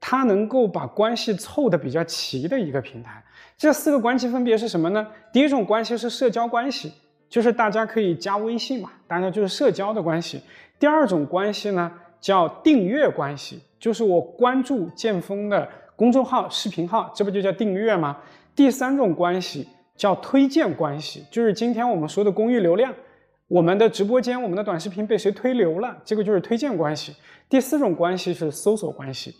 [0.00, 3.22] 它能够把关系凑得比较齐的一个平台。
[3.56, 5.06] 这四个关系分别是什么呢？
[5.32, 6.92] 第一种关系是社交关系，
[7.28, 10.42] 就是大家可以加微信嘛，大家就是社交的关系。
[10.78, 18.16] 第二种关系呢叫订阅关系，就是我关注剑锋的公众号、视频号，这不就叫订阅吗？
[18.54, 19.68] 第三种关系
[20.00, 22.90] 叫推荐关系，就是今天我们说的公域流量，
[23.48, 27.14] 我们的直播间、我们的短视频被谁推流了，这个就是推荐关系。
[27.50, 29.34] 第四种关系是搜索关系，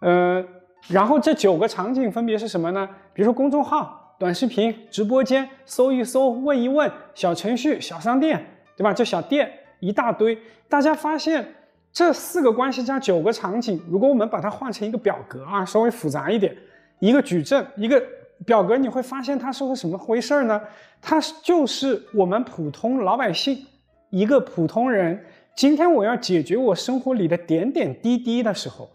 [0.00, 0.42] 呃。
[0.88, 2.88] 然后这九个场景分别是什么呢？
[3.12, 8.42] 比如说公众号、短视频、直播间、搜一搜、问一问、小程序、小商店，
[8.78, 8.90] 对吧？
[8.90, 10.38] 这小店一大堆。
[10.70, 11.46] 大家发现
[11.92, 16.56] 这四个关系加九个场景，如果我们把它画成一个表格啊，稍微复杂一点，
[16.98, 18.02] 一个矩阵，一个
[18.46, 20.60] 表格，你会发现它是个什么回事呢？
[21.00, 23.66] 它就是我们普通老百姓，
[24.10, 28.90] 一个普通人，今天我要解决我生活里的点点滴滴的时候。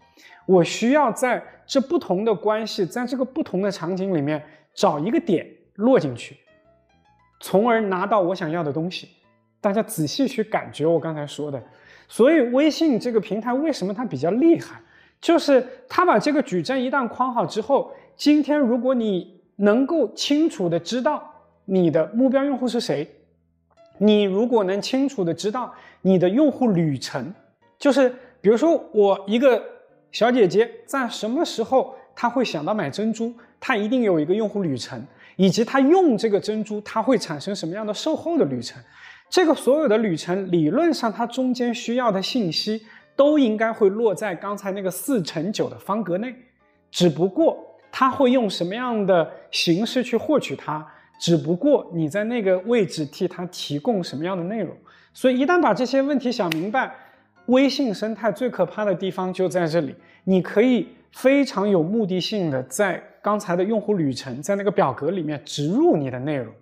[0.46, 4.40] 我需要在这不同的关系，在这个不同的场景里面
[4.74, 5.44] 找一个点
[5.74, 6.36] 落进去，
[7.40, 9.08] 从而拿到我想要的东西。
[9.60, 11.60] 大家仔细去感觉我刚才说的。
[12.06, 14.80] 所以微信这个平台为什么它比较厉害？
[15.20, 21.28] 就是它把这个矩阵一旦框好之后，今天如果你能够清楚的知道
[21.64, 23.08] 你的目标用户是谁，
[23.98, 27.34] 你如果能清楚的知道你的用户旅程，
[27.78, 28.08] 就是
[28.40, 29.62] 比如说我一个。
[30.12, 33.34] 小姐姐在什么时候她会想到买珍珠？
[33.60, 35.04] 她一定有一个用户旅程，
[35.34, 38.82] 以及她用这个珍珠，她会产生什么样的售后的旅程？
[39.28, 46.34] 这个所有的旅程，理论上它中间需要的信息都应该会落在刚才那个四乘九的方格内，
[46.90, 50.86] 只不过他会用什么样的形式去获取它？
[51.18, 54.76] 只不过你在那个位置替他提供什么样的内容？
[55.14, 56.94] 所以一旦把这些问题想明白。
[57.46, 59.94] 微信生态最可怕的地方就在这里，
[60.24, 66.52] 你可以非常有目的性的在刚才的用户旅程，在那个表格里面植入你的内容。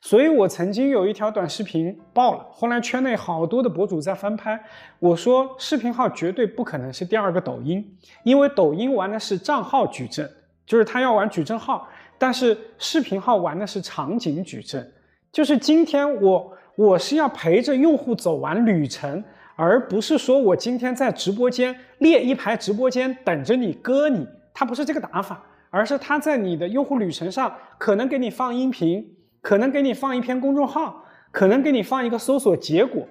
[0.00, 4.62] 所以我曾经有一条短视频爆了，后来圈内好多的博主在翻拍。
[5.00, 7.84] 我说视频号绝对不可能是第二个抖音，
[8.22, 10.30] 因为抖音玩的是账号矩阵，
[10.68, 11.88] 就是他要玩矩阵号，
[12.18, 14.86] 但是视频号玩的是场景矩阵，
[15.32, 19.24] 就是今天我我是要陪着用户走完旅程。
[19.60, 24.24] 而不是说我今天在直播间列一排直播间等着你割你，
[24.54, 33.04] 他不是这个打法，而是他在你的用户旅程上可能给你放音频，可能给你放一篇公众号，可能给你放一个搜索结果，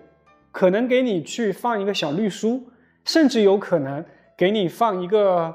[0.53, 2.69] 可能给你去放一个小绿书，
[3.03, 4.05] 甚至有可能
[4.37, 5.53] 给你放一个，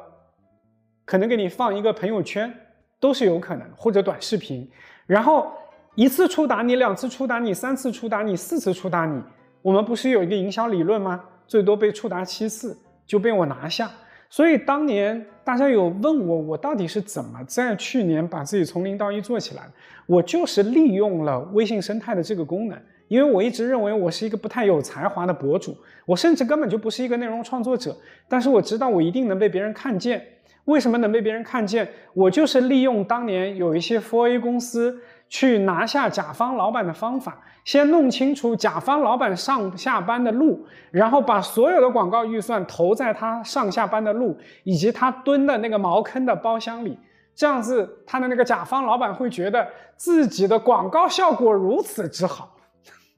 [1.13, 2.51] 可能给你放一个朋友圈，
[2.99, 4.67] 都是有可能，或者短视频，
[5.07, 5.53] 然后
[5.95, 9.23] 一次触达你，两次触达你，三次触达你，四次触达你。
[9.61, 11.23] 我们不是有一个营销理论吗？
[11.47, 12.75] 最多被触达七次
[13.07, 13.91] 就被我拿下。
[14.31, 19.65] 所以当年大家有问我，我到底是怎么在去年把自己从零到一做起来？
[20.07, 22.79] 我就是利用了微信生态的这个功能。
[23.09, 25.77] 因为我一直认为我是一个不太有才华的博主，
[26.07, 27.95] 我甚至根本就不是一个内容创作者。
[28.27, 30.27] 但是我知道我一定能被别人看见。
[30.67, 31.89] 为什么能被别人看见？
[32.15, 37.39] 我就是利用当年有一些 4A 公司去拿下甲方老板的方法。
[37.65, 46.99] 先弄清楚甲方老板上下班的路，然后把所有的广告预算投在他上下班的路以及他蹲的那个茅坑的包厢里，
[47.37, 49.65] 这样子他的那个甲方老板会觉得
[49.97, 52.57] 自己的广告效果如此之好。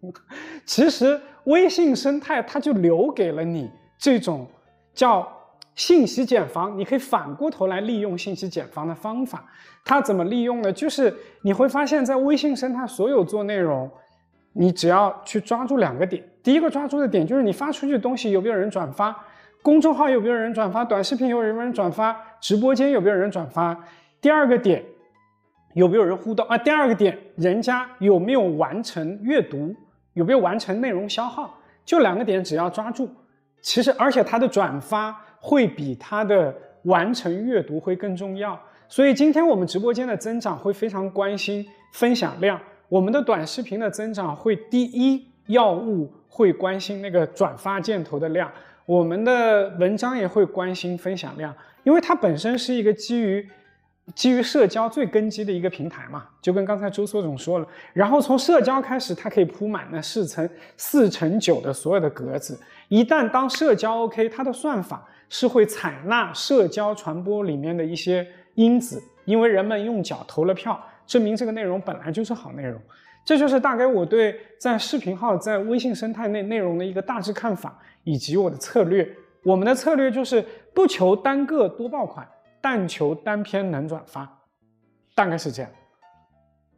[0.66, 4.46] 其实微信生态它就留给了你这种
[4.92, 5.26] 叫
[5.74, 9.44] 信息茧房，你可以反过头来利用信息茧房的方法。
[9.84, 10.72] 它怎么利用呢？
[10.72, 13.90] 就是你会发现在微信生态所有做内容。
[14.56, 19.12] 你只要去抓住两个点，第一个抓住的点就是你发出去的东西有没有人转发，
[19.62, 23.76] 公众号有没有人转发，短视频有没有人转发，直播间有没有人转发。
[24.20, 24.84] 第二个点，
[25.74, 26.56] 有没有人互动啊？
[26.56, 29.74] 第二个点，人家有没有完成阅读，
[30.12, 31.52] 有没有完成内容消耗，
[31.84, 33.10] 就两个点，只要抓住，
[33.60, 36.54] 其实而且它的转发会比它的
[36.84, 38.58] 完成阅读会更重要。
[38.88, 41.62] 所以今天我们直播间的增长会非常关心
[41.92, 42.58] 分享量，
[42.88, 48.50] 我们的短视频的增长会第一要务会关心那个转发箭头的量，
[48.86, 53.46] 我们的文章也会关心分享量，因为它本身是一个基于。
[54.14, 60.46] 基于社交最根基的一个平台嘛，就跟刚才周所总说了，然后从社交开始，它可以铺满那四乘
[60.76, 62.60] 四乘九的所有的格子。
[62.88, 65.02] 一旦当社交 OK，它的算法
[65.34, 68.24] 是会采纳社交传播里面的一些
[68.54, 72.80] 因子，因为人们用脚投了票，证明这个内容本来就是好内容。
[73.24, 79.12] 这就是大概我对在视频号在微信生态内内容的一个大致看法以及我的策略。
[79.42, 80.40] 我们的策略就是
[80.72, 82.28] 不求单个多爆款。
[82.60, 84.40] 但求单篇能转发，
[85.14, 85.70] 大概是这样。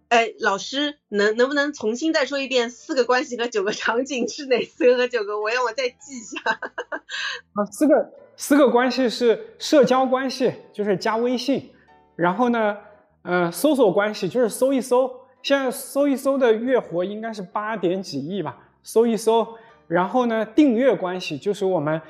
[0.09, 5.41] 哎，老师能能不能重新再说一遍四个关系和九个场景是哪四个和九个？
[5.41, 6.41] 我让我再记一下。
[7.55, 11.71] 啊，四个四个关系是社交关系，就是加微信。
[12.15, 12.77] 然后呢，
[13.23, 15.11] 呃，搜索关系就是搜一搜，
[15.43, 19.47] 现在搜一搜的月活应该是八点几亿吧，搜一搜。
[19.89, 22.01] 然后呢，订阅关系就是我们。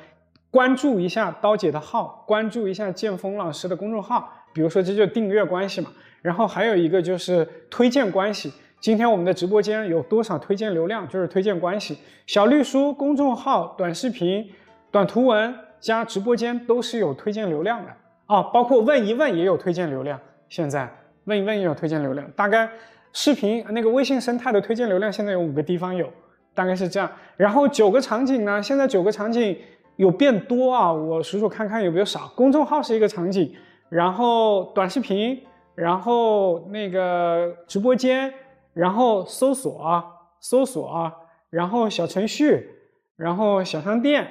[0.49, 5.91] 关注一下刀姐的号，关注一下剑锋老师的公众号，比如说这就订阅关系嘛。
[6.21, 8.51] 然后还有一个就是推荐关系。
[8.79, 11.97] 今天我们的直播间有多少推荐流量，就是推荐关系。
[12.25, 14.49] 小绿书公众号、短视频、
[14.89, 17.91] 短图文加直播间都是有推荐流量的
[18.25, 20.19] 啊，包括问一问也有推荐流量。
[20.49, 20.89] 现在
[21.25, 22.69] 问一问也有推荐流量，大概
[23.13, 26.09] 视频那个微信生态的推荐流量现在有五个地方有，
[26.53, 27.11] 大概是这样。
[27.35, 29.57] 然后九个场景呢，现在九个场景。
[29.97, 32.31] 有变多啊，我数数看看有没有少。
[32.35, 33.51] 公众号是一个场景，
[33.89, 35.41] 然后短视频，
[35.73, 38.31] 然后那个直播间，
[38.75, 40.05] 然后搜索啊，
[40.39, 41.11] 搜索啊，
[41.49, 42.69] 然后小程序，
[43.15, 44.27] 然后小商店，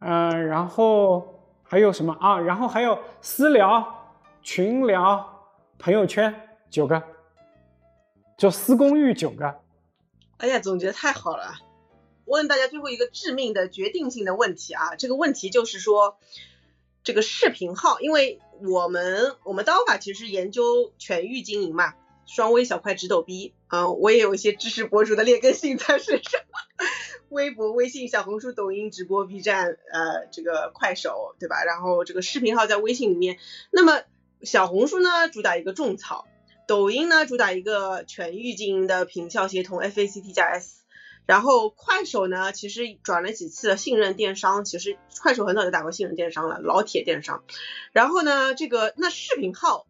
[0.00, 2.38] 嗯，然后还有什么啊？
[2.38, 5.48] 然后还有私聊、群聊、
[5.78, 7.02] 朋友圈，九个，
[8.36, 9.60] 就私公寓九个。
[10.38, 11.54] 哎呀，总结太好了。
[12.26, 16.18] 问大家最后一个致命的决定性的问题啊，这个问题就是说，
[17.02, 21.94] 这个视频号，因为我们我们刀法其实研究全域经营嘛，
[22.26, 26.40] 双微小快直抖逼啊，我也有一些知识博主的劣根性在身上，
[27.28, 31.64] 微博、微信、小红书、抖音直播、B 站，呃，这个快手，对吧？
[31.64, 33.38] 然后这个视频号在微信里面，
[33.72, 34.02] 那么
[34.42, 36.26] 小红书呢主打一个种草，
[36.68, 40.84] 抖音呢主打一个全域经营的品效协同，FACT 加 S。
[41.26, 47.42] 然后快手呢，其实转了几次信任电商，其实快手很早就打过信任电商了，老铁电商。
[47.92, 49.86] 然后呢，这个那视频号，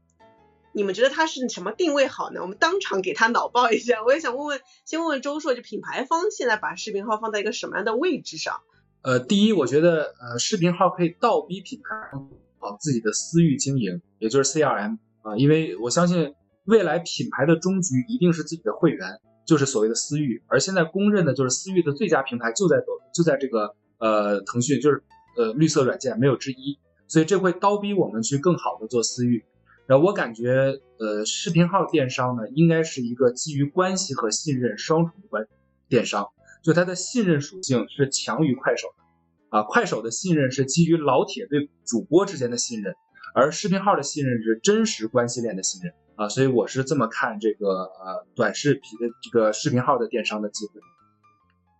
[0.74, 2.40] 你们觉得它是什么定位好呢？
[2.42, 4.05] 我们当场给他脑爆一下。
[4.05, 8.60] 我也想问问，先问问周硕，就品牌方现在把视频号放在一个什么样的位置上？
[9.02, 12.18] 呃，第一，我觉得呃视频号可以倒逼品牌
[12.60, 16.34] 方自己的私域经营，也就是 CRM 啊，因为我相信
[16.64, 19.20] 未来品牌的终局一定是自己的会员。
[19.46, 25.05] 就是所谓的私域，而现在公认的就是私域的最佳平台就在抖，就在这个呃腾讯，就是
[25.36, 26.78] 呃绿色软件没有之一，
[27.09, 29.44] 所以这会倒逼我们去更好的做私域。
[29.86, 35.47] 然后我感觉呃视频号电商呢，应该是一个基于关系和信任双重的关
[35.89, 36.28] 电商，
[36.62, 42.94] 就它的信任属性是强于快手的啊，快手的信任是基于老铁对主播之间的信任，
[43.35, 45.93] 而视频号的信任是真实关系链的信任。
[46.16, 50.81] 啊，所以我是这么看这个呃短视频的这个视频号的电商的机会。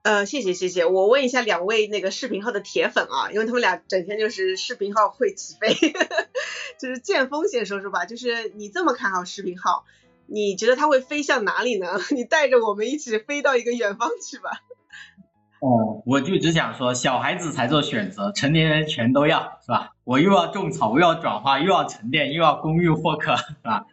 [0.05, 5.75] 呃，谢谢谢谢，我问一下两位那个视频号的铁粉啊，因为他们俩整天就是视频号会起飞，
[6.79, 9.87] 就是见风险说说吧，就是你这么看好视频号，
[10.27, 11.87] 你觉得它会飞向哪里呢？
[12.15, 14.51] 你带着我们一起飞到一个远方去吧。
[15.61, 19.93] 哦，我就只想说，小孩子才做选择，成年人全都要，是吧？
[20.05, 23.87] 我又要种草，又要转化，又要沉淀，又要公寓获客，是吧？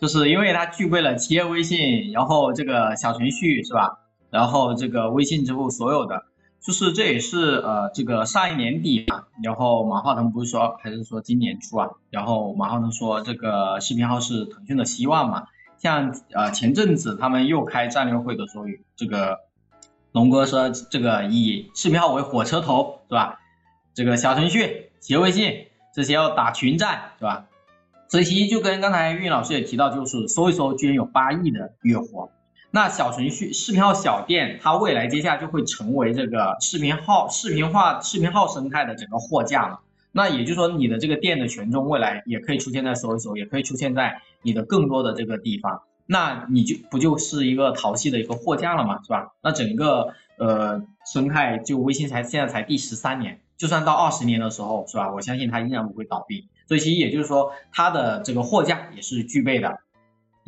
[0.00, 3.98] 就是因为它具备了企业微信，然后这个小程序是吧？
[4.30, 6.24] 然后这个微信支付所有的，
[6.60, 11.90] 就是这也是呃这个上一年底嘛，然后马化腾不是说还是说今年初啊？
[12.10, 15.46] 然后马化腾说这个视频号是腾讯的希望嘛？
[15.78, 18.64] 像呃前阵子他们又开战略会的时候，
[18.96, 19.38] 这个
[20.12, 23.38] 龙哥说这个以视频号为火车头是吧？
[23.94, 27.46] 这个小程序、企业微信这些要打群战是吧？
[28.08, 32.30] 所以其实就跟刚才运老师也提到，就是搜一搜居然有八亿的月活，
[32.70, 39.80] 那小程序视频号小店，它未来接下来就会成为这个视频号视频化视频号生态的整个货架了。
[40.12, 45.82] 那也就是说，你的这个店的权重未来也可以出现在搜一搜，也可以出现在你的更多的这个地方。
[46.04, 49.32] 那你就不就是一个淘系的一个货架了嘛，是吧？
[49.42, 55.12] 那整个呃生态就微信才现在才第十三年，就算到二十年的时候，是吧？
[55.12, 56.48] 我相信它依然不会倒闭。
[56.66, 59.78] 所以其实也就是说，它的这个货架也是具备的。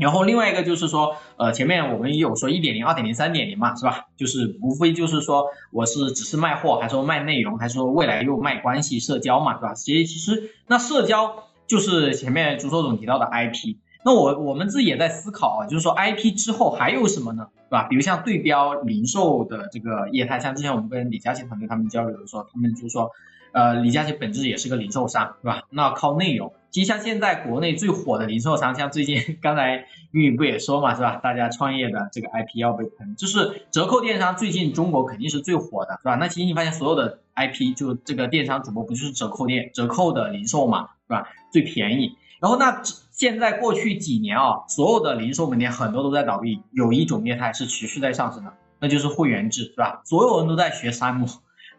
[0.01, 4.07] 然后另外一个就是说，呃，前面我们也有说一点零、二点零、三点零嘛，是吧？
[4.17, 9.75] 就是无非就是说我是只是卖货，还是说卖内容，还是说未来又卖关系、社交嘛，是吧？
[9.75, 13.77] 其实其实那社交就是前面朱硕总提到的 IP。
[14.05, 17.83] 那我我们自己也在思考啊，就是说 IP 之后还有什么呢，是吧？
[17.85, 23.11] 比如像对标零售的这个业态，像之前我们跟李佳琦团队他们交流的时候，他们就说。
[23.53, 25.65] 呃，李佳琦本质也是个零售商，是吧？
[25.71, 26.53] 那靠内容。
[26.71, 31.17] 其实像现在国内最火的零售商，像最近 刚才玉宇不也说嘛，是吧？
[31.17, 36.15] 大家创业的这个 IP 要被喷，就是折扣电商，最近中国肯定是最火的，是吧？
[36.17, 41.29] 那其实你发现所有的 IP 就这个电商主播不就是折扣店、折扣的零售嘛，是吧？
[41.53, 42.17] 最便宜。
[42.41, 42.81] 然后那
[43.11, 50.03] 现在过去几年啊，所有的零售门店很多都在倒闭，有一种业态是持续在上升的，那就是会员制，是吧？
[50.05, 51.27] 所有人都在学山姆。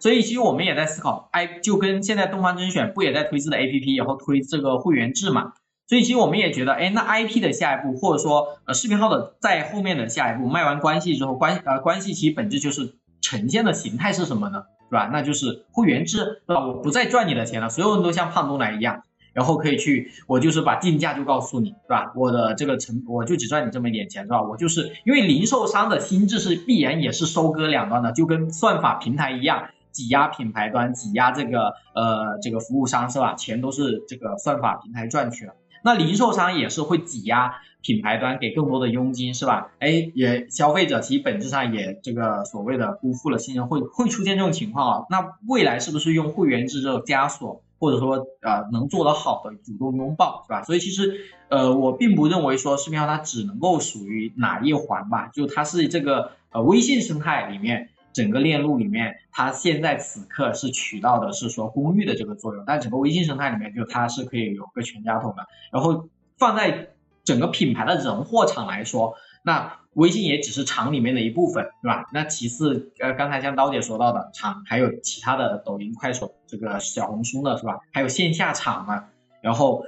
[0.01, 5.53] 所以其实我们也在思考，I 就跟现在东方甄选不也在推自己的 APP，然后推这个会员制嘛。
[5.87, 14.63] 所以其实我们也觉得，哎，那 IP 的下一步，或者说呃视频号的在后面的下一步，卖完关系之后，关呃关系其实本质就是呈现的形态是什么呢？
[14.89, 15.09] 是吧？
[15.13, 16.65] 那就是会员制，是吧？
[16.65, 19.03] 我不再赚你的钱了，所有人都像胖东来一样，
[19.33, 22.11] 然后可以去，我就是把定价就告诉你，是吧？
[22.15, 24.41] 我的这个成我就只赚你这么一点钱，是吧？
[24.41, 29.67] 我就是因为零售商的心智是必然也是收割两端的，就跟算法平台一样。
[29.91, 33.35] 挤压品牌端，挤压这个呃这个服务商是吧？
[33.35, 35.53] 钱都是这个算法平台赚去了。
[35.83, 39.71] 那零售商也是会挤压品牌端，给更多的佣金是吧？
[39.79, 45.05] 哎，也消费者其实本质上也这个所谓的辜负了信任，会会出现这种情况啊。
[45.09, 50.61] 那未来是不是用会员制这种枷锁，或者说呃能做得好的主动拥抱是吧？
[50.61, 51.19] 所以其实
[51.49, 57.89] 呃我并不认为说视频号它只能够属于哪一环吧，就它是这个呃微信生态里面。
[58.13, 65.45] 整个链路里面，它现在此刻是起到的是说公寓的这个作用，但整个微信生态里面，就它是可以有个全家桶的。
[65.71, 66.89] 然后放在
[67.23, 72.05] 整个品牌的人货场来说，那微信也只是厂里面的一部分，对吧？
[72.13, 77.79] 那其次，呃，刚才像刀姐说到的厂，还有其他的抖音、快手、这个小红书呢，是吧？
[77.91, 79.05] 还有线下厂呢。
[79.41, 79.85] 然后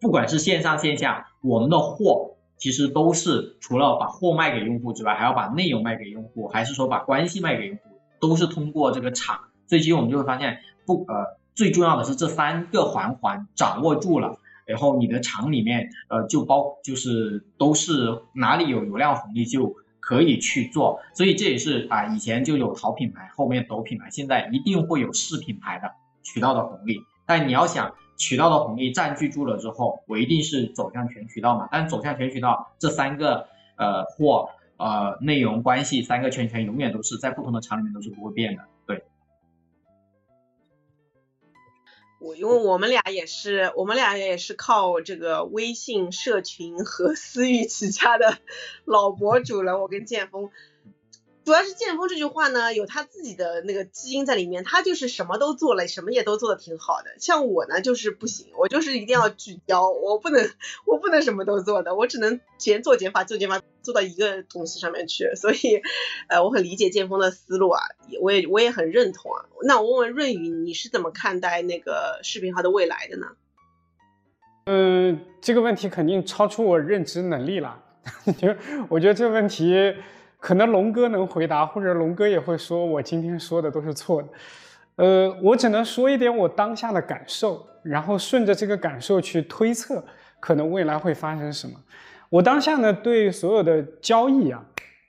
[0.00, 2.36] 不管是线上线下，我们的货。
[2.62, 7.82] 其实都是除了把货卖给用户之外，还要把内容卖给用户，还是说把关系卖给用户，
[8.20, 9.40] 都是通过这个场。
[9.66, 21.00] 所以其实我们就会发现，不呃，最重要的是这三个环环掌握住了，然后你的场里面呃就包就是都是哪里有流量红利就可以去做。
[21.14, 25.90] 所以这也是啊以前就有淘品牌，后面抖品牌，现在一定会有试品牌的
[26.22, 27.00] 渠道的红利。
[27.26, 27.92] 但你要想。
[28.16, 31.68] 渠道的红利占据住了之后，我一定是走向全渠道嘛。
[31.72, 38.64] 但走向全渠道，这三个呃货呃内容关系三个圈圈永远都是在不同的场里面都是不会变的。
[38.86, 39.04] 对，
[42.20, 48.38] 我因为我们俩也是，我们俩也是靠这个微信社群和私域起家的
[48.84, 49.80] 老博主了。
[49.80, 50.50] 我跟剑锋。
[51.44, 57.16] 主要是剑锋这句话呢，有他自己的那个基因在里面，他就是什么都做了，什么也都做的挺好的。
[57.18, 60.48] 像我呢，就是不行，我就是一定要聚焦，我不能，
[60.86, 65.34] 我不能什么都做的，我只能减做减法，做减法，做到一个东西上面去。
[65.34, 65.82] 所以，
[66.28, 67.82] 呃，我很理解剑锋的思路啊，
[68.20, 69.46] 我也我也很认同啊。
[69.64, 73.26] 那我问问润宇，你是怎么看待那个视频号的未来的呢？
[74.66, 77.82] 嗯，这个问题肯定超出我认知能力了，
[78.38, 78.54] 就
[78.88, 79.96] 我觉得这个问题。
[80.42, 84.28] 可能龙哥能回答，或者龙哥也会说我今天说的都是错的。
[84.96, 90.04] 呃，我只能说一点我当下的感受，然后顺着这个感受去推测，
[90.40, 91.74] 可能未来会发生什么。
[92.28, 94.60] 我当下呢，对所有的交易啊，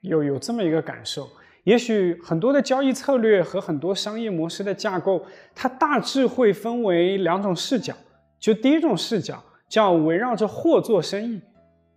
[0.02, 1.28] 有有这么一个感受。
[1.64, 7.92] 也许很多的交易策略和很多商业模式的架构，它大致会分为两种视角。
[8.40, 11.42] 就第一种视角叫围绕着货做生意，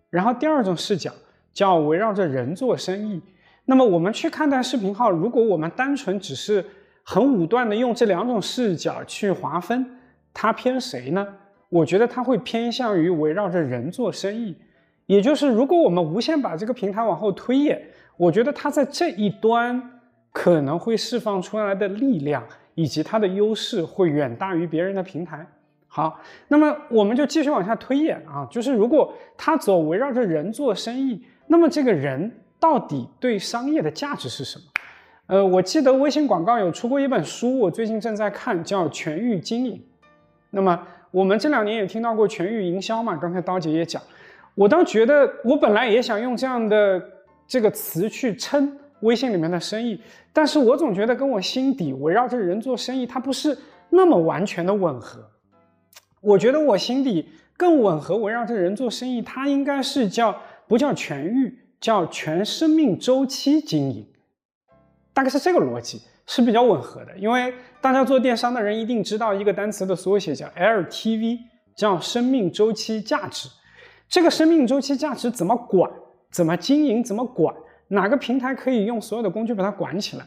[0.08, 1.12] 然后第二种视角。
[1.56, 3.18] 叫围绕着人做生意，
[3.64, 6.62] 那么我们去看待视频号，如果我们单纯只是
[7.02, 9.86] 很武断的用这两种视角去划分，
[10.34, 11.26] 它偏谁呢？
[11.70, 14.54] 我觉得它会偏向于围绕着人做生意，
[15.06, 17.80] 也就是如果我们无限把这个平台往后推演，
[18.18, 19.82] 我觉得它在这一端
[20.32, 25.46] 可能会释放出来的力量以及它的优势会远大于别人的平台。
[25.88, 31.24] 好，那么我们就继续往下推演啊，就是如果它走围绕着人做生意。
[31.46, 34.64] 那么这个人到底对商业的价值是什么？
[35.26, 39.74] 呃，我记得微信广告有出过一本书，我最近正在看，叫《全域经营》。
[40.50, 43.16] 那么我们这两年也听到过全域营销嘛？
[43.16, 44.00] 刚才刀姐也讲，
[44.54, 47.02] 我倒觉得，我本来也想用这样的
[47.46, 50.00] 这个词去称微信里面的生意，
[50.32, 53.56] 但是我总觉得跟我心底围绕着人做生意，它不是
[53.90, 55.20] 那么完全的吻合。
[56.20, 60.36] 我觉得我心底更吻合围绕着人做生意，它应该是叫
[60.68, 64.06] 不叫全域，叫全生命周期经营，
[65.12, 67.16] 大概是这个逻辑是比较吻合的。
[67.16, 71.38] 因为大家做电商的人一定知道一个单词的缩写叫 LTV，
[71.76, 73.48] 叫生命周期价值。
[74.08, 75.90] 这个生命周期价值怎么管？
[76.30, 77.02] 怎么经营？
[77.02, 77.54] 怎么管？
[77.88, 80.26] 哪个平台可以用所有的工具把它管起来？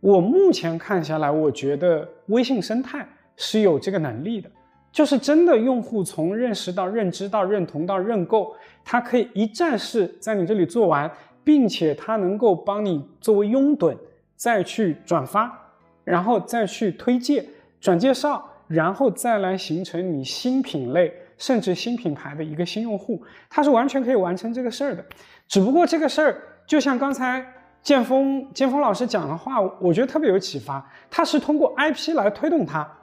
[0.00, 4.50] 我目前看下来，我觉得微信生态是有这个能力的。
[4.92, 8.52] 就是真的用户从认识到认知到认同到认购，
[8.84, 11.10] 它可以一站式在你这里做完，
[11.44, 13.96] 并且它能够帮你作为拥趸
[14.34, 15.56] 再去转发，
[16.02, 17.44] 然后再去推荐、
[17.80, 25.04] 转介绍，然后再来形成你新品类甚至新品牌的一个新用户，它是完全可以完成这个事儿的。
[25.46, 27.44] 只不过这个事儿就像刚才
[27.82, 32.96] 建峰建峰老师讲的话，我觉得特别有启发，他是通过 IP 来推动它。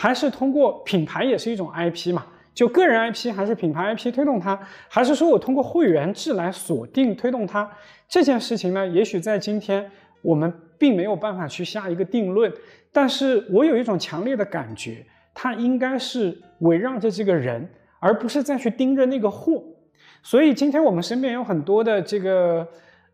[0.00, 2.24] 还是通过品牌也是一种 IP 嘛？
[2.54, 4.56] 就个人 IP 还是品牌 IP 推动它？
[4.88, 7.68] 还是说我通过会员制来锁定推动它？
[8.08, 9.90] 这件事情呢，也许在今天
[10.22, 12.52] 我们并没有办法去下一个定论。
[12.92, 15.04] 但是我有一种强烈的感觉，
[15.34, 17.68] 它应该是围绕着这个人，
[17.98, 19.60] 而不是再去盯着那个货。
[20.22, 22.64] 所以今天我们身边有很多的这个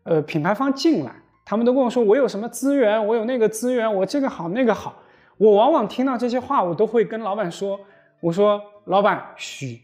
[0.03, 1.11] 呃品牌方进来，
[1.43, 5.01] 他们都跟我说我有什么资源，我有那个资源，我这个好那个好。
[5.37, 7.77] 我往往听到这些话，我都会跟老板说
[8.21, 9.81] ：“我说老板，嘘，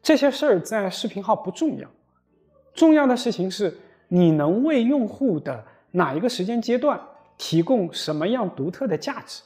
[0.00, 1.88] 这些事儿在视频号不重要，
[2.72, 3.76] 重要的事情是
[4.06, 7.00] 你能为用户的哪一个时间阶段
[7.36, 9.42] 提供什么样独特的价值，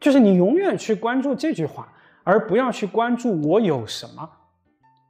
[0.00, 1.92] 就是你永远去关注这句话，
[2.22, 4.26] 而不要去关注我有什么。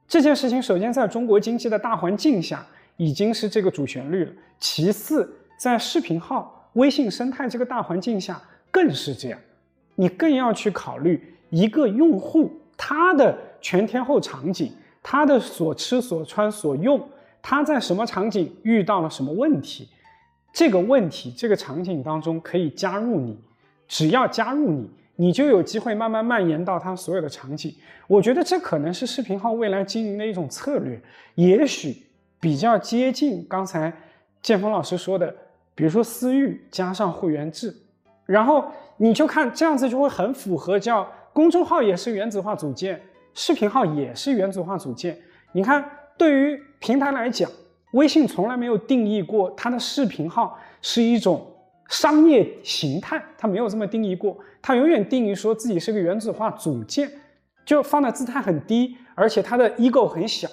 [0.09, 2.65] 这件事情首先在中国经济的大环境下
[2.97, 8.41] 已经是这个主旋律了，其次在视频号、微信生态这个大环境下。”
[8.75, 9.39] 更是这样，
[9.95, 14.69] 你更要去考虑一个用户他的全天候场景，
[15.01, 17.01] 他的所吃所穿所用，
[17.41, 19.87] 他在什么场景遇到了什么问题，
[20.51, 23.39] 这个问题这个场景当中可以加入你，
[23.87, 27.73] 只要加入你，你就有机会慢慢蔓延到他所有的场景。
[28.07, 31.01] 我觉得这可能是视频号未来经营的一种策略，
[31.35, 31.95] 也许
[32.41, 33.93] 比较接近刚才
[34.41, 35.33] 建峰老师说的，
[35.73, 37.73] 比如说私域加上会员制。
[38.25, 38.65] 然后
[38.97, 43.01] 你就看这样子就会很符合，叫公众号也是原子化组件，
[43.33, 45.17] 视频号也是原子化组件。
[45.51, 45.83] 你看，
[46.17, 47.49] 对于平台来讲，
[47.91, 51.45] 微信从来没有定义过它的视频号是一种
[51.89, 57.09] 商业形态，它没有这么定义过，它永远定义说自己是个原子化组件，
[57.65, 60.47] 就放的姿态很低，而且它的 ego 很小。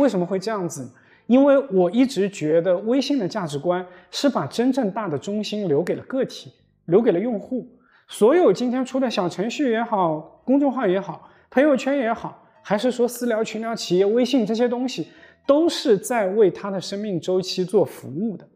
[0.00, 0.90] 为什么会这样子？
[1.26, 6.52] 因为我一直觉得微信的价值观是把真正大的中心留给了个体。
[6.86, 7.66] 留给了用户，
[8.08, 15.08] 所有今天出的小程序也好，公众号也好，朋友圈也好，还是说私聊、群聊、企业微信这些东西，
[15.46, 18.46] 都是在为它的生命周期做服务的。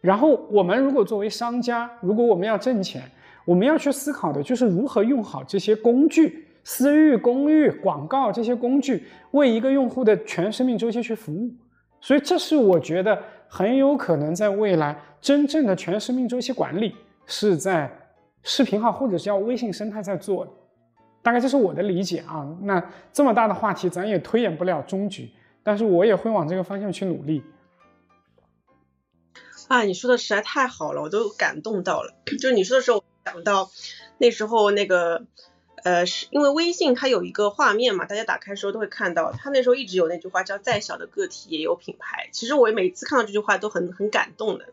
[0.00, 3.02] 然后我们如果作为商家，如果我们要挣钱，
[3.44, 11.50] 我们要去思考的就是如何用好这些工具，私域、公域、广告这些工具，为一个用户的全生命周期去服务。
[12.00, 16.94] 所以这是我觉得很有可能在未来真正的全生命周期管理。
[17.26, 18.10] 是在
[18.42, 20.52] 视频号或者叫微信生态在做的，
[21.22, 22.56] 大概这是我的理解啊。
[22.62, 25.30] 那这么大的话题，咱也推演不了终局，
[25.62, 27.42] 但是我也会往这个方向去努力。
[29.68, 32.14] 啊，你说的实在太好了，我都感动到了。
[32.40, 33.68] 就你说的时候，想到
[34.18, 35.26] 那时候那个，
[35.82, 42.28] 呃，是因为微信它有一个画面嘛，大家打开时候都会看到，它那时候一直有那句话叫“再小的个体也有品牌”。
[42.32, 44.66] 其实我每次看到这句话都很很感动的。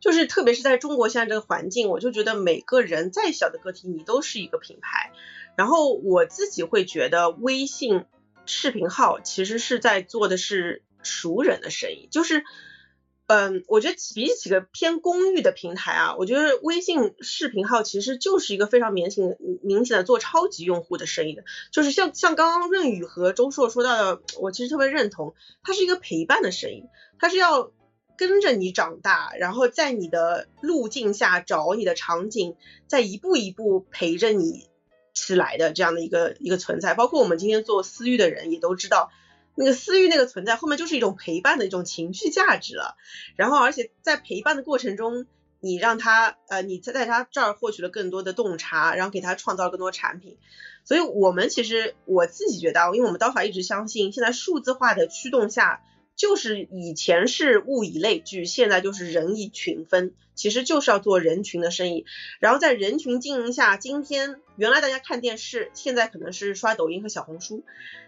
[0.00, 5.12] 就是特别是在中国现在这个环境，我就觉得每个人再小的个体，你都是一个品牌。
[5.56, 8.04] 然后我自己会觉得，微信
[8.46, 12.08] 视频号其实是在做的是熟人的生意。
[12.12, 12.44] 就是，
[13.26, 21.42] 嗯，我觉得比起几个偏公域的平台啊，我觉得微信视频号其实就是一个非常明显、明显的做超级用户的生意的。
[21.72, 25.34] 就是像像刚刚润宇和周硕说到的，我其实特别认同，
[25.64, 26.84] 它是一个陪伴的生意，
[27.18, 27.72] 它是要。
[28.18, 32.56] 跟着你长大，然后在你的路径下找你的场景，
[32.88, 34.68] 再一步一步陪着你
[35.14, 36.94] 起来的这样的一个一个存在。
[36.94, 39.10] 包括我们今天做私域的人也都知道，
[39.54, 42.96] 那个私域那个存在后面就是一种陪伴的一种情绪价值了。
[43.36, 45.24] 然后而且在陪伴的过程中，
[45.60, 50.36] 你让他呃你在在他这儿获取了更多的洞察，然后给他创造了更多产品。
[50.84, 55.82] 所以我们其实我自己觉得，因为我们刀法一直相信，现在数字化的驱动下。
[56.18, 62.04] 就是以前是物以类聚，现在就是人以群分，其实就是要做人群的生意。
[62.40, 67.64] 然后在人群经营下，今天原来大家看电视，现在可能是刷抖音和小红书，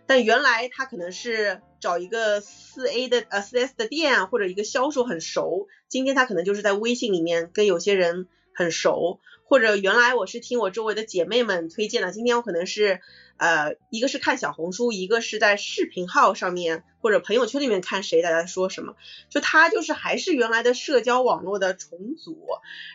[0.07, 9.20] 但原来他可能是找一个四 A 的呃四 S 的店或者一个销售很熟，今天他可能就是在微信里面跟有些人很熟，
[9.51, 13.01] 或者原来我是听我周围的姐妹们推荐的，今天我可能是。
[13.36, 18.97] 呃，一个是看小红书，一个是在视频号上面或者朋友圈里面看谁大家说什么，
[19.31, 22.36] 就它就是还是原来的社交网络的重组，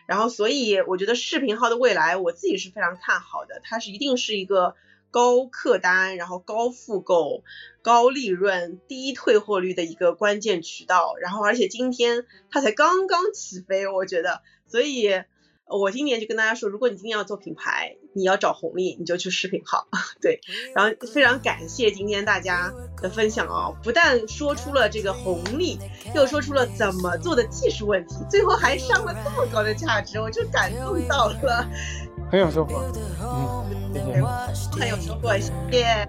[0.06, 4.76] 然后所以我觉得视频号的未来我自己是非常看好的，它是一定是一个
[5.10, 7.44] 高客单，然后高复购、
[7.82, 15.24] 高利润、低退货率的一个关键渠道，然后而且今天它才刚刚起飞，我觉得，所以。
[15.68, 19.88] 我今年就跟大家说，如果你今年要做品牌，你要找红利，你就去视频号。
[20.22, 20.40] 对，
[20.76, 22.72] 然后非常感谢今天大家
[23.02, 25.80] 的分享哦，不但说出了这个红利，
[26.14, 31.68] 又说出了怎么做的技术问题，最后还上了这么高的价值，我就感动到了，
[32.32, 32.84] 很有收获，
[33.24, 34.22] 嗯，谢谢，
[34.80, 36.08] 很有收获，谢谢。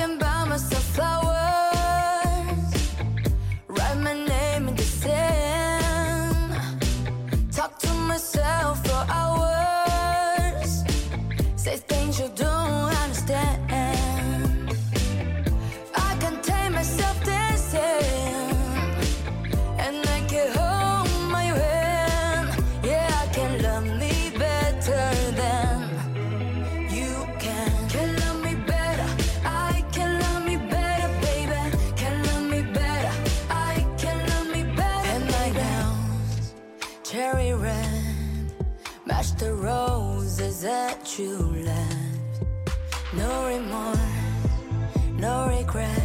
[0.00, 0.84] talking by myself.
[0.94, 1.29] flowers.
[41.20, 42.42] You left.
[43.12, 43.98] No remorse,
[45.18, 45.99] no regret.